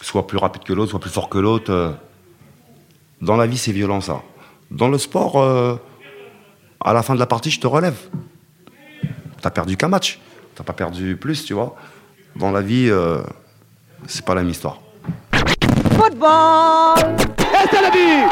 Soit 0.00 0.26
plus 0.26 0.38
rapide 0.38 0.62
que 0.64 0.72
l'autre, 0.72 0.90
soit 0.90 1.00
plus 1.00 1.10
fort 1.10 1.28
que 1.28 1.38
l'autre. 1.38 1.70
euh. 1.72 1.90
Dans 3.20 3.36
la 3.36 3.46
vie, 3.46 3.58
c'est 3.58 3.72
violent, 3.72 4.00
ça. 4.00 4.22
Dans 4.70 4.88
le 4.88 4.96
sport, 4.98 5.40
euh, 5.42 5.76
à 6.82 6.92
la 6.92 7.02
fin 7.02 7.14
de 7.14 7.18
la 7.20 7.26
partie, 7.26 7.50
je 7.50 7.60
te 7.60 7.66
relève. 7.66 7.96
T'as 9.44 9.50
perdu 9.50 9.76
qu'un 9.76 9.88
match. 9.88 10.20
T'as 10.54 10.64
pas 10.64 10.72
perdu 10.72 11.16
plus, 11.16 11.44
tu 11.44 11.52
vois. 11.52 11.76
Dans 12.34 12.50
la 12.50 12.62
vie, 12.62 12.88
euh, 12.88 13.20
c'est 14.06 14.24
pas 14.24 14.34
la 14.34 14.40
même 14.40 14.48
histoire. 14.48 14.80
Football. 15.92 17.14
Et 17.38 17.68
c'est 17.70 17.82
le 17.82 17.90
but. 17.92 18.24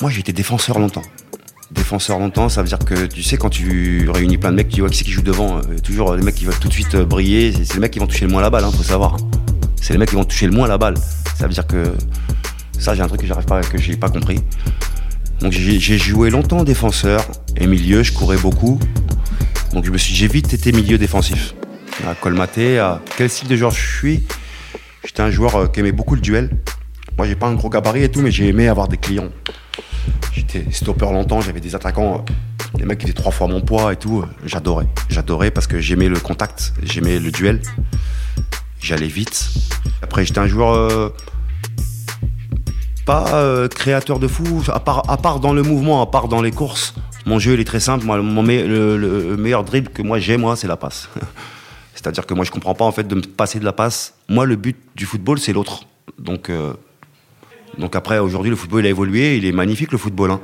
Moi, 0.00 0.10
j'ai 0.10 0.20
été 0.20 0.32
défenseur 0.32 0.78
longtemps. 0.78 1.02
Défenseur 1.72 2.20
longtemps, 2.20 2.48
ça 2.48 2.62
veut 2.62 2.68
dire 2.68 2.78
que 2.78 3.06
tu 3.06 3.24
sais, 3.24 3.36
quand 3.36 3.50
tu 3.50 4.08
réunis 4.08 4.38
plein 4.38 4.52
de 4.52 4.56
mecs, 4.56 4.68
tu 4.68 4.82
vois 4.82 4.88
qui 4.88 4.98
c'est 4.98 5.04
qui 5.04 5.10
joue 5.10 5.22
devant. 5.22 5.56
euh, 5.58 5.62
toujours 5.82 6.14
les 6.14 6.22
mecs 6.22 6.36
qui 6.36 6.44
veulent 6.44 6.54
tout 6.60 6.68
de 6.68 6.72
suite 6.72 6.94
euh, 6.94 7.04
briller. 7.04 7.52
C'est 7.52 7.64
c'est 7.64 7.74
les 7.74 7.80
mecs 7.80 7.90
qui 7.90 7.98
vont 7.98 8.06
toucher 8.06 8.26
le 8.26 8.30
moins 8.30 8.42
la 8.42 8.50
balle, 8.50 8.62
hein, 8.62 8.70
faut 8.70 8.84
savoir. 8.84 9.16
C'est 9.82 9.92
les 9.92 9.98
mecs 9.98 10.10
qui 10.10 10.14
vont 10.14 10.22
toucher 10.24 10.46
le 10.46 10.52
moins 10.52 10.68
la 10.68 10.78
balle. 10.78 10.96
Ça 11.36 11.48
veut 11.48 11.52
dire 11.52 11.66
que 11.66 11.92
ça, 12.78 12.94
j'ai 12.94 13.02
un 13.02 13.08
truc 13.08 13.20
que 13.22 13.26
j'arrive 13.26 13.46
pas, 13.46 13.60
que 13.60 13.76
j'ai 13.76 13.96
pas 13.96 14.08
compris. 14.08 14.38
Donc 15.40 15.52
j'ai 15.52 15.98
joué 15.98 16.28
longtemps 16.30 16.64
défenseur 16.64 17.24
et 17.56 17.66
milieu, 17.66 18.02
je 18.02 18.12
courais 18.12 18.36
beaucoup. 18.36 18.78
Donc 19.72 19.84
je 19.84 19.90
me 19.90 19.98
suis, 19.98 20.14
j'ai 20.14 20.28
vite 20.28 20.52
été 20.52 20.72
milieu 20.72 20.98
défensif. 20.98 21.54
À 22.06 22.14
colmater, 22.14 22.78
à 22.78 23.00
quel 23.16 23.30
style 23.30 23.48
de 23.48 23.56
joueur 23.56 23.70
je 23.72 23.80
suis? 23.98 24.22
J'étais 25.04 25.22
un 25.22 25.30
joueur 25.30 25.56
euh, 25.56 25.66
qui 25.66 25.80
aimait 25.80 25.92
beaucoup 25.92 26.14
le 26.14 26.20
duel. 26.20 26.50
Moi, 27.16 27.26
j'ai 27.26 27.34
pas 27.34 27.46
un 27.46 27.54
gros 27.54 27.68
gabarit 27.70 28.02
et 28.02 28.10
tout, 28.10 28.20
mais 28.20 28.30
j'ai 28.30 28.48
aimé 28.48 28.68
avoir 28.68 28.88
des 28.88 28.96
clients. 28.96 29.30
J'étais 30.32 30.64
stopper 30.70 31.06
longtemps, 31.06 31.40
j'avais 31.40 31.60
des 31.60 31.74
attaquants, 31.74 32.24
euh, 32.74 32.78
des 32.78 32.84
mecs 32.84 32.98
qui 32.98 33.06
étaient 33.06 33.14
trois 33.14 33.32
fois 33.32 33.46
mon 33.48 33.60
poids 33.60 33.92
et 33.92 33.96
tout. 33.96 34.20
euh, 34.20 34.26
J'adorais. 34.44 34.86
J'adorais 35.08 35.50
parce 35.50 35.66
que 35.66 35.80
j'aimais 35.80 36.08
le 36.08 36.20
contact, 36.20 36.74
j'aimais 36.82 37.18
le 37.18 37.30
duel. 37.30 37.60
J'allais 38.80 39.08
vite. 39.08 39.48
Après, 40.02 40.24
j'étais 40.24 40.38
un 40.40 40.46
joueur 40.46 41.12
pas 43.10 43.34
euh, 43.34 43.66
créateur 43.66 44.20
de 44.20 44.28
fou, 44.28 44.62
à 44.72 44.78
part, 44.78 45.40
dans 45.40 45.52
le 45.52 45.64
mouvement, 45.64 46.00
à 46.00 46.06
part 46.06 46.28
dans 46.28 46.40
les 46.40 46.52
courses. 46.52 46.94
Mon 47.26 47.40
jeu, 47.40 47.54
il 47.54 47.60
est 47.60 47.64
très 47.64 47.80
simple. 47.80 48.04
Mon 48.06 48.42
le, 48.44 48.96
le 48.96 49.36
meilleur 49.36 49.64
dribble 49.64 49.88
que 49.88 50.00
moi 50.00 50.20
j'ai, 50.20 50.36
moi, 50.36 50.54
c'est 50.54 50.68
la 50.68 50.76
passe. 50.76 51.08
C'est-à-dire 51.96 52.24
que 52.24 52.34
moi, 52.34 52.44
je 52.44 52.52
comprends 52.52 52.74
pas 52.74 52.84
en 52.84 52.92
fait 52.92 53.08
de 53.08 53.16
me 53.16 53.20
passer 53.20 53.58
de 53.58 53.64
la 53.64 53.72
passe. 53.72 54.14
Moi, 54.28 54.46
le 54.46 54.54
but 54.54 54.76
du 54.94 55.06
football, 55.06 55.40
c'est 55.40 55.52
l'autre. 55.52 55.80
Donc, 56.20 56.50
euh, 56.50 56.72
donc 57.78 57.96
après, 57.96 58.20
aujourd'hui, 58.20 58.48
le 58.48 58.54
football 58.54 58.84
il 58.84 58.86
a 58.86 58.90
évolué, 58.90 59.36
il 59.38 59.44
est 59.44 59.50
magnifique 59.50 59.90
le 59.90 59.98
football. 59.98 60.30
hein. 60.30 60.40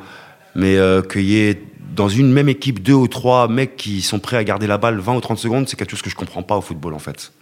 Mais 0.57 0.76
euh, 0.76 1.02
qu'il 1.02 1.22
y 1.22 1.38
ait 1.38 1.62
dans 1.94 2.09
une 2.09 2.33
même 2.33 2.48
équipe 2.48 2.83
deux 2.83 2.94
ou 2.94 3.07
trois 3.07 3.46
mecs 3.46 3.76
qui 3.76 4.02
sont 4.02 4.18
prêts 4.18 4.38
à 4.38 4.42
garder 4.42 4.66
la 4.66 4.76
balle 4.76 4.98
20 4.98 5.14
ou 5.14 5.20
30 5.20 5.38
secondes, 5.38 5.68
c'est 5.68 5.76
quelque 5.76 5.92
chose 5.92 6.02
que 6.02 6.11
je 6.11 6.16
comprends 6.16 6.42
pas 6.42 6.57
au 6.57 6.62
football 6.62 6.94
en 6.94 6.98
fait. 6.98 7.33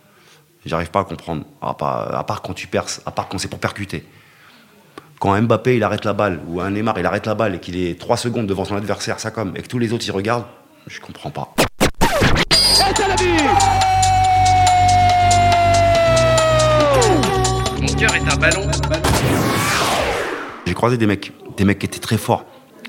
J'arrive 0.66 0.90
pas 0.90 1.00
à 1.00 1.04
comprendre. 1.04 1.44
À 1.62 1.72
part, 1.72 2.14
à 2.14 2.24
part 2.26 2.42
quand 2.42 2.52
tu 2.52 2.66
perces, 2.66 3.00
à 3.06 3.10
part 3.10 3.28
quand 3.28 3.38
c'est 3.38 3.48
pour 3.48 3.58
percuter. 3.58 4.04
Quand 5.24 5.40
Mbappé 5.40 5.76
il 5.76 5.82
arrête 5.82 6.04
la 6.04 6.12
balle, 6.12 6.42
ou 6.48 6.60
un 6.60 6.70
Neymar 6.70 6.98
il 6.98 7.06
arrête 7.06 7.24
la 7.24 7.34
balle 7.34 7.54
et 7.54 7.58
qu'il 7.58 7.78
est 7.78 7.98
3 7.98 8.18
secondes 8.18 8.46
devant 8.46 8.66
son 8.66 8.76
adversaire, 8.76 9.18
ça 9.20 9.30
comme, 9.30 9.56
et 9.56 9.62
que 9.62 9.68
tous 9.68 9.78
les 9.78 9.94
autres 9.94 10.04
ils 10.06 10.10
regardent, 10.10 10.44
je 10.87 11.00
comprends 11.00 11.30
pas. 11.30 11.54
Mon 17.80 17.94
cœur 17.94 18.14
est 18.14 18.30
un 18.30 18.37
ballon. 18.37 18.70
J'ai 20.66 20.74
croisé 20.74 20.98
des 20.98 21.06
mecs, 21.06 21.32
des 21.56 21.64
mecs 21.64 21.78
qui 21.78 21.87
étaient 21.87 22.00
très 22.00 22.18
forts 22.18 22.44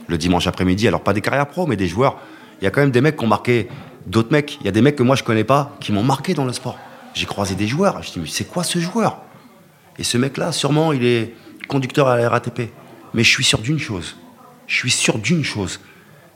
le 0.08 0.18
dimanche 0.18 0.46
après-midi. 0.46 0.90
Alors 0.90 1.04
pas 1.04 1.14
des 1.14 1.22
carrières 1.22 1.48
pro, 1.48 1.68
mais 1.68 1.78
des 1.78 1.88
joueurs. 1.88 2.18
Il 2.60 2.66
y 2.66 2.68
a 2.68 2.70
quand 2.70 2.82
même 2.82 2.92
des 2.92 3.00
mecs 3.00 3.16
qui 3.16 3.24
ont 3.24 3.30
marqué 3.30 3.70
d'autres 4.08 4.34
mecs. 4.34 4.58
Il 4.60 4.66
y 4.66 4.68
a 4.68 4.74
des 4.74 4.82
mecs 4.82 4.98
que 4.98 5.04
moi 5.04 5.16
je 5.16 5.24
connais 5.24 5.46
pas 5.46 5.72
qui 5.80 5.94
m'ont 5.94 6.04
marqué 6.04 6.34
dans 6.34 6.44
le 6.44 6.52
sport. 6.52 6.78
J'ai 7.14 7.28
croisé 7.28 7.56
des 7.56 7.68
joueurs. 7.68 8.04
Je 8.04 8.12
dis 8.12 8.20
mais 8.20 8.28
c'est 8.28 8.44
quoi 8.44 8.66
ce 8.66 8.78
joueur? 8.80 9.20
Et 9.98 10.04
ce 10.04 10.18
mec-là, 10.18 10.52
sûrement, 10.52 10.92
il 10.92 11.06
est 11.06 11.34
conducteur 11.68 12.08
à 12.08 12.18
la 12.18 12.30
RATP. 12.30 12.70
Mais 13.14 13.24
je 13.24 13.30
suis 13.30 13.44
sûr 13.44 13.60
d'une 13.60 13.80
chose. 13.80 14.16
Je 14.68 14.76
suis 14.76 14.92
sûr 14.92 15.20
d'une 15.20 15.44
chose, 15.44 15.80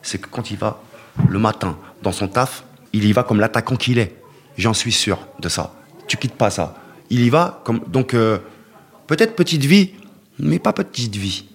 c'est 0.01 0.19
que 0.19 0.27
quand 0.27 0.51
il 0.51 0.57
va 0.57 0.81
le 1.27 1.39
matin 1.39 1.77
dans 2.03 2.11
son 2.11 2.27
taf, 2.27 2.63
il 2.93 3.05
y 3.05 3.11
va 3.11 3.23
comme 3.23 3.39
l'attaquant 3.39 3.75
qu'il 3.75 3.97
est. 3.97 4.15
J'en 4.57 4.73
suis 4.73 4.91
sûr 4.91 5.19
de 5.39 5.49
ça. 5.49 5.73
Tu 6.07 6.17
quittes 6.17 6.35
pas 6.35 6.49
ça. 6.49 6.75
Il 7.09 7.21
y 7.21 7.29
va 7.29 7.61
comme 7.65 7.81
donc 7.87 8.13
euh, 8.13 8.39
peut-être 9.07 9.35
petite 9.35 9.65
vie, 9.65 9.91
mais 10.37 10.59
pas 10.59 10.73
petite 10.73 11.15
vie. 11.15 11.45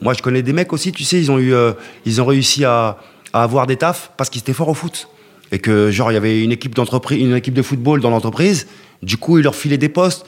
Moi, 0.00 0.14
je 0.14 0.22
connais 0.22 0.42
des 0.42 0.52
mecs 0.52 0.72
aussi, 0.72 0.90
tu 0.92 1.04
sais, 1.04 1.20
ils 1.20 1.30
ont 1.30 1.38
eu, 1.38 1.54
euh, 1.54 1.72
ils 2.04 2.20
ont 2.20 2.26
réussi 2.26 2.64
à, 2.64 2.98
avoir 3.32 3.66
des 3.66 3.76
tafs 3.76 4.10
parce 4.16 4.28
qu'ils 4.28 4.40
étaient 4.40 4.52
forts 4.52 4.68
au 4.68 4.74
foot. 4.74 5.08
Et 5.52 5.58
que, 5.58 5.90
genre, 5.90 6.10
il 6.10 6.14
y 6.14 6.16
avait 6.16 6.42
une 6.42 6.52
équipe 6.52 6.78
une 7.10 7.34
équipe 7.34 7.54
de 7.54 7.62
football 7.62 8.00
dans 8.00 8.10
l'entreprise. 8.10 8.66
Du 9.02 9.16
coup, 9.16 9.38
ils 9.38 9.44
leur 9.44 9.54
filaient 9.54 9.78
des 9.78 9.88
postes. 9.88 10.26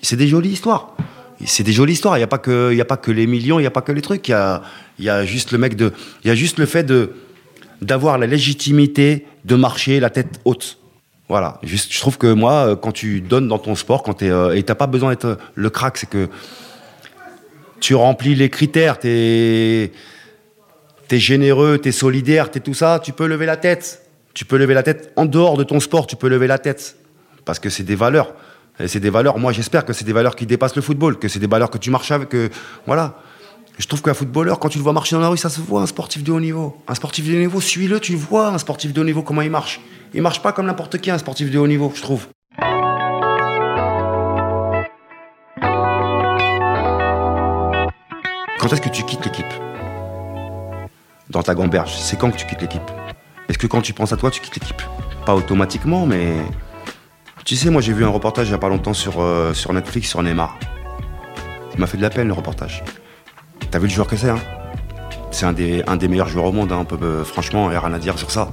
C'est 0.00 0.16
des 0.16 0.26
jolies 0.28 0.50
histoires. 0.50 0.96
C'est 1.44 1.62
des 1.62 1.72
jolies 1.72 1.94
histoires. 1.94 2.16
Il 2.16 2.20
n'y 2.20 2.24
a 2.24 2.28
pas 2.28 2.38
que, 2.38 2.78
a 2.78 2.84
pas 2.84 2.96
que 2.96 3.10
les 3.10 3.26
millions, 3.26 3.58
il 3.58 3.62
n'y 3.62 3.66
a 3.66 3.70
pas 3.70 3.82
que 3.82 3.92
les 3.92 4.02
trucs. 4.02 4.28
Il 4.28 4.32
y 4.32 4.34
a, 4.34 4.62
y 4.98 5.08
a 5.08 5.24
juste 5.24 5.52
le 5.52 5.58
mec 5.58 5.76
de, 5.76 5.92
il 6.24 6.28
y 6.28 6.30
a 6.30 6.34
juste 6.34 6.58
le 6.58 6.66
fait 6.66 6.84
de, 6.84 7.12
d'avoir 7.82 8.18
la 8.18 8.26
légitimité 8.26 9.26
de 9.44 9.56
marcher 9.56 10.00
la 10.00 10.10
tête 10.10 10.40
haute. 10.44 10.78
Voilà. 11.28 11.58
Juste, 11.62 11.92
je 11.92 11.98
trouve 12.00 12.18
que 12.18 12.32
moi, 12.32 12.68
euh, 12.68 12.76
quand 12.76 12.92
tu 12.92 13.20
donnes 13.20 13.48
dans 13.48 13.58
ton 13.58 13.74
sport, 13.74 14.02
quand 14.02 14.14
t'es, 14.14 14.30
euh, 14.30 14.54
et 14.54 14.62
pas 14.62 14.86
besoin 14.86 15.10
d'être 15.10 15.38
le 15.54 15.70
crack, 15.70 15.96
c'est 15.96 16.08
que 16.08 16.28
tu 17.80 17.94
remplis 17.94 18.34
les 18.34 18.50
critères, 18.50 18.98
t'es 18.98 19.90
es 21.10 21.18
généreux, 21.18 21.78
t'es 21.78 21.92
solidaire, 21.92 22.50
t'es 22.50 22.60
tout 22.60 22.74
ça, 22.74 23.00
tu 23.02 23.12
peux 23.12 23.26
lever 23.26 23.46
la 23.46 23.56
tête. 23.56 24.02
Tu 24.34 24.44
peux 24.44 24.56
lever 24.56 24.74
la 24.74 24.82
tête 24.82 25.12
en 25.14 25.26
dehors 25.26 25.56
de 25.56 25.62
ton 25.62 25.78
sport, 25.78 26.06
tu 26.06 26.16
peux 26.16 26.28
lever 26.28 26.48
la 26.48 26.58
tête. 26.58 26.96
Parce 27.44 27.60
que 27.60 27.70
c'est 27.70 27.84
des 27.84 27.94
valeurs. 27.94 28.34
C'est 28.86 29.00
des 29.00 29.10
valeurs, 29.10 29.38
moi 29.38 29.52
j'espère 29.52 29.84
que 29.84 29.92
c'est 29.92 30.04
des 30.04 30.12
valeurs 30.12 30.34
qui 30.34 30.46
dépassent 30.46 30.74
le 30.74 30.82
football, 30.82 31.18
que 31.18 31.28
c'est 31.28 31.38
des 31.38 31.46
valeurs 31.46 31.70
que 31.70 31.78
tu 31.78 31.90
marches 31.90 32.10
avec. 32.10 32.34
Voilà. 32.86 33.14
Je 33.76 33.86
trouve 33.88 34.02
qu'un 34.02 34.14
footballeur, 34.14 34.60
quand 34.60 34.68
tu 34.68 34.78
le 34.78 34.84
vois 34.84 34.92
marcher 34.92 35.16
dans 35.16 35.22
la 35.22 35.28
rue, 35.28 35.36
ça 35.36 35.48
se 35.48 35.60
voit, 35.60 35.82
un 35.82 35.86
sportif 35.86 36.22
de 36.22 36.30
haut 36.30 36.38
niveau. 36.38 36.76
Un 36.86 36.94
sportif 36.94 37.28
de 37.28 37.34
haut 37.34 37.38
niveau, 37.38 37.60
suis-le, 37.60 37.98
tu 37.98 38.14
vois, 38.14 38.48
un 38.48 38.58
sportif 38.58 38.92
de 38.92 39.00
haut 39.00 39.04
niveau, 39.04 39.22
comment 39.22 39.42
il 39.42 39.50
marche. 39.50 39.80
Il 40.12 40.22
marche 40.22 40.40
pas 40.42 40.52
comme 40.52 40.66
n'importe 40.66 40.98
qui, 40.98 41.10
un 41.10 41.18
sportif 41.18 41.50
de 41.50 41.58
haut 41.58 41.66
niveau, 41.66 41.92
je 41.94 42.00
trouve. 42.02 42.28
Quand 48.60 48.72
est-ce 48.72 48.80
que 48.80 48.90
tu 48.90 49.02
quittes 49.02 49.24
l'équipe? 49.24 49.44
Dans 51.30 51.42
ta 51.42 51.54
gamberge, 51.56 51.94
c'est 51.96 52.16
quand 52.16 52.30
que 52.30 52.36
tu 52.36 52.46
quittes 52.46 52.62
l'équipe? 52.62 52.90
Est-ce 53.48 53.58
que 53.58 53.66
quand 53.66 53.82
tu 53.82 53.92
penses 53.92 54.12
à 54.12 54.16
toi, 54.16 54.30
tu 54.30 54.40
quittes 54.40 54.54
l'équipe? 54.54 54.82
Pas 55.26 55.34
automatiquement, 55.34 56.06
mais. 56.06 56.36
Tu 57.44 57.56
sais, 57.56 57.68
moi 57.68 57.82
j'ai 57.82 57.92
vu 57.92 58.06
un 58.06 58.08
reportage 58.08 58.46
il 58.46 58.50
n'y 58.52 58.54
a 58.54 58.58
pas 58.58 58.70
longtemps 58.70 58.94
sur, 58.94 59.20
euh, 59.20 59.52
sur 59.52 59.74
Netflix 59.74 60.08
sur 60.08 60.22
Neymar. 60.22 60.58
Ça 61.72 61.76
m'a 61.76 61.86
fait 61.86 61.98
de 61.98 62.02
la 62.02 62.08
peine 62.08 62.26
le 62.26 62.32
reportage. 62.32 62.82
T'as 63.70 63.78
vu 63.78 63.86
le 63.86 63.92
joueur 63.92 64.06
que 64.06 64.16
c'est, 64.16 64.30
hein? 64.30 64.38
C'est 65.30 65.44
un 65.44 65.52
des, 65.52 65.82
un 65.86 65.96
des 65.96 66.08
meilleurs 66.08 66.28
joueurs 66.28 66.46
au 66.46 66.52
monde, 66.52 66.72
hein, 66.72 66.86
euh, 67.02 67.22
franchement, 67.22 67.66
il 67.66 67.72
n'y 67.72 67.76
a 67.76 67.80
rien 67.80 67.92
à 67.92 67.98
dire 67.98 68.18
sur 68.18 68.30
ça. 68.30 68.48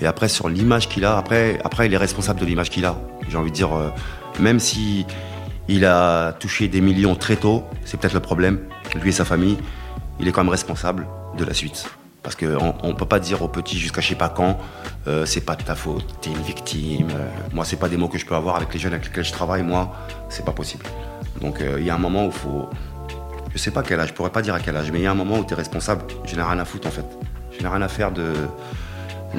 Et 0.00 0.06
après, 0.06 0.28
sur 0.28 0.48
l'image 0.48 0.88
qu'il 0.88 1.04
a, 1.04 1.16
après, 1.16 1.60
après, 1.62 1.86
il 1.86 1.94
est 1.94 1.98
responsable 1.98 2.40
de 2.40 2.46
l'image 2.46 2.70
qu'il 2.70 2.84
a. 2.84 2.96
J'ai 3.28 3.36
envie 3.36 3.50
de 3.50 3.54
dire, 3.54 3.76
euh, 3.76 3.90
même 4.40 4.58
si 4.58 5.06
il 5.68 5.84
a 5.84 6.32
touché 6.32 6.66
des 6.66 6.80
millions 6.80 7.14
très 7.14 7.36
tôt, 7.36 7.62
c'est 7.84 8.00
peut-être 8.00 8.14
le 8.14 8.20
problème, 8.20 8.58
lui 9.00 9.10
et 9.10 9.12
sa 9.12 9.24
famille, 9.24 9.58
il 10.18 10.26
est 10.26 10.32
quand 10.32 10.42
même 10.42 10.50
responsable 10.50 11.06
de 11.38 11.44
la 11.44 11.54
suite. 11.54 11.86
Parce 12.22 12.36
qu'on 12.36 12.88
ne 12.88 12.92
peut 12.92 13.06
pas 13.06 13.18
dire 13.18 13.42
aux 13.42 13.48
petits 13.48 13.78
jusqu'à 13.78 14.00
je 14.00 14.08
sais 14.10 14.14
pas 14.14 14.28
quand, 14.28 14.58
euh, 15.08 15.26
c'est 15.26 15.40
pas 15.40 15.56
de 15.56 15.62
ta 15.62 15.74
faute, 15.74 16.04
t'es 16.20 16.30
une 16.30 16.42
victime. 16.42 17.08
euh, 17.10 17.28
moi, 17.52 17.64
c'est 17.64 17.76
pas 17.76 17.88
des 17.88 17.96
mots 17.96 18.08
que 18.08 18.18
je 18.18 18.24
peux 18.24 18.36
avoir 18.36 18.56
avec 18.56 18.72
les 18.72 18.78
jeunes 18.78 18.92
avec 18.92 19.06
lesquels 19.06 19.24
je 19.24 19.32
travaille, 19.32 19.62
moi, 19.64 19.92
c'est 20.28 20.44
pas 20.44 20.52
possible. 20.52 20.84
Donc 21.40 21.60
euh, 21.60 21.76
il 21.80 21.86
y 21.86 21.90
a 21.90 21.94
un 21.94 21.98
moment 21.98 22.24
où 22.24 22.28
il 22.28 22.32
faut. 22.32 22.70
Je 23.52 23.58
sais 23.58 23.72
pas 23.72 23.82
quel 23.82 24.00
âge, 24.00 24.10
je 24.10 24.14
pourrais 24.14 24.30
pas 24.30 24.40
dire 24.40 24.54
à 24.54 24.60
quel 24.60 24.76
âge, 24.76 24.90
mais 24.92 25.00
il 25.00 25.02
y 25.02 25.06
a 25.06 25.10
un 25.10 25.16
moment 25.16 25.38
où 25.38 25.44
tu 25.44 25.52
es 25.52 25.56
responsable. 25.56 26.04
Je 26.24 26.36
n'ai 26.36 26.42
rien 26.42 26.58
à 26.58 26.64
foutre 26.64 26.86
en 26.86 26.90
fait. 26.90 27.04
Je 27.50 27.62
n'ai 27.62 27.68
rien 27.68 27.82
à 27.82 27.88
faire 27.88 28.12
de, 28.12 28.32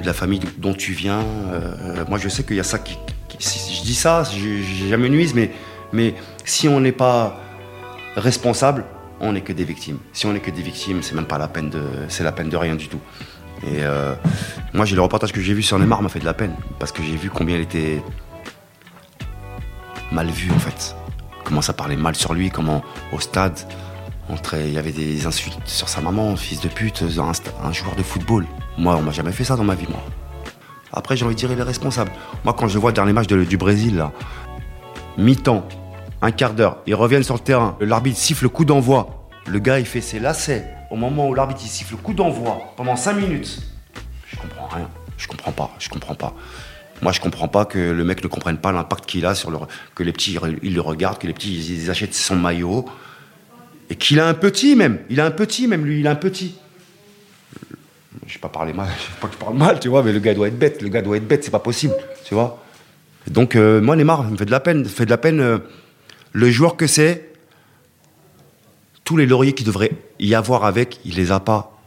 la 0.03 0.13
famille 0.13 0.41
dont 0.57 0.73
tu 0.73 0.91
viens. 0.91 1.23
Euh, 1.51 2.03
moi, 2.09 2.19
je 2.19 2.27
sais 2.27 2.43
qu'il 2.43 2.57
y 2.57 2.59
a 2.59 2.63
ça 2.63 2.79
qui. 2.79 2.97
si 3.39 3.75
je 3.75 3.81
dis 3.81 3.95
ça, 3.95 4.23
je 4.23 4.88
jamais 4.89 5.09
nuise, 5.09 5.34
mais, 5.34 5.51
mais 5.93 6.15
si 6.45 6.67
on 6.67 6.79
n'est 6.79 6.91
pas 6.91 7.39
responsable, 8.15 8.84
on 9.24 9.34
n'est 9.34 9.41
que 9.41 9.53
des 9.53 9.63
victimes. 9.63 9.97
Si 10.13 10.26
on 10.28 10.34
n'est 10.34 10.39
que 10.41 10.51
des 10.51 10.61
victimes, 10.61 11.01
c'est 11.01 11.15
même 11.15 11.26
pas 11.26 11.38
la 11.39 11.47
peine 11.47 11.69
de, 11.69 11.82
c'est 12.09 12.24
la 12.24 12.32
peine 12.32 12.49
de 12.49 12.57
rien 12.57 12.76
du 12.76 12.88
tout. 12.88 12.99
Et 13.65 13.78
euh, 13.82 14.13
moi, 14.74 14.86
j'ai 14.86 14.95
le 14.95 15.01
reportage 15.01 15.32
que 15.32 15.41
j'ai 15.41 15.53
vu 15.53 15.63
sur 15.63 15.80
Neymar 15.80 16.01
m'a 16.01 16.09
fait 16.09 16.19
de 16.19 16.26
la 16.26 16.34
peine 16.34 16.53
parce 16.80 16.91
que 16.91 17.01
j'ai 17.01 17.15
vu 17.15 17.30
combien 17.30 17.55
il 17.55 17.61
était 17.61 18.03
mal 20.11 20.28
vu 20.30 20.51
en 20.51 20.59
fait. 20.59 20.95
Comment 21.43 21.61
ça 21.61 21.74
parlait 21.74 21.95
mal 21.95 22.15
sur 22.15 22.34
lui, 22.34 22.49
comment 22.51 22.84
au 23.11 23.19
stade, 23.19 23.57
il 24.53 24.71
y 24.71 24.78
avait 24.78 24.91
des 24.91 25.26
insultes 25.26 25.57
sur 25.65 25.89
sa 25.89 26.01
maman, 26.01 26.36
fils 26.36 26.61
de 26.61 26.67
pute, 26.69 27.03
un, 27.03 27.32
un 27.67 27.71
joueur 27.74 27.95
de 27.95 28.03
football. 28.03 28.45
Moi, 28.78 28.95
on 28.95 29.01
m'a 29.01 29.11
jamais 29.11 29.32
fait 29.32 29.43
ça 29.43 29.55
dans 29.55 29.63
ma 29.63 29.76
vie, 29.76 29.88
moi. 29.89 30.03
Après, 30.91 31.17
j'ai 31.17 31.26
envie 31.26 31.36
de 31.36 31.39
dire, 31.39 31.51
il 31.51 31.59
est 31.59 31.63
responsable. 31.63 32.11
Moi, 32.43 32.53
quand 32.57 32.67
je 32.67 32.78
vois 32.78 32.91
le 32.91 32.95
dernier 32.95 33.13
match 33.13 33.28
de- 33.28 33.43
du 33.43 33.57
Brésil, 33.57 33.97
là, 33.97 34.11
mi-temps, 35.17 35.67
un 36.24 36.32
quart 36.32 36.53
d'heure, 36.53 36.78
ils 36.88 36.95
reviennent 36.95 37.24
sur 37.24 37.34
le 37.34 37.41
terrain, 37.41 37.76
l'arbitre 37.82 38.17
siffle 38.17 38.45
le 38.45 38.49
coup 38.49 38.63
d'envoi. 38.63 39.30
Le 39.45 39.59
gars, 39.59 39.80
il 39.80 39.86
fait 39.86 39.99
ses 39.99 40.19
lacets 40.19 40.65
au 40.89 40.95
moment 40.95 41.28
où 41.28 41.34
l'arbitre 41.34 41.59
il 41.63 41.67
siffle 41.67 41.91
le 41.91 41.97
coup 41.97 42.13
d'envoi 42.13 42.74
pendant 42.78 42.95
5 42.95 43.13
minutes. 43.13 43.61
Je 44.28 44.38
comprends 44.38 44.67
rien. 44.67 44.89
Je 45.17 45.28
comprends 45.28 45.51
pas. 45.51 45.71
Je 45.80 45.89
comprends 45.89 46.15
pas. 46.15 46.34
Moi, 47.01 47.11
je 47.11 47.19
comprends 47.19 47.49
pas 47.49 47.65
que 47.65 47.78
le 47.78 48.03
mec 48.05 48.24
ne 48.24 48.30
comprenne 48.30 48.57
pas 48.57 48.71
l'impact 48.71 49.05
qu'il 49.05 49.26
a 49.26 49.36
sur 49.36 49.51
le. 49.51 49.57
que 49.95 50.03
les 50.03 50.13
petits, 50.13 50.38
ils 50.61 50.74
le 50.74 50.80
regardent, 50.80 51.17
que 51.17 51.28
les 51.28 51.34
petits, 51.34 51.57
ils, 51.57 51.91
achètent 51.91 52.13
son 52.13 52.38
maillot. 52.38 52.86
Et 53.89 53.95
qu'il 53.97 54.21
a 54.21 54.28
un 54.28 54.34
petit, 54.34 54.78
même. 54.78 54.99
Il 55.09 55.19
a 55.19 55.26
un 55.26 55.32
petit, 55.32 55.67
même 55.67 55.84
lui, 55.86 55.99
il 55.99 56.07
a 56.07 56.11
un 56.11 56.15
petit. 56.15 56.55
Je 58.26 58.36
vais 58.36 58.39
pas 58.39 58.47
parler 58.47 58.71
mal, 58.71 58.88
je 58.97 59.01
sais 59.03 59.19
pas 59.19 59.28
que 59.28 59.34
je 59.34 59.39
parle 59.39 59.57
mal, 59.57 59.82
tu 59.82 59.89
vois, 59.89 60.03
mais 60.03 60.13
le 60.13 60.19
gars 60.19 60.34
doit 60.34 60.47
être 60.47 60.57
bête. 60.57 60.82
Le 60.82 60.88
gars 60.88 61.01
doit 61.01 61.17
être 61.17 61.28
bête, 61.28 61.43
c'est 61.43 61.51
pas 61.51 61.59
possible, 61.59 61.93
tu 62.24 62.34
vois. 62.34 62.63
Donc, 63.28 63.57
euh, 63.57 63.82
moi, 63.82 63.97
Neymar, 63.97 64.24
il 64.28 64.32
me 64.32 64.38
fait 64.38 64.45
de 64.45 64.51
la 64.51 64.61
peine. 64.61 64.86
Fait 64.86 65.05
de 65.05 65.09
la 65.09 65.17
peine. 65.17 65.41
euh, 65.41 65.57
le 66.34 66.51
joueur 66.51 66.75
que 66.75 66.88
c'est, 66.88 67.29
tous 69.03 69.17
les 69.17 69.25
lauriers 69.25 69.53
qu'il 69.53 69.65
devrait 69.65 69.91
y 70.19 70.36
avoir 70.36 70.65
avec, 70.65 70.99
il 71.05 71.15
les 71.15 71.31
a 71.31 71.39
pas. 71.39 71.77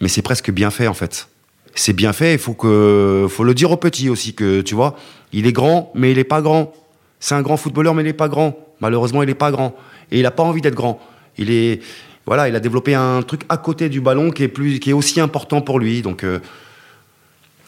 Mais 0.00 0.08
c'est 0.08 0.22
presque 0.22 0.50
bien 0.50 0.70
fait 0.70 0.86
en 0.86 0.94
fait. 0.94 1.28
C'est 1.74 1.92
bien 1.92 2.12
fait, 2.12 2.34
il 2.34 2.38
faut, 2.38 2.54
faut 2.54 3.44
le 3.44 3.52
dire 3.54 3.70
aux 3.70 3.76
petits 3.76 4.08
aussi, 4.08 4.34
que 4.34 4.60
tu 4.60 4.74
vois, 4.74 4.96
il 5.32 5.46
est 5.46 5.52
grand, 5.52 5.90
mais 5.94 6.12
il 6.12 6.18
est 6.18 6.24
pas 6.24 6.40
grand. 6.40 6.72
C'est 7.18 7.34
un 7.34 7.42
grand 7.42 7.56
footballeur, 7.56 7.94
mais 7.94 8.02
il 8.02 8.08
est 8.08 8.12
pas 8.12 8.28
grand. 8.28 8.56
Malheureusement, 8.80 9.22
il 9.22 9.30
est 9.30 9.34
pas 9.34 9.50
grand. 9.50 9.74
Et 10.10 10.20
il 10.20 10.26
a 10.26 10.30
pas 10.30 10.42
envie 10.42 10.60
d'être 10.60 10.74
grand. 10.74 11.00
Il 11.38 11.50
est. 11.50 11.80
Voilà, 12.26 12.48
il 12.48 12.54
a 12.56 12.60
développé 12.60 12.94
un 12.94 13.22
truc 13.22 13.42
à 13.48 13.56
côté 13.56 13.88
du 13.88 14.00
ballon 14.00 14.30
qui 14.30 14.44
est, 14.44 14.48
plus, 14.48 14.78
qui 14.78 14.90
est 14.90 14.94
aussi 14.94 15.20
important 15.20 15.60
pour 15.60 15.78
lui. 15.78 16.00
Donc, 16.00 16.22
euh, 16.24 16.38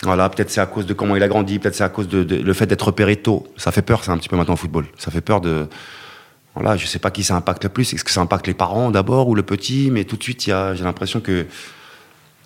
voilà, 0.02 0.28
peut-être 0.28 0.50
c'est 0.50 0.60
à 0.60 0.66
cause 0.66 0.86
de 0.86 0.94
comment 0.94 1.16
il 1.16 1.22
a 1.22 1.28
grandi, 1.28 1.58
peut-être 1.58 1.74
c'est 1.74 1.84
à 1.84 1.88
cause 1.88 2.08
de, 2.08 2.22
de- 2.22 2.36
le 2.36 2.52
fait 2.52 2.66
d'être 2.66 2.86
repéré 2.86 3.16
tôt. 3.16 3.46
Ça 3.56 3.72
fait 3.72 3.82
peur, 3.82 4.04
ça, 4.04 4.12
un 4.12 4.18
petit 4.18 4.28
peu 4.28 4.36
maintenant 4.36 4.54
au 4.54 4.58
football. 4.58 4.86
Ça 4.98 5.10
fait 5.10 5.20
peur 5.20 5.40
de. 5.40 5.66
Voilà, 6.56 6.76
je 6.76 6.86
sais 6.86 6.98
pas 6.98 7.10
qui 7.10 7.22
ça 7.22 7.36
impacte 7.36 7.62
le 7.64 7.68
plus. 7.68 7.92
Est-ce 7.92 8.02
que 8.02 8.10
ça 8.10 8.22
impacte 8.22 8.46
les 8.46 8.54
parents 8.54 8.90
d'abord 8.90 9.28
ou 9.28 9.34
le 9.34 9.42
petit? 9.42 9.90
Mais 9.92 10.04
tout 10.04 10.16
de 10.16 10.22
suite, 10.22 10.42
j'ai 10.44 10.52
l'impression 10.84 11.20
que 11.20 11.46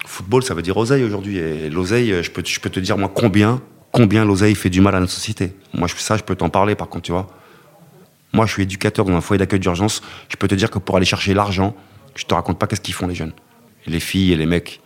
football, 0.05 0.43
ça 0.43 0.53
veut 0.55 0.63
dire 0.63 0.77
oseille 0.77 1.05
aujourd'hui. 1.05 1.39
Et 1.39 1.71
l'oseille, 1.71 2.23
je 2.23 2.31
peux, 2.31 2.43
je 2.45 2.59
peux 2.59 2.71
te 2.71 2.81
dire, 2.81 2.99
moi, 2.99 3.11
combien, 3.15 3.63
combien 3.93 4.25
l'oseille 4.25 4.57
fait 4.57 4.69
du 4.71 4.81
mal 4.81 4.95
à 4.97 5.01
notre 5.01 5.13
société? 5.13 5.55
Moi, 5.75 5.87
je- 5.89 5.95
ça, 5.97 6.17
je 6.17 6.23
peux 6.25 6.35
t'en 6.35 6.49
parler, 6.49 6.75
par 6.75 6.89
contre, 6.89 7.05
tu 7.05 7.13
vois. 7.13 7.29
Moi, 8.33 8.47
je 8.47 8.53
suis 8.53 8.63
éducateur 8.65 9.05
dans 9.05 9.15
un 9.15 9.21
foyer 9.21 9.39
d'accueil 9.39 9.61
d'urgence. 9.61 10.03
Je 10.29 10.37
peux 10.37 10.49
te 10.49 10.55
dire 10.57 10.71
que 10.71 10.79
pour 10.81 10.97
aller 10.97 11.07
chercher 11.07 11.33
l'argent, 11.35 11.75
je 12.17 12.25
te 12.25 12.35
raconte 12.35 12.59
pas 12.59 12.67
qu'est-ce 12.67 12.81
qu'ils 12.81 12.95
font, 12.95 13.07
les 13.07 13.15
jeunes. 13.15 13.33
Les 13.87 14.01
filles 14.01 14.33
et 14.33 14.37
les 14.37 14.47
mecs. 14.47 14.81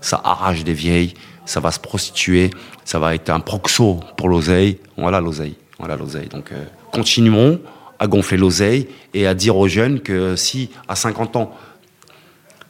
Ça 0.00 0.20
arrache 0.24 0.64
des 0.64 0.72
vieilles, 0.74 1.14
ça 1.44 1.60
va 1.60 1.70
se 1.70 1.80
prostituer, 1.80 2.50
ça 2.84 2.98
va 2.98 3.14
être 3.14 3.28
un 3.30 3.40
proxo 3.40 4.00
pour 4.16 4.28
l'oseille. 4.30 4.78
Voilà 4.96 5.20
l'oseille. 5.20 5.56
Voilà 5.78 5.96
l'oseille. 5.96 6.28
Donc, 6.28 6.52
euh, 6.52 6.64
continuons 6.92 7.60
à 7.98 8.06
gonfler 8.06 8.36
l'oseille 8.36 8.88
et 9.12 9.26
à 9.26 9.34
dire 9.34 9.56
aux 9.56 9.68
jeunes 9.68 10.00
que 10.00 10.36
si, 10.36 10.70
à 10.88 10.96
50 10.96 11.36
ans, 11.36 11.52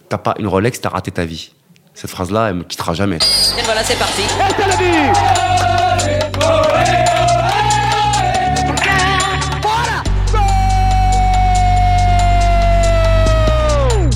t'as 0.08 0.18
pas 0.18 0.34
une 0.38 0.46
Rolex, 0.46 0.80
t'as 0.80 0.90
raté 0.90 1.10
ta 1.10 1.24
vie. 1.24 1.52
Cette 1.94 2.10
phrase-là, 2.10 2.48
elle 2.48 2.56
me 2.56 2.64
quittera 2.64 2.92
jamais. 2.94 3.16
Et 3.58 3.62
voilà, 3.64 3.84
c'est 3.84 3.98
parti. 3.98 4.22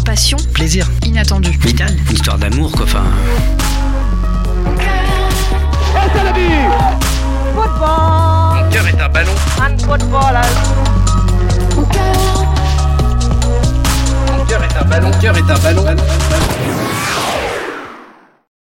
Passion, 0.04 0.38
Plaisir. 0.52 0.88
inattendu. 1.04 1.50
Vital. 1.60 1.94
Une 2.08 2.14
histoire 2.14 2.38
d'amour, 2.38 2.72
quoi. 2.72 2.84
Enfin, 2.84 3.04
cœur 8.78 8.88
est 8.88 9.00
un 9.00 9.08
ballon. 9.08 9.32
Mon 14.36 14.44
cœur 14.44 14.62
est 14.62 14.76
un 14.76 14.84
ballon. 14.84 15.08
Mon 15.08 15.18
cœur 15.18 15.36
est 15.36 15.46
un 15.46 15.58
ballon. 15.58 15.84
Mon 15.84 15.98
cœur 16.14 16.36
est 16.36 16.50
un 16.50 16.54
ballon. 16.54 17.37